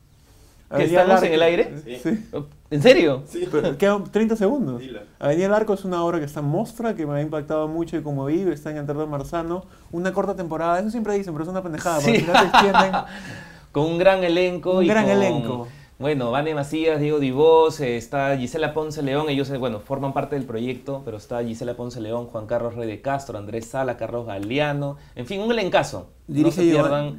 ¿Que 0.74 0.84
estamos 0.84 1.22
en 1.22 1.32
el 1.32 1.42
aire? 1.42 1.74
Sí. 1.84 1.96
Sí. 2.02 2.28
¿En 2.70 2.82
serio? 2.82 3.22
Sí. 3.26 3.48
Pero 3.50 3.76
quedan 3.78 4.04
30 4.04 4.36
segundos. 4.36 4.82
Avenida 5.18 5.44
del 5.44 5.54
Arco 5.54 5.74
es 5.74 5.84
una 5.84 6.02
obra 6.04 6.18
que 6.18 6.24
está 6.24 6.40
en 6.40 6.46
Mostra, 6.46 6.94
que 6.94 7.06
me 7.06 7.14
ha 7.14 7.22
impactado 7.22 7.68
mucho 7.68 7.96
y 7.96 8.02
como 8.02 8.26
vive, 8.26 8.52
está 8.52 8.70
en 8.70 8.86
Teatro 8.86 9.06
Marzano. 9.06 9.64
Una 9.92 10.12
corta 10.12 10.34
temporada, 10.34 10.80
eso 10.80 10.90
siempre 10.90 11.14
dicen, 11.14 11.32
pero 11.32 11.44
es 11.44 11.50
una 11.50 11.62
pendejada, 11.62 12.00
porque 12.00 12.20
Sí. 12.20 12.24
final 12.24 12.40
se 12.40 12.46
extienden. 12.48 12.92
Con 13.72 13.84
un 13.84 13.98
gran 13.98 14.24
elenco. 14.24 14.78
Un 14.78 14.84
y 14.84 14.88
gran 14.88 15.04
con, 15.04 15.12
elenco. 15.12 15.68
Bueno, 15.98 16.30
Vane 16.30 16.54
Macías, 16.54 16.98
Diego 17.00 17.18
Divos, 17.18 17.80
eh, 17.80 17.96
está 17.96 18.36
Gisela 18.36 18.74
Ponce 18.74 19.02
León, 19.02 19.28
ellos, 19.28 19.48
eh, 19.50 19.56
bueno, 19.56 19.80
forman 19.80 20.12
parte 20.12 20.34
del 20.36 20.44
proyecto, 20.44 21.02
pero 21.04 21.16
está 21.18 21.42
Gisela 21.42 21.74
Ponce 21.74 22.00
León, 22.00 22.26
Juan 22.26 22.46
Carlos 22.46 22.74
Rey 22.74 22.86
de 22.86 23.00
Castro, 23.00 23.38
Andrés 23.38 23.66
Sala, 23.66 23.96
Carlos 23.96 24.26
Galeano, 24.26 24.96
en 25.14 25.26
fin, 25.26 25.40
un 25.40 25.50
elencazo. 25.50 26.08
Dirige 26.26 26.48
no 26.48 26.52
se 26.52 26.70
pierdan. 26.70 27.18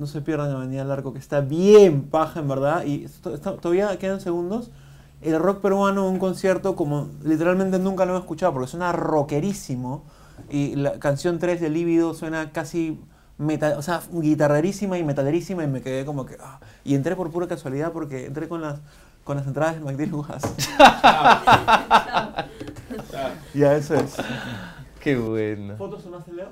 No 0.00 0.06
se 0.06 0.22
pierdan 0.22 0.50
Avenida 0.50 0.82
del 0.82 0.90
Arco, 0.90 1.12
que 1.12 1.18
está 1.18 1.40
bien 1.42 2.04
paja, 2.04 2.40
en 2.40 2.48
verdad. 2.48 2.84
Y 2.86 3.04
esto- 3.04 3.34
esto- 3.34 3.54
todavía 3.56 3.96
quedan 3.98 4.20
segundos. 4.20 4.70
El 5.20 5.38
rock 5.38 5.60
peruano, 5.60 6.08
un 6.08 6.18
concierto 6.18 6.74
como 6.74 7.08
literalmente 7.22 7.78
nunca 7.78 8.06
lo 8.06 8.16
he 8.16 8.18
escuchado, 8.18 8.54
porque 8.54 8.68
suena 8.68 8.92
rockerísimo. 8.92 10.04
Y 10.48 10.74
la 10.76 10.92
canción 10.98 11.38
3 11.38 11.60
de 11.60 11.68
Líbido 11.68 12.14
suena 12.14 12.50
casi 12.50 12.98
meta, 13.36 13.74
o 13.76 13.82
sea, 13.82 14.00
guitarrerísima 14.10 14.96
y 14.96 15.04
metalerísima. 15.04 15.64
Y 15.64 15.66
me 15.66 15.82
quedé 15.82 16.06
como 16.06 16.24
que. 16.24 16.38
ah. 16.40 16.60
Y 16.82 16.94
entré 16.94 17.14
por 17.14 17.30
pura 17.30 17.46
casualidad 17.46 17.92
porque 17.92 18.24
entré 18.24 18.48
con 18.48 18.62
las, 18.62 18.80
con 19.24 19.36
las 19.36 19.46
entradas 19.46 19.76
de. 19.84 20.10
Ah, 20.78 22.46
ya, 23.54 23.74
eso 23.74 23.94
es. 23.96 24.16
Qué 25.00 25.16
bueno. 25.18 25.76
¿Fotos 25.76 26.02
sonaste, 26.02 26.32
Leo? 26.32 26.48